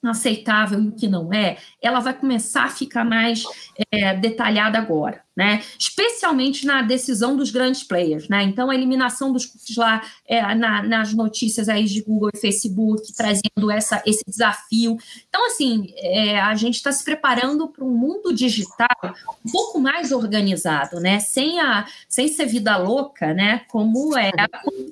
aceitável 0.03 0.81
e 0.83 0.89
o 0.89 0.93
que 0.93 1.09
não 1.09 1.31
é, 1.31 1.59
ela 1.83 2.01
vai 2.01 2.15
começar 2.15 2.65
a 2.65 2.71
ficar 2.71 3.05
mais 3.05 3.45
é, 3.93 4.15
detalhada 4.15 4.79
agora 4.79 5.26
né? 5.37 5.63
Especialmente 5.79 6.65
na 6.65 6.81
decisão 6.81 7.37
dos 7.37 7.51
grandes 7.51 7.83
players, 7.83 8.29
né? 8.29 8.43
Então, 8.43 8.71
a 8.71 8.75
eliminação 8.75 9.33
dos 9.33 9.45
cookies 9.45 9.77
lá 9.77 10.03
é, 10.27 10.55
na, 10.55 10.83
nas 10.83 11.13
notícias 11.13 11.69
aí 11.69 11.85
de 11.85 12.01
Google 12.03 12.31
e 12.35 12.39
Facebook, 12.39 13.13
trazendo 13.15 13.71
essa, 13.71 14.03
esse 14.07 14.25
desafio. 14.27 14.97
Então, 15.29 15.47
assim, 15.47 15.93
é, 15.97 16.41
a 16.41 16.55
gente 16.55 16.77
está 16.77 16.91
se 16.91 17.05
preparando 17.05 17.69
para 17.69 17.85
um 17.85 17.91
mundo 17.91 18.33
digital 18.33 18.89
um 19.45 19.51
pouco 19.51 19.79
mais 19.79 20.11
organizado, 20.11 21.01
né? 21.01 21.19
Sem, 21.21 21.61
a, 21.61 21.87
sem 22.09 22.29
ser 22.29 22.47
vida 22.47 22.77
louca, 22.79 23.35
né? 23.35 23.61
Como 23.69 24.17
é 24.17 24.31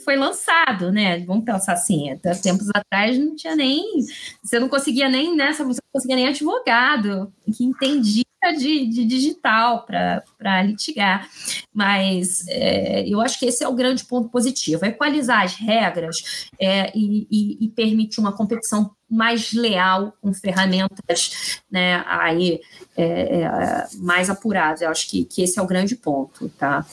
foi 0.05 0.17
lançado, 0.17 0.93
né? 0.93 1.21
Vamos 1.21 1.45
pensar 1.45 1.73
assim, 1.73 2.11
até 2.11 2.35
tempos 2.35 2.69
atrás 2.75 3.19
não 3.19 3.35
tinha 3.35 3.57
nem. 3.57 4.05
Você 4.43 4.59
não 4.59 4.69
conseguia 4.69 5.09
nem 5.09 5.35
nessa, 5.35 5.65
você 5.65 5.81
não 5.83 5.93
conseguia 5.93 6.17
nem 6.17 6.29
advogado 6.29 7.33
que 7.57 7.65
entendia 7.65 8.25
de, 8.59 8.87
de 8.87 9.05
digital 9.05 9.85
para 9.87 10.23
litigar. 10.63 11.29
Mas 11.73 12.47
é, 12.49 13.07
eu 13.09 13.21
acho 13.21 13.39
que 13.39 13.47
esse 13.47 13.65
é 13.65 13.69
o 13.69 13.75
grande 13.75 14.05
ponto 14.05 14.29
positivo: 14.29 14.85
equalizar 14.85 15.43
as 15.43 15.55
regras 15.55 16.49
é, 16.61 16.91
e, 16.97 17.27
e, 17.31 17.65
e, 17.65 17.69
permitir 17.69 18.21
uma 18.21 18.33
competição 18.33 18.91
mais 19.11 19.53
leal 19.53 20.13
com 20.21 20.33
ferramentas 20.33 21.61
né, 21.71 22.03
aí, 22.07 22.61
é, 22.97 23.43
é 23.43 23.87
mais 23.99 24.31
apuradas. 24.31 24.83
Eu 24.83 24.91
acho 24.91 25.09
que, 25.09 25.25
que 25.25 25.43
esse 25.43 25.59
é 25.59 25.63
o 25.63 25.67
grande 25.67 25.97
ponto, 25.97 26.49
tá? 26.51 26.85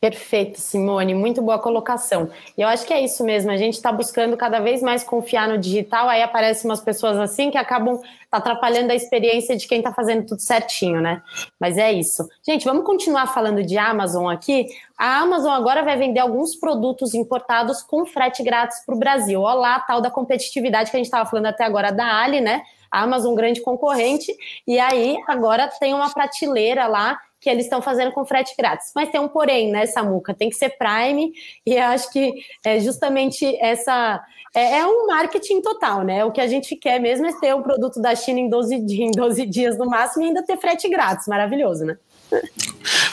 Perfeito, 0.00 0.60
Simone, 0.60 1.12
muito 1.12 1.42
boa 1.42 1.58
colocação. 1.58 2.30
E 2.56 2.62
eu 2.62 2.68
acho 2.68 2.86
que 2.86 2.92
é 2.94 3.00
isso 3.00 3.24
mesmo, 3.24 3.50
a 3.50 3.56
gente 3.56 3.74
está 3.74 3.90
buscando 3.90 4.36
cada 4.36 4.60
vez 4.60 4.80
mais 4.80 5.02
confiar 5.02 5.48
no 5.48 5.58
digital, 5.58 6.08
aí 6.08 6.22
aparecem 6.22 6.70
umas 6.70 6.80
pessoas 6.80 7.16
assim 7.16 7.50
que 7.50 7.58
acabam 7.58 8.00
atrapalhando 8.30 8.92
a 8.92 8.94
experiência 8.94 9.56
de 9.56 9.66
quem 9.66 9.78
está 9.78 9.92
fazendo 9.92 10.24
tudo 10.24 10.40
certinho, 10.40 11.00
né? 11.00 11.20
Mas 11.58 11.76
é 11.76 11.92
isso. 11.92 12.28
Gente, 12.46 12.64
vamos 12.64 12.84
continuar 12.84 13.26
falando 13.26 13.60
de 13.60 13.76
Amazon 13.76 14.28
aqui. 14.28 14.68
A 14.96 15.18
Amazon 15.18 15.50
agora 15.50 15.82
vai 15.82 15.96
vender 15.96 16.20
alguns 16.20 16.54
produtos 16.54 17.12
importados 17.12 17.82
com 17.82 18.06
frete 18.06 18.40
grátis 18.44 18.84
para 18.86 18.94
o 18.94 18.98
Brasil. 18.98 19.40
Olha 19.40 19.54
lá 19.58 19.74
a 19.74 19.80
tal 19.80 20.00
da 20.00 20.12
competitividade 20.12 20.92
que 20.92 20.96
a 20.96 20.98
gente 20.98 21.06
estava 21.06 21.28
falando 21.28 21.46
até 21.46 21.64
agora 21.64 21.90
da 21.90 22.22
Ali, 22.22 22.40
né? 22.40 22.62
A 22.88 23.02
Amazon, 23.02 23.34
grande 23.34 23.60
concorrente, 23.60 24.32
e 24.66 24.78
aí 24.78 25.18
agora 25.26 25.68
tem 25.80 25.92
uma 25.92 26.08
prateleira 26.08 26.86
lá 26.86 27.18
que 27.40 27.48
eles 27.48 27.64
estão 27.64 27.80
fazendo 27.80 28.12
com 28.12 28.24
frete 28.24 28.54
grátis. 28.56 28.90
Mas 28.94 29.10
tem 29.10 29.20
um 29.20 29.28
porém, 29.28 29.70
né, 29.70 29.86
Samuca? 29.86 30.34
Tem 30.34 30.50
que 30.50 30.56
ser 30.56 30.70
Prime, 30.70 31.32
e 31.64 31.78
acho 31.78 32.10
que 32.12 32.34
é 32.64 32.80
justamente 32.80 33.44
essa. 33.60 34.22
É, 34.54 34.78
é, 34.78 34.86
um 34.86 35.06
marketing 35.06 35.60
total, 35.60 36.02
né? 36.02 36.24
O 36.24 36.32
que 36.32 36.40
a 36.40 36.46
gente 36.46 36.74
quer 36.74 36.98
mesmo 36.98 37.26
é 37.26 37.38
ter 37.38 37.54
o 37.54 37.62
produto 37.62 38.00
da 38.00 38.14
China 38.14 38.40
em 38.40 38.48
12, 38.48 38.74
em 38.74 39.10
12 39.10 39.46
dias 39.46 39.78
no 39.78 39.86
máximo 39.86 40.24
e 40.24 40.28
ainda 40.28 40.42
ter 40.42 40.56
frete 40.56 40.88
grátis. 40.88 41.26
Maravilhoso, 41.26 41.84
né? 41.84 41.98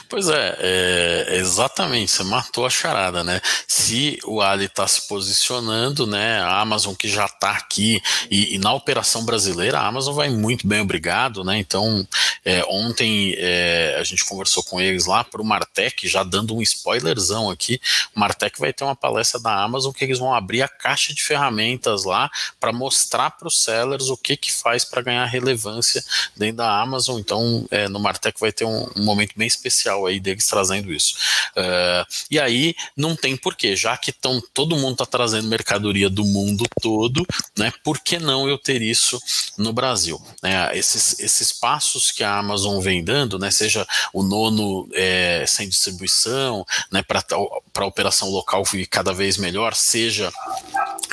Pois 0.08 0.30
é, 0.30 0.58
é, 0.60 1.36
exatamente, 1.38 2.12
você 2.12 2.24
matou 2.24 2.66
a 2.66 2.70
charada, 2.70 3.24
né? 3.24 3.42
Se 3.68 4.20
o 4.24 4.42
Ali 4.42 4.66
está 4.66 4.88
se 4.88 5.08
posicionando, 5.08 6.06
né? 6.06 6.40
A 6.40 6.62
Amazon 6.62 6.94
que 6.94 7.10
já 7.10 7.26
está 7.26 7.52
aqui 7.52 8.02
e, 8.30 8.56
e, 8.56 8.58
na 8.60 8.74
operação 8.74 9.26
brasileira, 9.26 9.80
a 9.80 9.88
Amazon 9.88 10.16
vai 10.16 10.30
muito 10.30 10.68
bem, 10.68 10.82
obrigado, 10.82 11.44
né? 11.44 11.58
Então, 11.58 12.08
é, 12.44 12.64
ontem 12.70 13.36
é, 13.38 13.98
a 14.00 14.04
gente 14.04 14.24
conversou 14.26 14.64
com 14.64 14.80
eles 14.80 15.06
lá 15.06 15.24
para 15.24 15.42
o 15.42 15.46
Martech, 15.46 16.08
já 16.08 16.24
dando 16.24 16.56
um 16.56 16.62
spoilerzão 16.62 17.50
aqui. 17.50 17.82
O 18.16 18.20
Martech 18.20 18.60
vai 18.60 18.72
ter 18.72 18.84
uma 18.84 18.96
palestra 18.96 19.40
da 19.40 19.64
Amazon 19.64 19.92
que 19.92 20.04
eles 20.04 20.20
vão 20.20 20.34
abrir 20.34 20.62
a 20.62 20.68
caixa 20.68 21.14
de 21.14 21.24
ferramentas 21.24 22.04
lá 22.04 22.30
para 22.60 22.72
mostrar 22.72 23.32
para 23.32 23.48
os 23.48 23.64
sellers 23.64 24.10
o 24.10 24.18
que 24.18 24.38
que 24.38 24.52
faz 24.52 24.86
para 24.86 25.02
ganhar 25.02 25.26
relevância 25.26 26.04
dentro 26.38 26.58
da 26.58 26.80
Amazon. 26.80 27.20
Então, 27.20 27.66
é, 27.72 27.90
no 27.90 28.00
Martech 28.00 28.40
vai 28.40 28.52
ter 28.52 28.66
um, 28.66 28.88
um 28.96 29.05
momento 29.06 29.34
bem 29.36 29.48
especial 29.48 30.06
aí 30.06 30.20
deles 30.20 30.46
trazendo 30.46 30.92
isso. 30.92 31.16
Uh, 31.56 32.06
e 32.30 32.40
aí 32.40 32.76
não 32.96 33.16
tem 33.16 33.38
porquê, 33.38 33.76
já 33.76 33.96
que 33.98 34.12
tão, 34.12 34.42
todo 34.54 34.76
mundo 34.76 34.94
está 34.94 35.06
trazendo 35.06 35.48
mercadoria 35.48 36.10
do 36.10 36.24
mundo 36.24 36.66
todo, 36.82 37.26
né? 37.58 37.72
Por 37.84 38.00
que 38.00 38.20
não 38.20 38.48
eu 38.48 38.58
ter 38.58 38.82
isso 38.82 39.20
no 39.58 39.72
Brasil? 39.72 40.22
Né, 40.42 40.78
esses, 40.78 41.20
esses 41.20 41.52
passos 41.52 42.12
que 42.12 42.24
a 42.24 42.38
Amazon 42.38 42.80
vem 42.80 43.04
dando, 43.04 43.38
né? 43.40 43.52
Seja 43.52 43.88
o 44.14 44.24
nono 44.24 44.88
é, 44.94 45.46
sem 45.48 45.70
distribuição, 45.70 46.66
né? 46.92 47.04
Para 47.04 47.86
operação 47.86 48.30
local 48.30 48.64
vir 48.64 48.88
cada 48.88 49.14
vez 49.14 49.38
melhor, 49.38 49.74
seja 49.74 50.32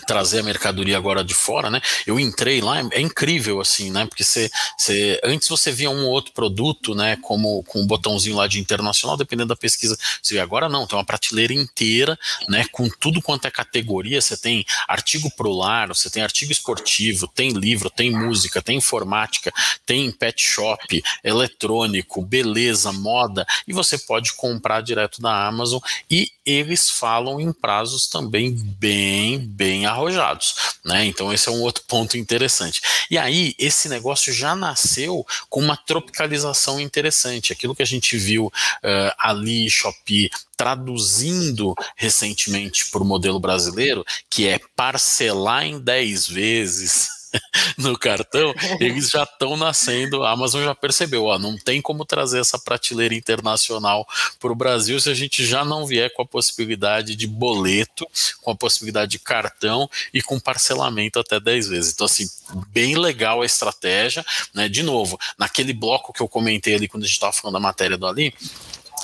trazer 0.06 0.40
a 0.40 0.42
mercadoria 0.42 0.96
agora 0.96 1.22
de 1.24 1.34
fora, 1.34 1.70
né? 1.70 1.80
Eu 2.06 2.18
entrei 2.18 2.60
lá, 2.60 2.78
é 2.90 3.00
incrível 3.00 3.60
assim, 3.60 3.90
né? 3.90 4.06
Porque 4.06 4.24
você, 4.24 4.50
você 4.76 5.20
antes 5.22 5.48
você 5.48 5.70
via 5.70 5.90
um 5.90 6.06
outro 6.06 6.32
produto, 6.32 6.94
né? 6.94 7.16
Como 7.22 7.62
com 7.64 7.81
um 7.82 7.86
botãozinho 7.86 8.36
lá 8.36 8.46
de 8.46 8.60
internacional, 8.60 9.16
dependendo 9.16 9.48
da 9.48 9.56
pesquisa. 9.56 9.98
Você 10.22 10.34
vê 10.34 10.40
agora 10.40 10.68
não, 10.68 10.86
tem 10.86 10.96
uma 10.96 11.04
prateleira 11.04 11.52
inteira, 11.52 12.18
né? 12.48 12.64
Com 12.72 12.88
tudo 12.88 13.20
quanto 13.20 13.46
é 13.46 13.50
categoria. 13.50 14.20
Você 14.20 14.36
tem 14.36 14.64
artigo 14.88 15.30
pro 15.36 15.52
lar, 15.52 15.88
você 15.88 16.08
tem 16.08 16.22
artigo 16.22 16.52
esportivo, 16.52 17.26
tem 17.26 17.50
livro, 17.50 17.90
tem 17.90 18.10
música, 18.10 18.62
tem 18.62 18.78
informática, 18.78 19.52
tem 19.84 20.10
pet 20.10 20.42
shop, 20.42 21.02
eletrônico, 21.22 22.22
beleza, 22.22 22.92
moda, 22.92 23.46
e 23.66 23.72
você 23.72 23.98
pode 23.98 24.32
comprar 24.34 24.80
direto 24.82 25.20
da 25.20 25.46
Amazon 25.46 25.80
e 26.10 26.30
eles 26.44 26.90
falam 26.90 27.40
em 27.40 27.52
prazos 27.52 28.08
também 28.08 28.52
bem, 28.78 29.38
bem 29.38 29.86
arrojados, 29.86 30.54
né? 30.84 31.04
Então 31.04 31.32
esse 31.32 31.48
é 31.48 31.52
um 31.52 31.62
outro 31.62 31.84
ponto 31.86 32.16
interessante. 32.16 32.80
E 33.10 33.16
aí 33.16 33.54
esse 33.58 33.88
negócio 33.88 34.32
já 34.32 34.54
nasceu 34.54 35.24
com 35.48 35.60
uma 35.60 35.76
tropicalização 35.76 36.80
interessante, 36.80 37.52
aquilo 37.52 37.74
que 37.74 37.82
a 37.82 37.86
gente 37.86 38.16
viu 38.16 38.46
uh, 38.46 39.12
ali, 39.18 39.68
Shopee 39.70 40.30
traduzindo 40.56 41.74
recentemente 41.96 42.90
para 42.90 43.02
o 43.02 43.06
modelo 43.06 43.40
brasileiro, 43.40 44.04
que 44.30 44.46
é 44.46 44.60
parcelar 44.76 45.64
em 45.64 45.80
10 45.80 46.28
vezes 46.28 47.21
no 47.78 47.98
cartão, 47.98 48.54
eles 48.80 49.10
já 49.10 49.24
estão 49.24 49.56
nascendo. 49.56 50.22
A 50.22 50.32
Amazon 50.32 50.62
já 50.64 50.74
percebeu, 50.74 51.24
ó, 51.24 51.38
não 51.38 51.56
tem 51.56 51.80
como 51.80 52.04
trazer 52.04 52.40
essa 52.40 52.58
prateleira 52.58 53.14
internacional 53.14 54.06
para 54.38 54.52
o 54.52 54.54
Brasil 54.54 55.00
se 55.00 55.10
a 55.10 55.14
gente 55.14 55.44
já 55.44 55.64
não 55.64 55.86
vier 55.86 56.12
com 56.12 56.22
a 56.22 56.26
possibilidade 56.26 57.14
de 57.16 57.26
boleto, 57.26 58.06
com 58.40 58.50
a 58.50 58.54
possibilidade 58.54 59.12
de 59.12 59.18
cartão 59.18 59.88
e 60.12 60.22
com 60.22 60.38
parcelamento 60.38 61.18
até 61.18 61.40
10 61.40 61.68
vezes. 61.68 61.92
Então, 61.92 62.04
assim, 62.04 62.28
bem 62.68 62.96
legal 62.96 63.42
a 63.42 63.46
estratégia, 63.46 64.24
né? 64.54 64.68
De 64.68 64.82
novo, 64.82 65.18
naquele 65.38 65.72
bloco 65.72 66.12
que 66.12 66.20
eu 66.20 66.28
comentei 66.28 66.74
ali 66.74 66.88
quando 66.88 67.04
a 67.04 67.06
gente 67.06 67.14
estava 67.14 67.32
falando 67.32 67.54
da 67.54 67.60
matéria 67.60 67.96
do 67.96 68.06
Ali, 68.06 68.34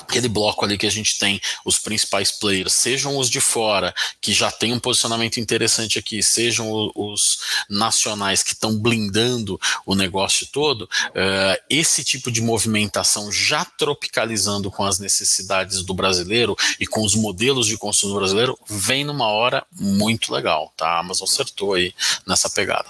aquele 0.09 0.29
bloco 0.29 0.65
ali 0.65 0.79
que 0.79 0.87
a 0.87 0.91
gente 0.91 1.19
tem 1.19 1.41
os 1.65 1.79
principais 1.79 2.33
players, 2.33 2.73
sejam 2.73 3.19
os 3.19 3.29
de 3.29 3.41
fora, 3.41 3.95
que 4.21 4.33
já 4.33 4.51
tem 4.51 4.73
um 4.73 4.79
posicionamento 4.79 5.39
interessante 5.39 5.99
aqui, 5.99 6.23
sejam 6.23 6.91
os 6.95 7.39
nacionais 7.69 8.43
que 8.43 8.55
estão 8.55 8.77
blindando 8.79 9.61
o 9.85 9.95
negócio 9.95 10.49
todo, 10.51 10.83
uh, 10.83 11.63
esse 11.69 12.03
tipo 12.03 12.31
de 12.31 12.41
movimentação 12.41 13.31
já 13.31 13.65
tropicalizando 13.65 14.71
com 14.71 14.85
as 14.85 14.99
necessidades 14.99 15.83
do 15.83 15.93
brasileiro 15.93 16.57
e 16.81 16.87
com 16.87 17.03
os 17.03 17.15
modelos 17.15 17.67
de 17.67 17.77
consumo 17.77 18.15
brasileiro, 18.15 18.59
vem 18.67 19.05
numa 19.05 19.27
hora 19.27 19.67
muito 19.71 20.33
legal, 20.33 20.73
tá? 20.77 20.89
A 20.89 21.01
Amazon 21.01 21.29
acertou 21.29 21.75
aí 21.75 21.95
nessa 22.27 22.49
pegada. 22.49 22.89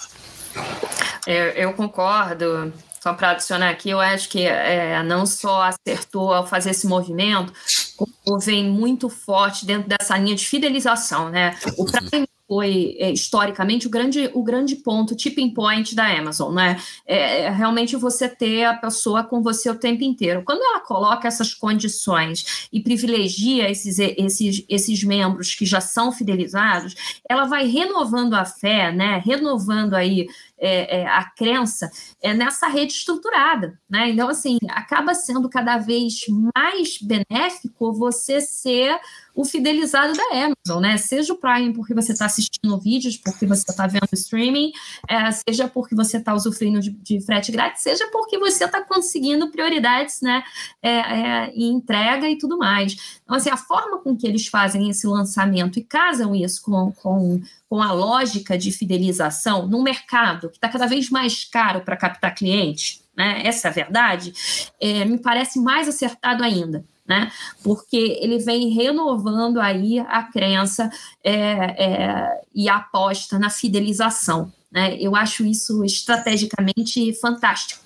eu, 1.26 1.48
eu 1.50 1.72
concordo 1.72 2.72
só 3.00 3.14
para 3.14 3.30
adicionar 3.30 3.70
aqui, 3.70 3.90
eu 3.90 4.00
acho 4.00 4.28
que 4.28 4.42
é, 4.42 5.02
não 5.02 5.26
só 5.26 5.62
acertou 5.62 6.32
ao 6.32 6.46
fazer 6.46 6.70
esse 6.70 6.86
movimento, 6.86 7.52
como 7.96 8.38
vem 8.38 8.64
muito 8.68 9.08
forte 9.08 9.66
dentro 9.66 9.88
dessa 9.88 10.16
linha 10.16 10.36
de 10.36 10.46
fidelização, 10.46 11.28
né? 11.30 11.56
O 11.76 11.84
Prime 11.84 12.28
foi 12.48 12.96
é, 12.98 13.12
historicamente 13.12 13.86
o 13.86 13.90
grande, 13.90 14.30
o 14.32 14.42
grande 14.42 14.76
ponto, 14.76 15.14
tipping 15.14 15.50
point 15.50 15.94
da 15.94 16.06
Amazon, 16.06 16.54
né? 16.54 16.80
É, 17.06 17.42
é, 17.42 17.50
realmente 17.50 17.94
você 17.94 18.26
ter 18.26 18.64
a 18.64 18.74
pessoa 18.74 19.22
com 19.22 19.42
você 19.42 19.68
o 19.68 19.78
tempo 19.78 20.02
inteiro. 20.02 20.42
Quando 20.44 20.62
ela 20.62 20.80
coloca 20.80 21.28
essas 21.28 21.52
condições 21.52 22.68
e 22.72 22.80
privilegia 22.80 23.70
esses, 23.70 23.98
esses, 23.98 24.64
esses 24.66 25.04
membros 25.04 25.54
que 25.54 25.66
já 25.66 25.80
são 25.82 26.10
fidelizados, 26.10 26.94
ela 27.28 27.44
vai 27.44 27.66
renovando 27.66 28.32
a 28.32 28.46
fé, 28.46 28.90
né? 28.90 29.22
Renovando 29.22 29.92
aí 29.92 30.26
é, 30.58 31.00
é, 31.00 31.06
a 31.06 31.24
crença 31.24 31.90
é 32.22 32.34
nessa 32.34 32.66
rede 32.68 32.92
estruturada, 32.92 33.78
né? 33.88 34.10
Então, 34.10 34.28
assim, 34.28 34.58
acaba 34.70 35.14
sendo 35.14 35.48
cada 35.48 35.78
vez 35.78 36.20
mais 36.54 36.98
benéfico 37.00 37.92
você 37.92 38.40
ser 38.40 38.98
o 39.34 39.44
fidelizado 39.44 40.14
da 40.14 40.24
Amazon, 40.32 40.82
né? 40.82 40.96
Seja 40.96 41.32
o 41.32 41.36
Prime 41.36 41.72
porque 41.72 41.94
você 41.94 42.12
está 42.12 42.26
assistindo 42.26 42.76
vídeos, 42.80 43.16
porque 43.16 43.46
você 43.46 43.70
está 43.70 43.86
vendo 43.86 44.08
streaming, 44.12 44.72
é, 45.08 45.30
seja 45.30 45.68
porque 45.68 45.94
você 45.94 46.16
está 46.16 46.34
usufruindo 46.34 46.80
de, 46.80 46.90
de, 46.90 47.20
frete 47.20 47.52
grátis, 47.52 47.82
seja 47.82 48.08
porque 48.10 48.36
você 48.36 48.64
está 48.64 48.82
conseguindo 48.82 49.48
prioridades, 49.50 50.20
né? 50.20 50.42
É, 50.82 50.90
é, 50.90 51.52
e 51.54 51.66
entrega 51.66 52.28
e 52.28 52.36
tudo 52.36 52.58
mais. 52.58 53.20
Então, 53.22 53.36
assim, 53.36 53.50
a 53.50 53.56
forma 53.56 53.98
com 53.98 54.16
que 54.16 54.26
eles 54.26 54.48
fazem 54.48 54.90
esse 54.90 55.06
lançamento 55.06 55.78
e 55.78 55.84
casam 55.84 56.34
isso 56.34 56.60
com, 56.62 56.90
com, 56.92 57.40
com 57.68 57.82
a 57.82 57.92
lógica 57.92 58.56
de 58.56 58.72
fidelização 58.72 59.66
num 59.66 59.82
mercado 59.82 60.48
que 60.48 60.56
está 60.56 60.68
cada 60.68 60.86
vez 60.86 61.10
mais 61.10 61.44
caro 61.44 61.82
para 61.82 61.96
captar 61.96 62.34
clientes, 62.34 63.02
né? 63.16 63.42
Essa 63.44 63.68
é 63.68 63.70
a 63.70 63.74
verdade, 63.74 64.32
é, 64.80 65.04
me 65.04 65.18
parece 65.18 65.60
mais 65.60 65.88
acertado 65.88 66.42
ainda 66.42 66.84
né? 67.08 67.32
Porque 67.64 68.18
ele 68.20 68.38
vem 68.38 68.68
renovando 68.68 69.58
aí 69.58 69.98
a 69.98 70.22
crença 70.24 70.90
é, 71.24 71.32
é, 71.32 72.40
e 72.54 72.68
a 72.68 72.76
aposta 72.76 73.38
na 73.38 73.48
fidelização. 73.48 74.52
Né? 74.70 74.98
Eu 75.00 75.16
acho 75.16 75.46
isso 75.46 75.82
estrategicamente 75.82 77.14
fantástico, 77.14 77.82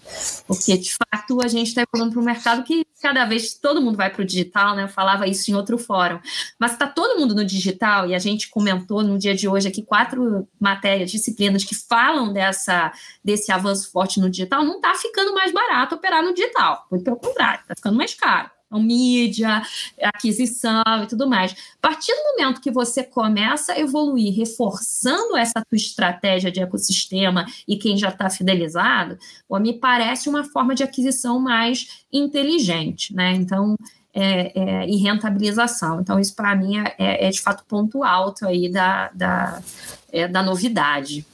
porque 0.49 0.77
de 0.77 0.93
fato 0.93 1.41
a 1.41 1.47
gente 1.47 1.69
está 1.69 1.83
evoluindo 1.83 2.13
para 2.13 2.21
um 2.21 2.25
mercado 2.25 2.65
que 2.65 2.85
cada 3.01 3.25
vez 3.25 3.55
todo 3.55 3.81
mundo 3.81 3.97
vai 3.97 4.11
para 4.11 4.23
o 4.23 4.25
digital, 4.25 4.75
né? 4.75 4.83
Eu 4.83 4.89
falava 4.89 5.29
isso 5.29 5.49
em 5.49 5.55
outro 5.55 5.79
fórum, 5.79 6.19
mas 6.59 6.73
está 6.73 6.89
todo 6.89 7.21
mundo 7.21 7.37
no 7.37 7.45
digital 7.45 8.09
e 8.09 8.17
a 8.17 8.19
gente 8.19 8.51
comentou 8.51 9.05
no 9.05 9.17
dia 9.17 9.33
de 9.33 9.47
hoje 9.49 9.69
aqui 9.69 9.81
quatro 9.83 10.49
matérias, 10.59 11.13
disciplinas 11.13 11.63
que 11.63 11.75
falam 11.77 12.33
dessa 12.33 12.93
desse 13.25 13.53
avanço 13.53 13.93
forte 13.93 14.19
no 14.19 14.29
digital. 14.29 14.65
Não 14.65 14.77
está 14.77 14.93
ficando 14.97 15.33
mais 15.33 15.53
barato 15.53 15.95
operar 15.95 16.21
no 16.21 16.35
digital, 16.35 16.85
muito 16.91 17.05
pelo 17.05 17.17
contrário, 17.17 17.61
está 17.61 17.77
ficando 17.77 17.97
mais 17.97 18.13
caro. 18.13 18.51
Mídia, 18.81 19.63
aquisição 20.01 20.83
e 21.03 21.07
tudo 21.07 21.29
mais. 21.29 21.53
A 21.53 21.89
partir 21.89 22.13
do 22.13 22.23
momento 22.31 22.61
que 22.61 22.71
você 22.71 23.03
começa 23.03 23.73
a 23.73 23.79
evoluir, 23.79 24.35
reforçando 24.35 25.37
essa 25.37 25.65
tua 25.69 25.77
estratégia 25.77 26.51
de 26.51 26.61
ecossistema 26.61 27.45
e 27.67 27.77
quem 27.77 27.97
já 27.97 28.09
está 28.09 28.31
fidelizado, 28.31 29.19
pô, 29.49 29.59
me 29.59 29.73
parece 29.73 30.29
uma 30.29 30.45
forma 30.45 30.75
de 30.75 30.83
aquisição 30.83 31.39
mais 31.39 32.05
inteligente, 32.13 33.15
né? 33.15 33.33
Então, 33.33 33.77
é, 34.15 34.53
é, 34.55 34.89
e 34.89 34.97
rentabilização. 34.97 36.01
Então, 36.01 36.19
isso 36.19 36.35
para 36.35 36.55
mim 36.55 36.79
é, 36.79 37.27
é, 37.27 37.31
de 37.31 37.41
fato 37.41 37.65
ponto 37.65 38.05
alto 38.05 38.47
aí 38.47 38.71
da, 38.71 39.11
da, 39.15 39.63
é, 40.13 40.29
da 40.29 40.43
novidade. 40.43 41.25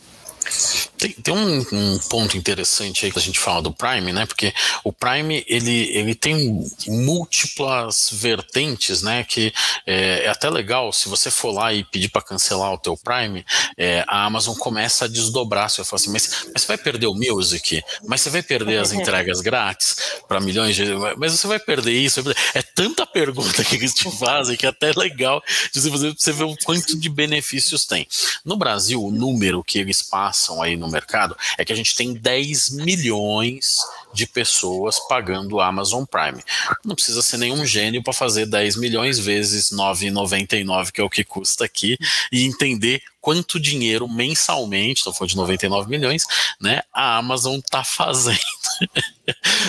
Tem, 0.99 1.13
tem 1.13 1.35
um, 1.35 1.65
um, 1.73 1.99
ponto 2.11 2.37
interessante 2.37 3.07
aí 3.07 3.13
que 3.13 3.19
a 3.19 3.23
gente 3.23 3.39
fala 3.39 3.63
do 3.63 3.73
Prime, 3.73 4.13
né? 4.13 4.27
Porque 4.27 4.53
o 4.83 4.93
Prime 4.93 5.45
ele, 5.47 5.97
ele 5.97 6.15
tem 6.15 6.69
múltiplas 6.89 8.11
vertentes, 8.13 9.03
né? 9.03 9.25
Que 9.25 9.53
é, 9.87 10.25
é 10.25 10.29
até 10.29 10.51
legal 10.51 10.93
se 10.93 11.09
você 11.09 11.31
for 11.31 11.53
lá 11.53 11.73
e 11.73 11.85
pedir 11.85 12.09
para 12.09 12.23
cancelar 12.23 12.73
o 12.73 12.79
teu 12.79 12.97
Prime, 12.97 13.45
é, 13.77 14.05
a 14.09 14.25
Amazon 14.25 14.57
começa 14.57 15.05
a 15.05 15.09
desdobrar. 15.09 15.71
Você 15.71 15.85
fala 15.85 16.01
assim, 16.01 16.11
mas, 16.11 16.47
mas 16.53 16.63
você 16.63 16.69
vai 16.69 16.79
perder 16.79 17.07
o 17.07 17.15
Music, 17.15 17.83
mas 18.07 18.21
você 18.21 18.31
vai 18.31 18.43
perder 18.43 18.79
as 18.79 18.91
entregas 18.93 19.41
grátis 19.41 19.97
para 20.27 20.41
milhões 20.41 20.75
de, 20.75 20.85
mas 21.17 21.33
você 21.33 21.47
vai 21.47 21.61
perder 21.61 21.93
isso. 21.93 22.21
É 22.55 22.63
tanta 22.63 23.07
pergunta 23.07 23.65
que 23.65 23.77
eles 23.77 23.95
te 23.95 24.11
fazem 24.11 24.57
que 24.57 24.67
é 24.67 24.69
até 24.71 24.93
legal 24.97 25.43
de 25.73 25.81
você, 25.81 26.11
você 26.11 26.33
ver 26.33 26.45
o 26.45 26.57
quanto 26.65 26.99
de 26.99 27.09
benefícios 27.09 27.87
tem. 27.87 28.07
No 28.45 28.57
Brasil, 28.57 29.03
o 29.03 29.11
número 29.11 29.63
que 29.63 29.79
eles 29.79 30.03
passam 30.03 30.61
aí 30.63 30.77
no 30.77 30.88
no 30.89 30.93
mercado 30.93 31.37
é 31.57 31.65
que 31.65 31.73
a 31.73 31.77
gente 31.77 31.95
tem 31.95 32.15
10 32.15 32.71
milhões 32.71 33.77
de 34.13 34.27
pessoas 34.27 34.99
pagando 35.09 35.57
o 35.57 35.61
Amazon 35.61 36.05
Prime. 36.05 36.43
Não 36.85 36.95
precisa 36.95 37.23
ser 37.23 37.37
nenhum 37.37 37.65
gênio 37.65 38.03
para 38.03 38.13
fazer 38.13 38.47
10 38.47 38.77
milhões 38.77 39.19
vezes 39.19 39.71
9,99, 39.71 40.91
que 40.91 41.01
é 41.01 41.05
o 41.05 41.11
que 41.11 41.23
custa 41.23 41.65
aqui, 41.65 41.97
e 42.33 42.45
entender 42.45 43.03
quanto 43.21 43.61
dinheiro 43.61 44.09
mensalmente, 44.09 44.99
estou 44.99 45.13
falando 45.13 45.31
de 45.31 45.37
99 45.37 45.91
milhões, 45.91 46.25
né, 46.61 46.81
a 46.93 47.19
Amazon 47.19 47.59
está 47.59 47.85
fazendo 47.85 48.39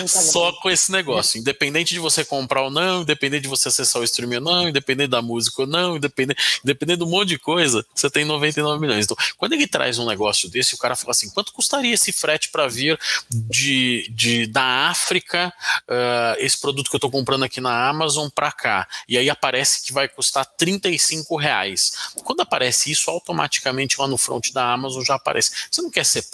só 0.06 0.52
com 0.52 0.70
esse 0.70 0.90
negócio. 0.90 1.38
Independente 1.38 1.94
de 1.94 2.00
você 2.00 2.24
comprar 2.24 2.62
ou 2.62 2.70
não, 2.70 3.02
independente 3.02 3.42
de 3.42 3.48
você 3.48 3.68
acessar 3.68 4.00
o 4.00 4.04
streaming 4.04 4.36
ou 4.36 4.40
não, 4.40 4.68
independente 4.68 5.10
da 5.10 5.22
música 5.22 5.62
ou 5.62 5.68
não, 5.68 5.96
independente, 5.96 6.60
independente 6.64 6.98
de 6.98 7.04
um 7.04 7.10
monte 7.10 7.28
de 7.28 7.38
coisa, 7.38 7.84
você 7.94 8.10
tem 8.10 8.24
99 8.24 8.80
milhões. 8.80 9.04
Então, 9.04 9.16
quando 9.36 9.52
ele 9.52 9.66
traz 9.66 9.98
um 9.98 10.06
negócio 10.06 10.48
desse, 10.48 10.74
o 10.74 10.78
cara 10.78 10.96
fala 10.96 11.10
assim: 11.10 11.30
quanto 11.30 11.52
custaria 11.52 11.94
esse 11.94 12.12
frete 12.12 12.50
para 12.50 12.66
vir 12.68 12.98
de, 13.30 14.10
de, 14.10 14.46
da 14.46 14.88
África, 14.88 15.52
uh, 15.88 16.36
esse 16.38 16.58
produto 16.58 16.88
que 16.88 16.96
eu 16.96 16.98
estou 16.98 17.10
comprando 17.10 17.44
aqui 17.44 17.60
na 17.60 17.88
Amazon 17.88 18.28
para 18.28 18.52
cá? 18.52 18.88
E 19.08 19.18
aí 19.18 19.28
aparece 19.28 19.82
que 19.82 19.92
vai 19.92 20.08
custar 20.08 20.44
35 20.44 21.36
reais. 21.36 21.92
Quando 22.24 22.40
aparece 22.40 22.90
isso, 22.90 23.10
automaticamente 23.10 23.98
lá 23.98 24.06
no 24.06 24.16
front 24.16 24.52
da 24.52 24.72
Amazon 24.72 25.02
já 25.02 25.14
aparece. 25.14 25.50
Você 25.70 25.82
não 25.82 25.90
quer 25.90 26.04
ser 26.04 26.24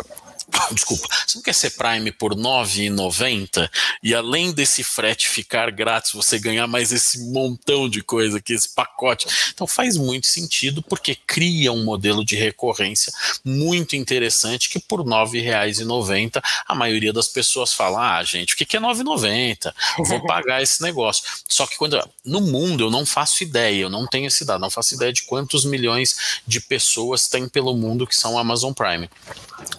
desculpa, 0.72 1.09
você 1.26 1.36
não 1.36 1.42
quer 1.42 1.55
ser 1.55 1.70
Prime 1.70 2.12
por 2.12 2.32
R$ 2.32 2.40
9,90 2.40 3.68
e 4.03 4.14
além 4.14 4.53
desse 4.53 4.84
frete 4.84 5.28
ficar 5.28 5.70
grátis, 5.70 6.12
você 6.12 6.38
ganhar 6.38 6.66
mais 6.66 6.92
esse 6.92 7.30
montão 7.32 7.88
de 7.88 8.03
coisa 8.03 8.38
aqui, 8.38 8.53
esse 8.53 8.68
pacote. 8.68 9.26
Então 9.53 9.66
faz 9.66 9.97
muito 9.97 10.26
sentido 10.26 10.82
porque 10.82 11.14
cria 11.14 11.72
um 11.72 11.84
modelo 11.84 12.24
de 12.24 12.36
recorrência 12.36 13.12
muito 13.44 13.97
interessante 13.97 14.68
que 14.68 14.78
por 14.78 15.01
R$ 15.01 15.07
9,90 15.07 16.40
a 16.66 16.74
maioria 16.74 17.12
das 17.12 17.28
pessoas 17.28 17.72
fala: 17.72 18.18
"Ah, 18.18 18.22
gente, 18.22 18.55
o 18.55 18.57
que 18.57 18.76
é 18.76 18.80
R$ 18.80 18.86
9,90? 18.86 19.74
Vou 19.99 20.24
pagar 20.26 20.62
esse 20.62 20.82
negócio". 20.82 21.24
Só 21.49 21.66
que 21.66 21.76
quando 21.76 21.97
no 22.24 22.40
mundo 22.40 22.84
eu 22.84 22.90
não 22.90 23.05
faço 23.05 23.42
ideia, 23.42 23.82
eu 23.82 23.90
não 23.90 24.07
tenho 24.07 24.26
esse 24.26 24.44
dado, 24.44 24.61
não 24.61 24.70
faço 24.70 24.94
ideia 24.94 25.12
de 25.12 25.22
quantos 25.22 25.64
milhões 25.64 26.40
de 26.47 26.61
pessoas 26.61 27.28
tem 27.28 27.49
pelo 27.49 27.74
mundo 27.74 28.07
que 28.07 28.14
são 28.14 28.38
Amazon 28.38 28.72
Prime. 28.72 29.11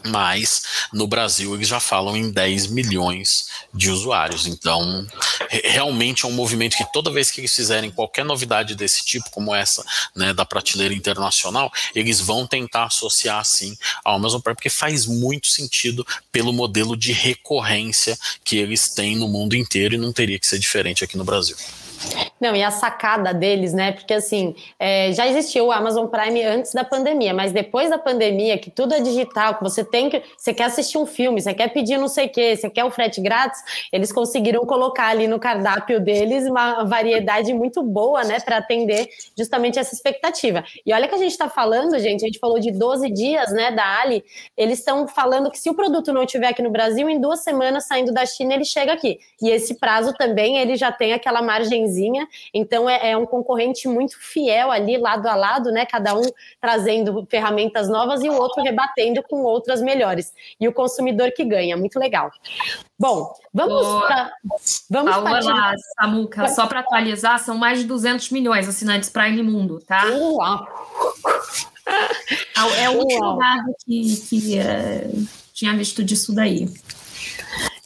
Mas 0.06 0.57
no 0.94 1.08
Brasil 1.08 1.54
eles 1.56 1.68
já 1.68 1.80
falam 1.80 2.16
em 2.16 2.32
10 2.32 2.68
milhões 2.68 3.48
de 3.74 3.90
usuários. 3.90 4.48
Então, 4.48 5.06
realmente 5.64 6.26
é 6.26 6.28
um 6.28 6.32
movimento 6.32 6.78
que 6.78 6.92
toda 6.92 7.12
vez 7.12 7.32
que 7.32 7.42
eles 7.42 7.56
fizerem 7.56 7.92
qualquer 7.92 8.26
novidade 8.26 8.76
desse 8.76 9.04
tipo, 9.06 9.30
como 9.32 9.54
essa, 9.54 9.84
né, 10.16 10.34
da 10.34 10.46
prateleira 10.46 10.94
internacional, 10.94 11.72
eles 11.94 12.20
vão 12.20 12.46
tentar 12.48 12.86
associar 12.86 13.40
assim 13.40 13.78
ao 14.04 14.16
Amazon 14.16 14.42
Prime, 14.42 14.56
porque 14.56 14.70
faz 14.70 15.06
muito 15.06 15.48
sentido 15.48 16.06
pelo 16.32 16.54
modelo 16.54 16.96
de 16.96 17.12
recorrência 17.12 18.18
que 18.44 18.58
eles 18.58 18.90
têm 18.90 19.16
no 19.16 19.28
mundo 19.28 19.56
inteiro 19.56 19.96
e 19.96 19.98
não 19.98 20.14
teria 20.14 20.40
que 20.40 20.48
ser 20.48 20.60
diferente 20.60 21.04
aqui 21.04 21.18
no 21.18 21.24
Brasil. 21.24 21.56
Não, 22.40 22.56
e 22.56 22.64
a 22.64 22.70
sacada 22.70 23.34
deles, 23.34 23.74
né? 23.74 23.92
Porque 23.92 24.14
assim, 24.14 24.56
é, 24.80 25.12
já 25.12 25.28
existiu 25.28 25.66
o 25.66 25.72
Amazon 25.72 26.06
Prime 26.08 26.44
antes 26.44 26.74
da 26.74 26.84
pandemia, 26.84 27.34
mas 27.34 27.52
depois 27.52 27.90
da 27.90 27.98
pandemia, 27.98 28.58
que 28.58 28.70
tudo 28.70 28.94
é 28.94 29.00
digital, 29.00 29.56
que 29.56 29.64
você 29.64 29.84
tem 29.84 30.10
que. 30.10 30.22
Você 30.38 30.54
quer 30.54 30.66
assistir 30.66 30.98
um 30.98 31.06
filme, 31.06 31.42
você 31.42 31.54
quer 31.54 31.70
pedir 31.70 31.98
não 31.98 32.08
sei 32.08 32.28
o 32.28 32.30
quê, 32.30 32.56
você 32.56 32.70
quer 32.70 32.84
o 32.84 32.92
frete 32.92 33.22
grátis, 33.22 33.60
eles 33.92 34.12
conseguiram 34.12 34.66
colocar 34.66 35.08
ali 35.08 35.28
no 35.28 35.40
cardápio 35.40 36.00
deles 36.00 36.48
uma 36.48 36.84
variedade 36.84 37.54
muito 37.54 37.82
boa, 37.82 38.24
né? 38.24 38.40
Para 38.40 38.58
atender 38.58 39.10
justamente 39.36 39.80
essa 39.80 39.96
expectativa. 39.96 40.64
E 40.86 40.94
olha 40.94 41.08
que 41.08 41.16
a 41.16 41.20
gente 41.20 41.32
está 41.32 41.50
falando, 41.50 41.98
gente, 41.98 42.24
a 42.24 42.28
gente 42.28 42.40
falou 42.40 42.60
de 42.60 42.72
12 42.72 43.10
dias, 43.12 43.52
né, 43.52 43.72
da 43.72 44.00
Ali, 44.00 44.24
eles 44.56 44.80
estão 44.80 45.08
falando 45.08 45.50
que 45.50 45.58
se 45.58 45.70
o 45.70 45.74
produto 45.74 46.14
não 46.14 46.24
estiver 46.24 46.50
aqui 46.50 46.62
no 46.62 46.70
Brasil, 46.70 47.10
em 47.10 47.20
duas 47.20 47.44
semanas 47.44 47.88
saindo 47.88 48.14
da 48.14 48.26
China, 48.26 48.54
ele 48.54 48.66
chega 48.66 48.94
aqui. 48.94 49.20
E 49.42 49.50
esse 49.50 49.76
prazo 49.76 50.14
também, 50.14 50.58
ele 50.58 50.76
já 50.76 50.92
tem 50.92 51.14
aquela 51.14 51.42
margenzinha 51.88 52.28
então 52.54 52.90
é, 52.90 53.12
é, 53.12 53.18
um 53.18 53.26
concorrente 53.26 53.88
muito 53.88 54.18
fiel 54.20 54.70
ali, 54.72 54.98
lado 54.98 55.28
a 55.28 55.36
lado, 55.36 55.72
né? 55.72 55.86
Cada 55.86 56.16
um 56.16 56.24
trazendo 56.60 57.26
ferramentas 57.30 57.90
novas 57.90 58.24
e 58.24 58.30
o 58.30 58.34
outro 58.34 58.62
rebatendo 58.62 59.24
com 59.24 59.44
outras 59.44 59.82
melhores. 59.82 60.34
E 60.60 60.68
o 60.68 60.74
consumidor 60.74 61.32
que 61.32 61.44
ganha, 61.44 61.78
muito 61.78 61.98
legal. 61.98 62.32
Bom, 63.00 63.34
vamos 63.54 64.06
para. 64.06 64.32
Vamos 64.90 65.46
lá, 65.46 65.74
Samuca, 66.00 66.50
só 66.50 66.68
para 66.68 66.82
atualizar, 66.82 67.40
são 67.40 67.58
mais 67.58 67.80
de 67.80 67.86
200 67.86 68.32
milhões 68.32 68.68
assinantes 68.68 69.10
Prime 69.10 69.42
Mundo, 69.44 69.80
tá? 69.86 70.04
Uau! 70.06 70.68
É 72.78 72.90
o 72.90 72.98
último 72.98 73.38
dado 73.38 73.74
que, 73.86 74.16
que 74.30 74.60
uh, 74.60 75.28
tinha 75.54 75.74
visto 75.76 76.04
disso 76.04 76.34
daí. 76.34 76.68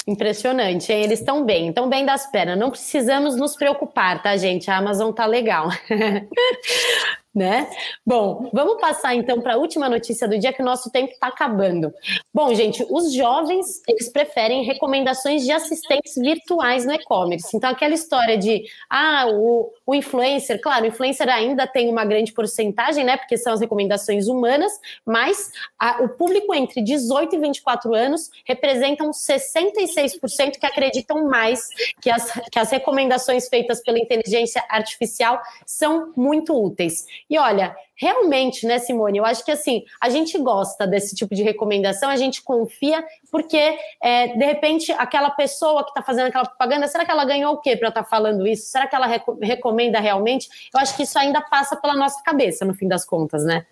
Impressionante, 0.08 0.92
hein? 0.92 1.04
Eles 1.04 1.20
estão 1.20 1.46
bem, 1.46 1.70
estão 1.70 1.88
bem 1.88 2.06
das 2.06 2.30
pernas. 2.32 2.58
Não 2.58 2.72
precisamos 2.72 3.36
nos 3.36 3.56
preocupar, 3.56 4.22
tá, 4.22 4.36
gente? 4.36 4.70
A 4.70 4.78
Amazon 4.78 5.12
tá 5.12 5.26
legal. 5.26 5.70
né? 7.34 7.70
Bom, 8.06 8.50
vamos 8.54 8.80
passar 8.82 9.16
então 9.16 9.40
para 9.40 9.54
a 9.54 9.58
última 9.58 9.88
notícia 9.88 10.28
do 10.28 10.38
dia 10.38 10.52
que 10.52 10.62
o 10.62 10.66
nosso 10.66 10.92
tempo 10.92 11.14
está 11.14 11.28
acabando. 11.28 11.94
Bom, 12.34 12.54
gente, 12.54 12.86
os 12.90 13.14
jovens 13.14 13.82
eles 13.88 14.10
preferem 14.10 14.64
recomendações 14.64 15.44
de 15.44 15.52
assistentes 15.52 16.16
virtuais 16.16 16.86
no 16.86 16.94
e-commerce. 16.94 17.56
Então, 17.56 17.70
aquela 17.70 17.94
história 17.94 18.38
de 18.38 18.64
ah, 18.90 19.28
o, 19.32 19.72
o 19.86 19.96
influencer, 19.96 20.60
claro, 20.62 20.84
o 20.84 20.88
influencer 20.90 21.30
ainda 21.30 21.66
tem 21.66 21.90
uma 21.90 22.04
grande 22.04 22.34
porcentagem, 22.34 23.06
né? 23.06 23.16
Porque 23.16 23.38
são 23.38 23.54
as 23.54 23.62
recomendações 23.62 24.28
humanas, 24.28 24.74
mas 25.06 25.52
a, 25.80 26.02
o 26.04 26.10
público 26.10 26.54
entre 26.54 26.82
18 26.82 27.36
e 27.36 27.40
24 27.40 27.96
anos 27.96 28.30
representam 28.46 29.12
66% 29.12 30.60
que 30.60 30.66
acreditam 30.66 31.30
mais 31.30 31.70
que 32.02 32.10
as, 32.10 32.32
que 32.52 32.60
as 32.60 32.70
recomendações 32.70 33.48
feitas 33.48 33.82
pela 33.82 34.00
inteligência 34.00 34.62
artificial 34.70 35.42
são 35.66 36.12
muito 36.18 36.54
úteis. 36.54 37.06
E 37.32 37.40
olha, 37.40 37.74
realmente, 37.96 38.68
né, 38.68 38.78
Simone? 38.78 39.20
Eu 39.20 39.26
acho 39.26 39.46
que 39.46 39.52
assim, 39.52 39.86
a 40.02 40.10
gente 40.10 40.38
gosta 40.38 40.86
desse 40.86 41.16
tipo 41.16 41.34
de 41.34 41.42
recomendação, 41.44 42.10
a 42.10 42.18
gente 42.18 42.42
confia, 42.42 43.02
porque 43.32 43.78
é, 44.04 44.36
de 44.36 44.46
repente 44.46 44.92
aquela 44.92 45.30
pessoa 45.30 45.82
que 45.86 45.92
está 45.92 46.02
fazendo 46.02 46.28
aquela 46.28 46.44
propaganda, 46.44 46.90
será 46.90 47.06
que 47.06 47.12
ela 47.12 47.24
ganhou 47.24 47.54
o 47.54 47.62
quê 47.62 47.78
para 47.78 47.88
estar 47.88 48.04
tá 48.04 48.10
falando 48.10 48.46
isso? 48.46 48.70
Será 48.70 48.86
que 48.86 48.94
ela 48.94 49.08
recomenda 49.42 49.98
realmente? 50.02 50.50
Eu 50.74 50.82
acho 50.82 50.94
que 50.98 51.04
isso 51.04 51.18
ainda 51.18 51.40
passa 51.40 51.78
pela 51.78 51.96
nossa 51.96 52.22
cabeça, 52.22 52.66
no 52.66 52.74
fim 52.74 52.90
das 52.90 53.06
contas, 53.06 53.46
né? 53.46 53.66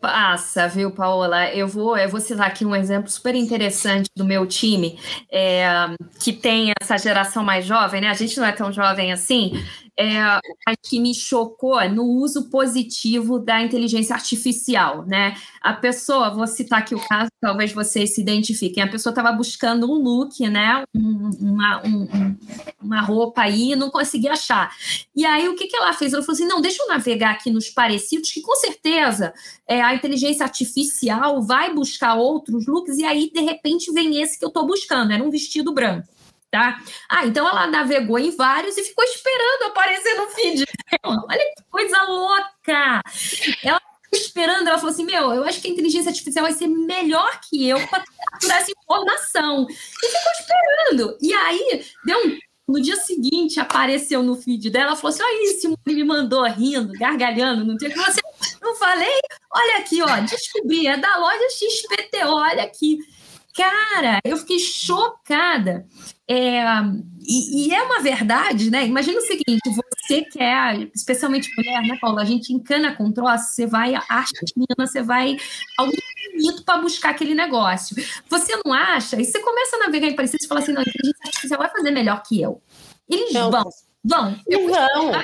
Passa, 0.00 0.66
viu, 0.66 0.90
Paola? 0.90 1.48
Eu 1.54 1.68
vou, 1.68 1.96
eu 1.96 2.08
vou 2.08 2.20
citar 2.20 2.48
aqui 2.48 2.64
um 2.64 2.74
exemplo 2.74 3.08
super 3.08 3.36
interessante 3.36 4.10
do 4.16 4.24
meu 4.24 4.44
time, 4.46 4.98
é, 5.30 5.68
que 6.18 6.32
tem 6.32 6.72
essa 6.80 6.98
geração 6.98 7.44
mais 7.44 7.64
jovem, 7.64 8.00
né? 8.00 8.08
A 8.08 8.14
gente 8.14 8.36
não 8.36 8.46
é 8.46 8.52
tão 8.52 8.72
jovem 8.72 9.12
assim, 9.12 9.52
é, 9.98 10.40
que 10.80 11.00
me 11.00 11.12
chocou 11.12 11.76
no 11.90 12.04
uso 12.04 12.48
positivo 12.48 13.40
da 13.40 13.60
inteligência 13.60 14.14
artificial, 14.14 15.04
né? 15.04 15.36
A 15.60 15.72
pessoa, 15.72 16.30
vou 16.30 16.46
citar 16.46 16.78
aqui 16.78 16.94
o 16.94 17.08
caso, 17.08 17.30
talvez 17.40 17.72
vocês 17.72 18.14
se 18.14 18.20
identifiquem, 18.20 18.80
a 18.80 18.88
pessoa 18.88 19.10
estava 19.10 19.32
buscando 19.32 19.90
um 19.90 19.96
look, 19.96 20.48
né? 20.48 20.84
Um, 20.94 21.30
uma, 21.40 21.82
um, 21.84 22.36
uma 22.80 23.00
roupa 23.00 23.42
aí 23.42 23.72
e 23.72 23.76
não 23.76 23.90
conseguia 23.90 24.32
achar. 24.32 24.72
E 25.16 25.26
aí, 25.26 25.48
o 25.48 25.56
que, 25.56 25.66
que 25.66 25.76
ela 25.76 25.92
fez? 25.92 26.12
Ela 26.12 26.22
falou 26.22 26.34
assim, 26.34 26.46
não, 26.46 26.60
deixa 26.60 26.80
eu 26.80 26.88
navegar 26.88 27.32
aqui 27.32 27.50
nos 27.50 27.68
parecidos, 27.68 28.30
que 28.30 28.40
com 28.40 28.54
certeza 28.54 29.34
é, 29.66 29.82
a 29.82 29.92
inteligência 29.94 30.44
artificial 30.44 31.42
vai 31.42 31.74
buscar 31.74 32.14
outros 32.14 32.66
looks, 32.68 32.98
e 32.98 33.04
aí, 33.04 33.32
de 33.32 33.40
repente, 33.40 33.92
vem 33.92 34.22
esse 34.22 34.38
que 34.38 34.44
eu 34.44 34.48
estou 34.48 34.64
buscando, 34.64 35.12
era 35.12 35.24
um 35.24 35.30
vestido 35.30 35.74
branco 35.74 36.17
tá? 36.50 36.80
Ah, 37.08 37.26
então 37.26 37.48
ela 37.48 37.66
navegou 37.66 38.18
em 38.18 38.30
vários 38.34 38.76
e 38.76 38.84
ficou 38.84 39.04
esperando 39.04 39.64
aparecer 39.64 40.14
no 40.14 40.28
feed. 40.28 40.64
Olha 41.04 41.54
que 41.56 41.62
coisa 41.70 42.02
louca! 42.04 43.02
Ela 43.62 43.80
esperando, 44.12 44.68
ela 44.68 44.78
falou 44.78 44.92
assim: 44.92 45.04
Meu, 45.04 45.32
eu 45.32 45.44
acho 45.44 45.60
que 45.60 45.68
a 45.68 45.70
inteligência 45.70 46.10
artificial 46.10 46.44
vai 46.44 46.52
ser 46.52 46.66
melhor 46.66 47.40
que 47.48 47.68
eu 47.68 47.78
para 47.88 48.04
capturar 48.30 48.58
essa 48.58 48.70
informação. 48.70 49.66
E 49.68 50.06
ficou 50.06 50.32
esperando. 50.40 51.18
E 51.20 51.32
aí, 51.32 51.84
deu 52.04 52.26
um. 52.26 52.38
No 52.66 52.82
dia 52.82 52.96
seguinte, 52.96 53.58
apareceu 53.58 54.22
no 54.22 54.36
feed 54.36 54.68
dela, 54.68 54.94
falou 54.94 55.08
assim: 55.08 55.22
Olha 55.22 55.50
isso, 55.50 55.74
me 55.86 56.04
mandou 56.04 56.44
rindo, 56.44 56.92
gargalhando, 56.98 57.64
não 57.64 57.76
tem 57.78 57.88
o 57.88 57.92
que 57.92 57.98
você. 57.98 58.20
Não 58.60 58.74
falei? 58.76 59.18
Olha 59.50 59.78
aqui, 59.78 60.02
ó, 60.02 60.20
descobri, 60.20 60.86
é 60.86 60.96
da 60.98 61.16
loja 61.16 61.48
XPT, 61.50 62.24
olha 62.24 62.62
aqui. 62.62 62.98
Cara, 63.58 64.20
eu 64.24 64.36
fiquei 64.36 64.60
chocada. 64.60 65.84
É, 66.28 66.62
e, 67.20 67.66
e, 67.66 67.74
é 67.74 67.82
uma 67.82 68.00
verdade, 68.00 68.70
né? 68.70 68.86
Imagina 68.86 69.18
o 69.18 69.22
seguinte: 69.22 69.60
você 69.66 70.22
quer, 70.22 70.88
especialmente 70.94 71.50
mulher, 71.56 71.82
né, 71.82 71.98
Paula? 72.00 72.22
A 72.22 72.24
gente 72.24 72.52
encana 72.52 72.94
com 72.94 73.10
troço, 73.10 73.52
você 73.52 73.66
vai 73.66 73.96
à 73.96 74.24
China, 74.24 74.66
você 74.76 75.02
vai 75.02 75.36
ao 75.76 75.88
infinito 75.88 76.64
para 76.64 76.80
buscar 76.80 77.10
aquele 77.10 77.34
negócio. 77.34 77.96
Você 78.28 78.56
não 78.64 78.72
acha? 78.72 79.20
E 79.20 79.24
você 79.24 79.40
começa 79.40 79.74
a 79.74 79.80
navegar 79.80 80.06
em 80.06 80.14
parecidos 80.14 80.44
e 80.44 80.48
fala 80.48 80.60
assim: 80.60 80.72
não, 80.72 80.82
a 80.82 80.84
inteligência 80.84 81.26
artificial 81.26 81.58
vai 81.58 81.70
fazer 81.70 81.90
melhor 81.90 82.22
que 82.22 82.40
eu. 82.40 82.62
Eles 83.10 83.32
não. 83.32 83.50
vão, 83.50 83.64
vão. 84.04 84.36
Vão. 84.46 85.22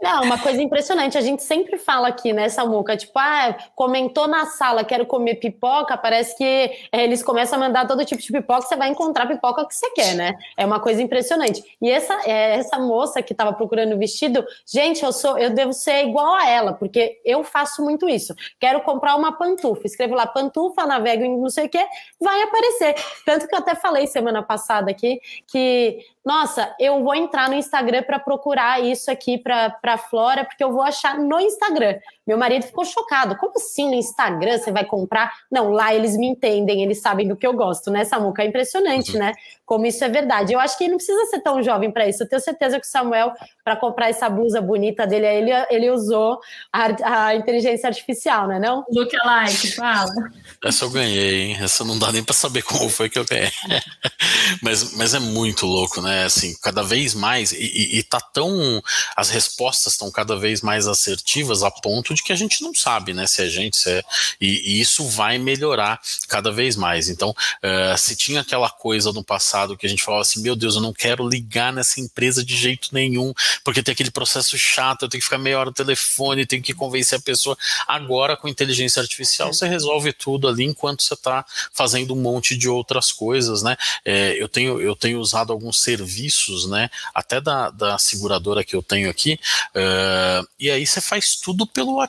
Não, 0.00 0.22
uma 0.22 0.38
coisa 0.38 0.62
impressionante. 0.62 1.18
A 1.18 1.20
gente 1.20 1.42
sempre 1.42 1.76
fala 1.76 2.08
aqui, 2.08 2.32
né, 2.32 2.48
Samuca? 2.48 2.96
Tipo, 2.96 3.18
ah, 3.18 3.56
comentou 3.74 4.28
na 4.28 4.46
sala, 4.46 4.84
quero 4.84 5.04
comer 5.04 5.36
pipoca. 5.36 5.96
Parece 5.96 6.36
que 6.36 6.44
é, 6.44 7.02
eles 7.04 7.22
começam 7.22 7.58
a 7.58 7.60
mandar 7.60 7.86
todo 7.86 8.04
tipo 8.04 8.22
de 8.22 8.32
pipoca, 8.32 8.62
você 8.62 8.76
vai 8.76 8.88
encontrar 8.88 9.24
a 9.24 9.26
pipoca 9.26 9.66
que 9.66 9.74
você 9.74 9.90
quer, 9.90 10.14
né? 10.14 10.34
É 10.56 10.64
uma 10.64 10.78
coisa 10.78 11.02
impressionante. 11.02 11.62
E 11.82 11.90
essa, 11.90 12.14
é, 12.24 12.54
essa 12.54 12.78
moça 12.78 13.20
que 13.20 13.32
estava 13.32 13.52
procurando 13.52 13.98
vestido, 13.98 14.44
gente, 14.66 15.04
eu 15.04 15.12
sou, 15.12 15.36
eu 15.36 15.50
devo 15.50 15.72
ser 15.72 16.06
igual 16.06 16.34
a 16.34 16.48
ela, 16.48 16.72
porque 16.72 17.20
eu 17.24 17.42
faço 17.42 17.82
muito 17.82 18.08
isso. 18.08 18.34
Quero 18.60 18.80
comprar 18.82 19.16
uma 19.16 19.36
pantufa, 19.36 19.86
escrevo 19.86 20.14
lá 20.14 20.26
pantufa, 20.26 20.86
navego 20.86 21.24
em 21.24 21.38
não 21.38 21.50
sei 21.50 21.66
o 21.66 21.68
que, 21.68 21.84
vai 22.20 22.42
aparecer. 22.42 22.94
Tanto 23.26 23.48
que 23.48 23.54
eu 23.54 23.58
até 23.58 23.74
falei 23.74 24.06
semana 24.06 24.42
passada 24.42 24.90
aqui 24.90 25.20
que 25.46 25.98
nossa, 26.28 26.74
eu 26.78 27.02
vou 27.02 27.14
entrar 27.14 27.48
no 27.48 27.54
Instagram 27.54 28.02
para 28.02 28.18
procurar 28.18 28.84
isso 28.84 29.10
aqui 29.10 29.38
para 29.38 29.96
Flora, 29.96 30.44
porque 30.44 30.62
eu 30.62 30.70
vou 30.70 30.82
achar 30.82 31.18
no 31.18 31.40
Instagram. 31.40 31.98
Meu 32.28 32.36
marido 32.36 32.66
ficou 32.66 32.84
chocado. 32.84 33.38
Como 33.38 33.54
assim 33.56 33.88
no 33.88 33.94
Instagram 33.94 34.58
você 34.58 34.70
vai 34.70 34.84
comprar? 34.84 35.32
Não, 35.50 35.70
lá 35.70 35.94
eles 35.94 36.14
me 36.14 36.26
entendem, 36.26 36.82
eles 36.82 37.00
sabem 37.00 37.26
do 37.26 37.34
que 37.34 37.46
eu 37.46 37.54
gosto, 37.54 37.90
né, 37.90 38.04
Samuca? 38.04 38.42
É 38.42 38.46
impressionante, 38.46 39.14
uhum. 39.14 39.20
né? 39.20 39.32
Como 39.64 39.86
isso 39.86 40.04
é 40.04 40.10
verdade. 40.10 40.52
Eu 40.52 40.60
acho 40.60 40.76
que 40.76 40.84
ele 40.84 40.90
não 40.90 40.98
precisa 40.98 41.24
ser 41.26 41.40
tão 41.40 41.62
jovem 41.62 41.90
para 41.90 42.06
isso. 42.06 42.22
Eu 42.22 42.28
tenho 42.28 42.42
certeza 42.42 42.78
que 42.78 42.86
o 42.86 42.90
Samuel, 42.90 43.32
para 43.64 43.76
comprar 43.76 44.10
essa 44.10 44.28
blusa 44.28 44.60
bonita 44.60 45.06
dele, 45.06 45.26
ele, 45.26 45.50
ele 45.70 45.90
usou 45.90 46.38
a, 46.70 47.28
a 47.28 47.34
inteligência 47.34 47.88
artificial, 47.88 48.46
né? 48.46 48.58
Não? 48.58 48.84
Look 48.90 49.10
alike, 49.22 49.74
fala. 49.74 50.12
Essa 50.62 50.84
eu 50.84 50.90
ganhei, 50.90 51.42
hein? 51.44 51.56
Essa 51.62 51.82
não 51.82 51.98
dá 51.98 52.12
nem 52.12 52.22
para 52.22 52.34
saber 52.34 52.60
como 52.60 52.90
foi 52.90 53.08
que 53.08 53.18
eu 53.18 53.24
ganhei. 53.24 53.50
mas, 54.62 54.94
mas 54.96 55.14
é 55.14 55.18
muito 55.18 55.64
louco, 55.64 56.02
né? 56.02 56.24
Assim, 56.24 56.54
cada 56.62 56.82
vez 56.82 57.14
mais, 57.14 57.52
e, 57.52 57.56
e, 57.56 57.98
e 57.98 58.02
tá 58.02 58.20
tão. 58.20 58.82
As 59.16 59.30
respostas 59.30 59.94
estão 59.94 60.10
cada 60.10 60.36
vez 60.36 60.60
mais 60.60 60.86
assertivas 60.86 61.62
a 61.62 61.70
ponto 61.70 62.14
de 62.14 62.17
que 62.22 62.32
a 62.32 62.36
gente 62.36 62.62
não 62.62 62.74
sabe, 62.74 63.12
né? 63.12 63.26
Se 63.26 63.42
é 63.42 63.48
gente, 63.48 63.76
se 63.76 63.90
é. 63.90 64.02
E, 64.40 64.72
e 64.72 64.80
isso 64.80 65.06
vai 65.08 65.38
melhorar 65.38 66.00
cada 66.28 66.50
vez 66.50 66.76
mais. 66.76 67.08
Então, 67.08 67.30
uh, 67.30 67.98
se 67.98 68.16
tinha 68.16 68.40
aquela 68.40 68.70
coisa 68.70 69.12
no 69.12 69.24
passado 69.24 69.76
que 69.76 69.86
a 69.86 69.88
gente 69.88 70.02
falava 70.02 70.22
assim, 70.22 70.40
meu 70.40 70.56
Deus, 70.56 70.74
eu 70.74 70.80
não 70.80 70.92
quero 70.92 71.28
ligar 71.28 71.72
nessa 71.72 72.00
empresa 72.00 72.44
de 72.44 72.56
jeito 72.56 72.88
nenhum, 72.92 73.32
porque 73.64 73.82
tem 73.82 73.92
aquele 73.92 74.10
processo 74.10 74.56
chato, 74.58 75.02
eu 75.02 75.08
tenho 75.08 75.20
que 75.20 75.24
ficar 75.24 75.38
meia 75.38 75.58
hora 75.58 75.70
no 75.70 75.74
telefone, 75.74 76.46
tenho 76.46 76.62
que 76.62 76.74
convencer 76.74 77.18
a 77.18 77.22
pessoa. 77.22 77.56
Agora, 77.86 78.36
com 78.36 78.48
inteligência 78.48 79.00
artificial, 79.00 79.52
você 79.52 79.66
resolve 79.66 80.12
tudo 80.12 80.48
ali 80.48 80.64
enquanto 80.64 81.02
você 81.02 81.14
está 81.14 81.44
fazendo 81.72 82.14
um 82.14 82.20
monte 82.20 82.56
de 82.56 82.68
outras 82.68 83.12
coisas, 83.12 83.62
né? 83.62 83.76
É, 84.04 84.40
eu, 84.40 84.48
tenho, 84.48 84.80
eu 84.80 84.94
tenho 84.96 85.20
usado 85.20 85.52
alguns 85.52 85.80
serviços, 85.80 86.68
né? 86.68 86.90
Até 87.14 87.40
da, 87.40 87.70
da 87.70 87.98
seguradora 87.98 88.64
que 88.64 88.74
eu 88.74 88.82
tenho 88.82 89.10
aqui, 89.10 89.38
uh, 89.74 90.48
e 90.58 90.70
aí 90.70 90.86
você 90.86 91.00
faz 91.00 91.36
tudo 91.36 91.66
pelo 91.66 91.94
WhatsApp. 91.94 92.07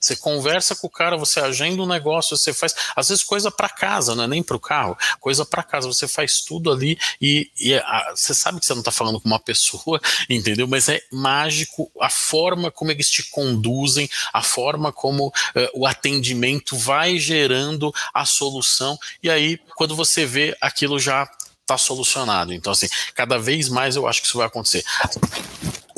Você 0.00 0.16
conversa 0.16 0.74
com 0.74 0.86
o 0.86 0.90
cara, 0.90 1.16
você 1.16 1.40
agenda 1.40 1.82
um 1.82 1.86
negócio, 1.86 2.36
você 2.36 2.54
faz, 2.54 2.74
às 2.96 3.08
vezes, 3.08 3.22
coisa 3.22 3.50
para 3.50 3.68
casa, 3.68 4.14
não 4.14 4.24
é 4.24 4.26
nem 4.26 4.42
para 4.42 4.56
o 4.56 4.60
carro, 4.60 4.96
coisa 5.20 5.44
para 5.44 5.62
casa. 5.62 5.86
Você 5.86 6.08
faz 6.08 6.40
tudo 6.40 6.72
ali 6.72 6.98
e, 7.20 7.50
e 7.58 7.74
a, 7.74 8.12
você 8.16 8.32
sabe 8.32 8.58
que 8.60 8.66
você 8.66 8.72
não 8.72 8.80
está 8.80 8.90
falando 8.90 9.20
com 9.20 9.28
uma 9.28 9.38
pessoa, 9.38 10.00
entendeu? 10.28 10.66
Mas 10.66 10.88
é 10.88 11.02
mágico 11.12 11.90
a 12.00 12.08
forma 12.08 12.70
como 12.70 12.90
eles 12.90 13.10
te 13.10 13.28
conduzem, 13.30 14.08
a 14.32 14.42
forma 14.42 14.90
como 14.90 15.28
uh, 15.28 15.32
o 15.74 15.86
atendimento 15.86 16.78
vai 16.78 17.18
gerando 17.18 17.92
a 18.14 18.24
solução. 18.24 18.98
E 19.22 19.28
aí, 19.28 19.58
quando 19.76 19.94
você 19.94 20.24
vê, 20.24 20.56
aquilo 20.62 20.98
já 20.98 21.28
está 21.60 21.76
solucionado. 21.76 22.54
Então, 22.54 22.72
assim, 22.72 22.88
cada 23.14 23.38
vez 23.38 23.68
mais 23.68 23.96
eu 23.96 24.08
acho 24.08 24.22
que 24.22 24.26
isso 24.26 24.38
vai 24.38 24.46
acontecer 24.46 24.84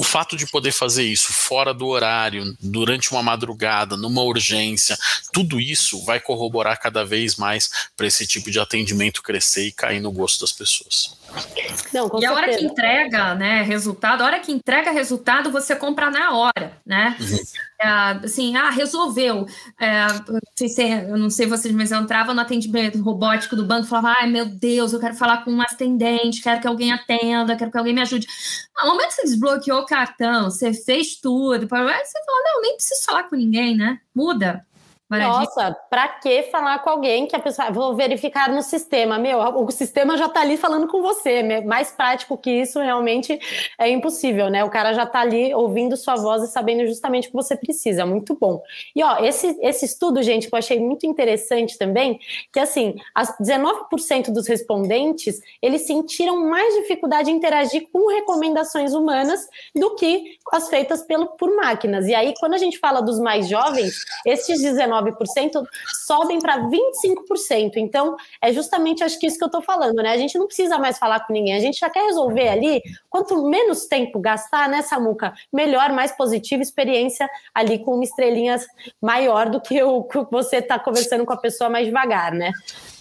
o 0.02 0.04
fato 0.04 0.36
de 0.36 0.48
poder 0.48 0.72
fazer 0.72 1.04
isso 1.04 1.32
fora 1.32 1.72
do 1.72 1.86
horário, 1.86 2.56
durante 2.58 3.12
uma 3.12 3.22
madrugada, 3.22 3.96
numa 3.96 4.20
urgência, 4.22 4.98
tudo 5.32 5.60
isso 5.60 6.04
vai 6.04 6.18
corroborar 6.18 6.76
cada 6.80 7.04
vez 7.04 7.36
mais 7.36 7.70
para 7.96 8.08
esse 8.08 8.26
tipo 8.26 8.50
de 8.50 8.58
atendimento 8.58 9.22
crescer 9.22 9.68
e 9.68 9.72
cair 9.72 10.00
no 10.00 10.10
gosto 10.10 10.40
das 10.40 10.50
pessoas. 10.50 11.16
Não, 11.92 12.10
e 12.20 12.24
a 12.24 12.32
hora 12.32 12.56
que 12.56 12.64
entrega 12.64 13.34
né, 13.34 13.62
resultado, 13.62 14.22
a 14.22 14.24
hora 14.24 14.40
que 14.40 14.50
entrega 14.50 14.90
resultado, 14.90 15.50
você 15.50 15.76
compra 15.76 16.10
na 16.10 16.34
hora, 16.34 16.72
né? 16.86 17.16
Uhum. 17.20 17.38
É, 17.80 17.88
assim, 18.24 18.56
ah, 18.56 18.70
resolveu. 18.70 19.46
É, 19.78 20.06
eu 21.08 21.18
não 21.18 21.28
sei 21.28 21.46
vocês, 21.46 21.74
mas 21.74 21.90
eu 21.90 21.98
entrava 21.98 22.32
no 22.32 22.40
atendimento 22.40 23.00
robótico 23.02 23.56
do 23.56 23.66
banco 23.66 23.86
e 23.86 23.88
falava, 23.88 24.14
ai 24.20 24.30
meu 24.30 24.46
Deus, 24.46 24.92
eu 24.92 25.00
quero 25.00 25.14
falar 25.14 25.44
com 25.44 25.50
um 25.50 25.60
atendente, 25.60 26.42
quero 26.42 26.60
que 26.60 26.66
alguém 26.66 26.92
atenda, 26.92 27.56
quero 27.56 27.70
que 27.70 27.78
alguém 27.78 27.94
me 27.94 28.00
ajude. 28.00 28.26
No 28.80 28.88
momento 28.88 29.08
que 29.08 29.14
você 29.14 29.22
desbloqueou 29.22 29.80
o 29.80 29.86
cartão, 29.86 30.50
você 30.50 30.72
fez 30.72 31.16
tudo, 31.16 31.60
você 31.60 31.68
fala, 31.68 31.84
não, 31.84 32.62
nem 32.62 32.76
preciso 32.76 33.04
falar 33.04 33.24
com 33.24 33.36
ninguém, 33.36 33.76
né? 33.76 33.98
Muda 34.14 34.64
Nossa, 35.18 35.76
para 35.90 36.08
que 36.08 36.44
falar 36.44 36.78
com 36.80 36.90
alguém 36.90 37.26
que 37.26 37.36
a 37.36 37.38
pessoa 37.38 37.70
vou 37.70 37.94
verificar 37.94 38.48
no 38.50 38.62
sistema? 38.62 39.18
Meu, 39.18 39.38
o 39.38 39.70
sistema 39.70 40.16
já 40.16 40.26
está 40.26 40.40
ali 40.40 40.56
falando 40.56 40.88
com 40.88 41.02
você. 41.02 41.60
Mais 41.62 41.90
prático 41.90 42.38
que 42.38 42.50
isso 42.50 42.80
realmente 42.80 43.38
é 43.78 43.88
impossível, 43.88 44.48
né? 44.48 44.64
O 44.64 44.70
cara 44.70 44.92
já 44.92 45.02
está 45.02 45.20
ali 45.20 45.54
ouvindo 45.54 45.96
sua 45.96 46.16
voz 46.16 46.42
e 46.42 46.46
sabendo 46.46 46.86
justamente 46.86 47.28
o 47.28 47.30
que 47.30 47.36
você 47.36 47.56
precisa. 47.56 48.02
É 48.02 48.04
muito 48.04 48.36
bom. 48.38 48.62
E 48.94 49.02
ó, 49.02 49.18
esse, 49.24 49.58
esse 49.60 49.84
estudo, 49.84 50.22
gente, 50.22 50.48
que 50.48 50.54
eu 50.54 50.58
achei 50.58 50.80
muito 50.80 51.06
interessante 51.06 51.76
também, 51.76 52.18
que 52.52 52.58
assim, 52.58 52.94
as 53.14 53.36
19% 53.38 54.32
dos 54.32 54.46
respondentes 54.46 55.40
eles 55.60 55.86
sentiram 55.86 56.48
mais 56.48 56.74
dificuldade 56.74 57.30
em 57.30 57.36
interagir 57.36 57.88
com 57.92 58.08
recomendações 58.08 58.94
humanas 58.94 59.48
do 59.74 59.94
que 59.94 60.36
as 60.52 60.68
feitas 60.68 61.02
pelo, 61.02 61.26
por 61.36 61.54
máquinas. 61.56 62.06
E 62.06 62.14
aí, 62.14 62.32
quando 62.38 62.54
a 62.54 62.58
gente 62.58 62.78
fala 62.78 63.00
dos 63.00 63.18
mais 63.18 63.48
jovens, 63.48 64.04
esses 64.24 64.60
19 64.62 65.01
19% 65.04 65.64
sobem 66.06 66.38
para 66.38 66.58
25%. 66.58 67.76
Então, 67.76 68.16
é 68.40 68.52
justamente 68.52 69.02
acho 69.02 69.18
que 69.18 69.26
isso 69.26 69.38
que 69.38 69.44
eu 69.44 69.46
estou 69.46 69.62
falando, 69.62 69.96
né? 69.96 70.10
A 70.10 70.16
gente 70.16 70.38
não 70.38 70.46
precisa 70.46 70.78
mais 70.78 70.98
falar 70.98 71.20
com 71.26 71.32
ninguém, 71.32 71.54
a 71.54 71.60
gente 71.60 71.78
já 71.78 71.90
quer 71.90 72.04
resolver 72.06 72.48
ali. 72.48 72.82
Quanto 73.08 73.48
menos 73.48 73.86
tempo 73.86 74.20
gastar, 74.20 74.68
né, 74.68 74.82
Samuca? 74.82 75.32
Melhor, 75.52 75.92
mais 75.92 76.12
positiva 76.12 76.62
experiência 76.62 77.28
ali 77.54 77.78
com 77.78 77.94
uma 77.94 78.04
estrelinha 78.04 78.56
maior 79.00 79.48
do 79.48 79.60
que 79.60 79.82
o 79.82 80.04
que 80.04 80.18
você 80.30 80.56
está 80.56 80.78
conversando 80.78 81.24
com 81.24 81.32
a 81.32 81.36
pessoa 81.36 81.70
mais 81.70 81.86
devagar, 81.86 82.32
né? 82.32 82.52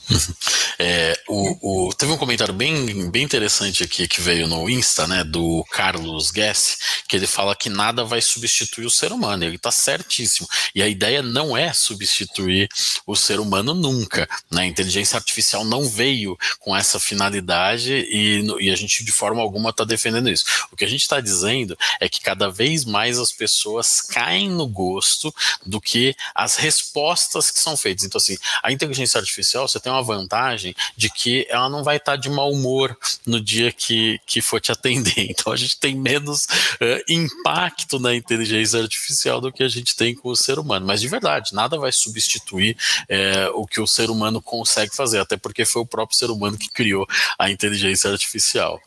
É, 0.84 1.15
o, 1.27 1.89
o, 1.89 1.93
teve 1.93 2.11
um 2.11 2.17
comentário 2.17 2.55
bem, 2.55 3.07
bem 3.11 3.21
interessante 3.21 3.84
aqui 3.84 4.07
que 4.07 4.19
veio 4.19 4.47
no 4.47 4.67
Insta, 4.67 5.05
né, 5.05 5.23
do 5.23 5.63
Carlos 5.69 6.32
Guess, 6.32 7.03
que 7.07 7.15
ele 7.15 7.27
fala 7.27 7.55
que 7.55 7.69
nada 7.69 8.03
vai 8.03 8.19
substituir 8.19 8.88
o 8.88 8.89
ser 8.89 9.11
humano. 9.11 9.43
Ele 9.43 9.57
está 9.57 9.69
certíssimo. 9.69 10.47
E 10.73 10.82
a 10.82 10.88
ideia 10.88 11.21
não 11.21 11.55
é 11.55 11.71
substituir 11.71 12.67
o 13.05 13.15
ser 13.15 13.39
humano 13.39 13.75
nunca. 13.75 14.27
Né? 14.49 14.63
A 14.63 14.65
inteligência 14.65 15.17
artificial 15.17 15.63
não 15.63 15.88
veio 15.88 16.36
com 16.59 16.75
essa 16.75 16.99
finalidade 16.99 17.93
e, 17.93 18.43
e 18.59 18.71
a 18.71 18.75
gente 18.75 19.05
de 19.05 19.11
forma 19.11 19.39
alguma 19.39 19.69
está 19.69 19.84
defendendo 19.84 20.32
isso. 20.32 20.45
O 20.71 20.75
que 20.75 20.84
a 20.84 20.89
gente 20.89 21.01
está 21.01 21.21
dizendo 21.21 21.77
é 21.99 22.09
que 22.09 22.21
cada 22.21 22.49
vez 22.49 22.86
mais 22.86 23.19
as 23.19 23.32
pessoas 23.32 24.01
caem 24.01 24.49
no 24.49 24.65
gosto 24.65 25.32
do 25.63 25.79
que 25.79 26.15
as 26.34 26.55
respostas 26.55 27.51
que 27.51 27.59
são 27.59 27.77
feitas. 27.77 28.03
Então, 28.03 28.17
assim, 28.17 28.36
a 28.63 28.71
inteligência 28.71 29.19
artificial, 29.19 29.67
você 29.67 29.79
tem 29.79 29.91
uma 29.91 30.01
vantagem 30.01 30.70
de 30.95 31.09
que 31.09 31.45
ela 31.49 31.69
não 31.69 31.84
vai 31.84 31.97
estar 31.97 32.15
de 32.15 32.30
mau 32.30 32.51
humor 32.51 32.97
no 33.26 33.39
dia 33.39 33.72
que, 33.72 34.19
que 34.26 34.41
for 34.41 34.59
te 34.59 34.72
atender. 34.72 35.32
Então 35.41 35.53
a 35.53 35.55
gente 35.55 35.80
tem 35.80 35.95
menos 35.95 36.45
uh, 36.45 37.01
impacto 37.07 37.99
na 37.99 38.13
inteligência 38.13 38.82
artificial 38.82 39.39
do 39.39 39.51
que 39.51 39.63
a 39.63 39.67
gente 39.67 39.95
tem 39.95 40.13
com 40.13 40.30
o 40.30 40.36
ser 40.36 40.59
humano. 40.59 40.86
Mas 40.86 41.01
de 41.01 41.07
verdade, 41.07 41.53
nada 41.53 41.78
vai 41.78 41.91
substituir 41.91 42.76
uh, 43.03 43.59
o 43.59 43.65
que 43.65 43.80
o 43.80 43.88
ser 43.88 44.09
humano 44.09 44.41
consegue 44.41 44.95
fazer, 44.95 45.19
até 45.19 45.38
porque 45.38 45.65
foi 45.65 45.82
o 45.82 45.86
próprio 45.86 46.17
ser 46.17 46.30
humano 46.30 46.57
que 46.57 46.69
criou 46.69 47.07
a 47.39 47.49
inteligência 47.49 48.11
artificial. 48.11 48.80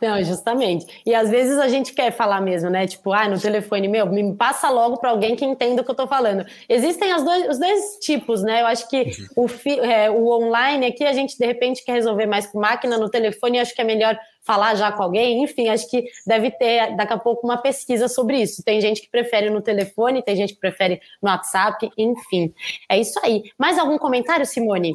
Não, 0.00 0.22
justamente. 0.22 0.86
E 1.04 1.14
às 1.14 1.30
vezes 1.30 1.58
a 1.58 1.68
gente 1.68 1.92
quer 1.92 2.10
falar 2.10 2.40
mesmo, 2.40 2.68
né? 2.68 2.86
Tipo, 2.86 3.12
ah, 3.12 3.28
no 3.28 3.40
telefone, 3.40 3.88
meu, 3.88 4.06
me 4.06 4.34
passa 4.34 4.68
logo 4.70 4.98
para 4.98 5.10
alguém 5.10 5.34
que 5.34 5.44
entenda 5.44 5.82
o 5.82 5.84
que 5.84 5.90
eu 5.90 5.94
tô 5.94 6.06
falando. 6.06 6.44
Existem 6.68 7.12
as 7.12 7.22
dois, 7.22 7.48
os 7.48 7.58
dois 7.58 7.98
tipos, 8.00 8.42
né? 8.42 8.62
Eu 8.62 8.66
acho 8.66 8.88
que 8.88 9.14
uhum. 9.36 9.46
o, 9.46 9.84
é, 9.84 10.10
o 10.10 10.28
online 10.28 10.86
aqui 10.86 11.04
a 11.04 11.12
gente 11.12 11.38
de 11.38 11.46
repente 11.46 11.84
quer 11.84 11.92
resolver 11.92 12.26
mais 12.26 12.46
com 12.46 12.60
máquina, 12.60 12.98
no 12.98 13.08
telefone 13.08 13.58
acho 13.58 13.74
que 13.74 13.80
é 13.80 13.84
melhor 13.84 14.18
falar 14.46 14.76
já 14.76 14.92
com 14.92 15.02
alguém, 15.02 15.42
enfim, 15.42 15.68
acho 15.68 15.90
que 15.90 16.04
deve 16.24 16.52
ter 16.52 16.94
daqui 16.94 17.12
a 17.12 17.18
pouco 17.18 17.44
uma 17.44 17.58
pesquisa 17.58 18.06
sobre 18.06 18.40
isso. 18.40 18.62
Tem 18.62 18.80
gente 18.80 19.02
que 19.02 19.10
prefere 19.10 19.50
no 19.50 19.60
telefone, 19.60 20.22
tem 20.22 20.36
gente 20.36 20.54
que 20.54 20.60
prefere 20.60 21.00
no 21.20 21.28
WhatsApp, 21.28 21.90
enfim. 21.98 22.54
É 22.88 22.96
isso 22.96 23.18
aí. 23.24 23.42
Mais 23.58 23.76
algum 23.76 23.98
comentário, 23.98 24.46
Simone? 24.46 24.94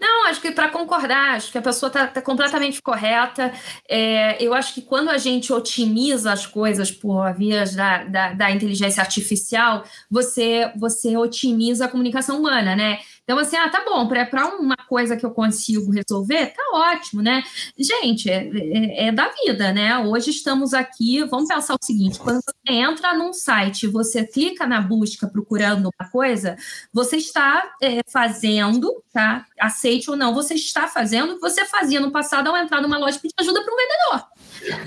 Não, 0.00 0.26
acho 0.26 0.40
que 0.40 0.50
para 0.50 0.68
concordar, 0.68 1.36
acho 1.36 1.50
que 1.52 1.58
a 1.58 1.62
pessoa 1.62 1.88
está 1.88 2.06
tá 2.06 2.22
completamente 2.22 2.80
correta. 2.82 3.52
É, 3.88 4.42
eu 4.42 4.54
acho 4.54 4.74
que 4.74 4.82
quando 4.82 5.10
a 5.10 5.18
gente 5.18 5.52
otimiza 5.52 6.32
as 6.32 6.46
coisas 6.46 6.90
por 6.90 7.32
vias 7.34 7.74
da, 7.74 8.04
da, 8.04 8.32
da 8.32 8.50
inteligência 8.50 9.00
artificial, 9.00 9.84
você, 10.10 10.70
você 10.76 11.16
otimiza 11.16 11.84
a 11.84 11.88
comunicação 11.88 12.38
humana, 12.38 12.74
né? 12.76 12.98
Então, 13.24 13.38
assim, 13.38 13.56
ah, 13.56 13.70
tá 13.70 13.82
bom, 13.82 14.06
para 14.06 14.46
uma 14.48 14.76
coisa 14.76 15.16
que 15.16 15.24
eu 15.24 15.30
consigo 15.30 15.90
resolver, 15.90 16.48
tá 16.48 16.62
ótimo, 16.74 17.22
né? 17.22 17.42
Gente, 17.76 18.30
é, 18.30 18.50
é, 18.52 19.06
é, 19.06 19.12
da 19.12 19.30
vida, 19.30 19.72
né? 19.72 19.98
Hoje 19.98 20.30
estamos 20.30 20.74
aqui, 20.74 21.24
vamos 21.24 21.48
pensar 21.48 21.74
o 21.74 21.84
seguinte: 21.84 22.18
quando 22.18 22.42
você 22.42 22.72
entra 22.72 23.14
num 23.14 23.32
site, 23.32 23.86
você 23.86 24.26
clica 24.26 24.66
na 24.66 24.80
busca 24.80 25.26
procurando 25.26 25.88
uma 25.98 26.10
coisa, 26.10 26.54
você 26.92 27.16
está 27.16 27.72
é, 27.82 28.00
fazendo, 28.06 29.02
tá? 29.10 29.46
Aceite 29.58 30.10
ou 30.10 30.16
não, 30.16 30.34
você 30.34 30.52
está 30.52 30.86
fazendo 30.86 31.32
o 31.32 31.34
que 31.36 31.40
você 31.40 31.64
fazia 31.64 32.00
no 32.00 32.12
passado 32.12 32.48
ao 32.48 32.56
entrar 32.58 32.82
numa 32.82 32.98
loja 32.98 33.18
pedir 33.18 33.34
ajuda 33.40 33.64
para 33.64 33.72
um 33.72 33.76
vendedor. 33.76 34.28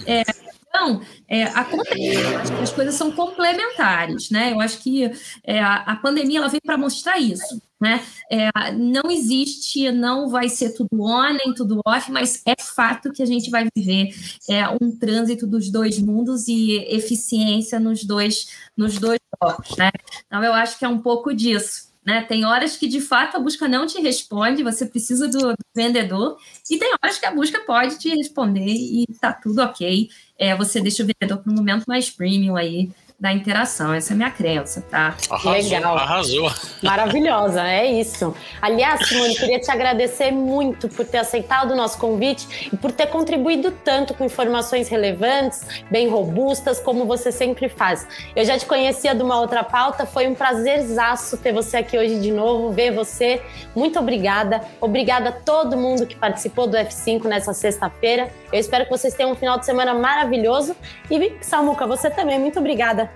É, 0.06 0.24
então, 0.70 1.02
é, 1.28 1.44
acontece, 1.46 2.54
as 2.62 2.72
coisas 2.72 2.94
são 2.94 3.12
complementares, 3.12 4.30
né? 4.30 4.54
Eu 4.54 4.62
acho 4.62 4.78
que 4.78 5.10
é, 5.44 5.60
a, 5.60 5.76
a 5.78 5.96
pandemia 5.96 6.38
ela 6.38 6.50
veio 6.50 6.62
para 6.62 6.78
mostrar 6.78 7.18
isso. 7.18 7.60
Né? 7.80 8.03
É, 8.32 8.49
não 8.71 9.11
existe, 9.11 9.91
não 9.91 10.30
vai 10.30 10.49
ser 10.49 10.71
tudo 10.71 10.89
on 10.99 11.34
nem 11.34 11.53
tudo 11.53 11.80
off, 11.86 12.11
mas 12.11 12.41
é 12.43 12.55
fato 12.59 13.11
que 13.11 13.21
a 13.21 13.25
gente 13.25 13.51
vai 13.51 13.67
viver 13.75 14.09
é, 14.49 14.67
um 14.82 14.91
trânsito 14.97 15.45
dos 15.45 15.69
dois 15.69 15.99
mundos 15.99 16.47
e 16.47 16.78
eficiência 16.89 17.80
nos 17.80 18.03
dois 18.03 18.47
nos 18.75 18.97
dois 18.97 19.19
blocos, 19.39 19.78
né? 19.78 19.91
Então 20.25 20.43
eu 20.43 20.53
acho 20.53 20.80
que 20.80 20.86
é 20.86 20.88
um 20.88 20.99
pouco 20.99 21.34
disso. 21.34 21.88
Né? 22.07 22.23
Tem 22.23 22.45
horas 22.45 22.78
que 22.78 22.88
de 22.88 23.01
fato 23.01 23.36
a 23.36 23.39
busca 23.39 23.67
não 23.67 23.86
te 23.86 23.99
responde, 23.99 24.63
você 24.63 24.86
precisa 24.86 25.28
do, 25.28 25.49
do 25.49 25.55
vendedor, 25.75 26.38
e 26.71 26.78
tem 26.78 26.93
horas 27.03 27.19
que 27.19 27.25
a 27.25 27.32
busca 27.32 27.59
pode 27.59 27.99
te 27.99 28.07
responder 28.15 28.65
e 28.65 29.05
tá 29.19 29.34
tudo 29.34 29.61
ok. 29.61 30.09
É, 30.39 30.55
você 30.55 30.80
deixa 30.80 31.03
o 31.03 31.05
vendedor 31.05 31.43
para 31.43 31.51
um 31.51 31.55
momento 31.55 31.84
mais 31.86 32.09
premium 32.09 32.55
aí 32.55 32.89
da 33.20 33.34
interação. 33.34 33.91
Essa 33.93 34.13
é 34.13 34.13
a 34.13 34.18
minha 34.18 34.30
crença, 34.30 34.86
tá? 34.91 35.15
Arrasou, 35.28 35.51
Legal. 35.51 35.97
Arrasou. 35.97 36.51
Maravilhosa, 36.84 37.68
é 37.68 37.88
isso. 37.88 38.36
Aliás, 38.61 39.07
Simone, 39.07 39.34
queria 39.36 39.59
te 39.59 39.72
agradecer 39.72 40.30
muito 40.30 40.88
por 40.88 41.03
ter 41.03 41.18
aceitado 41.18 41.72
o 41.72 41.76
nosso 41.76 41.97
convite 41.97 42.70
e 42.72 42.78
por 42.78 42.91
ter 42.91 43.07
contribuído 43.07 43.72
tanto 43.72 44.13
com 44.13 44.24
informações 44.24 44.88
relevantes, 44.88 45.65
bem 45.89 46.07
robustas, 46.07 46.80
como 46.80 47.05
você 47.05 47.32
sempre 47.32 47.68
faz. 47.68 48.07
Eu 48.36 48.45
já 48.45 48.55
te 48.55 48.68
conhecia 48.68 49.15
de 49.15 49.24
uma 49.24 49.39
outra 49.39 49.63
pauta, 49.63 50.05
foi 50.05 50.28
um 50.28 50.36
prazerzaço 50.36 51.38
ter 51.38 51.51
você 51.51 51.78
aqui 51.78 51.97
hoje 51.97 52.20
de 52.20 52.32
novo, 52.32 52.72
ver 52.72 52.91
você. 52.91 53.41
Muito 53.76 53.97
obrigada. 53.97 54.61
Obrigada 54.80 55.30
a 55.30 55.32
todo 55.32 55.76
mundo 55.76 56.05
que 56.05 56.15
participou 56.15 56.68
do 56.68 56.78
F5 56.78 57.24
nessa 57.24 57.51
sexta-feira. 57.51 58.32
Eu 58.53 58.59
espero 58.59 58.84
que 58.84 58.91
vocês 58.91 59.15
tenham 59.15 59.32
um 59.32 59.36
final 59.36 59.57
de 59.57 59.65
semana 59.65 59.95
maravilhoso. 59.95 60.76
E, 61.09 61.34
Samuca, 61.41 61.88
você 61.88 62.11
também, 62.11 62.39
muito 62.39 62.59
obrigada 62.59 63.07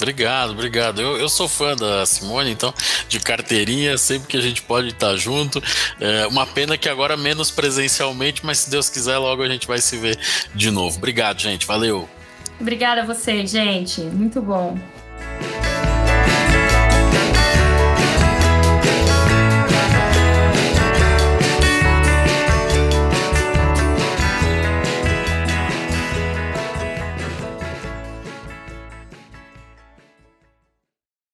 Obrigado, 0.00 0.52
obrigado. 0.52 1.00
Eu, 1.02 1.18
eu 1.18 1.28
sou 1.28 1.46
fã 1.46 1.76
da 1.76 2.06
Simone, 2.06 2.50
então, 2.50 2.72
de 3.06 3.20
carteirinha, 3.20 3.98
sempre 3.98 4.28
que 4.28 4.36
a 4.38 4.40
gente 4.40 4.62
pode 4.62 4.88
estar 4.88 5.14
junto. 5.16 5.62
É 6.00 6.26
uma 6.26 6.46
pena 6.46 6.78
que 6.78 6.88
agora 6.88 7.18
menos 7.18 7.50
presencialmente, 7.50 8.44
mas 8.44 8.60
se 8.60 8.70
Deus 8.70 8.88
quiser, 8.88 9.18
logo 9.18 9.42
a 9.42 9.48
gente 9.48 9.66
vai 9.66 9.78
se 9.78 9.98
ver 9.98 10.18
de 10.54 10.70
novo. 10.70 10.96
Obrigado, 10.96 11.38
gente. 11.38 11.66
Valeu. 11.66 12.08
Obrigada 12.58 13.02
a 13.02 13.04
vocês, 13.04 13.50
gente. 13.50 14.00
Muito 14.00 14.40
bom. 14.40 14.78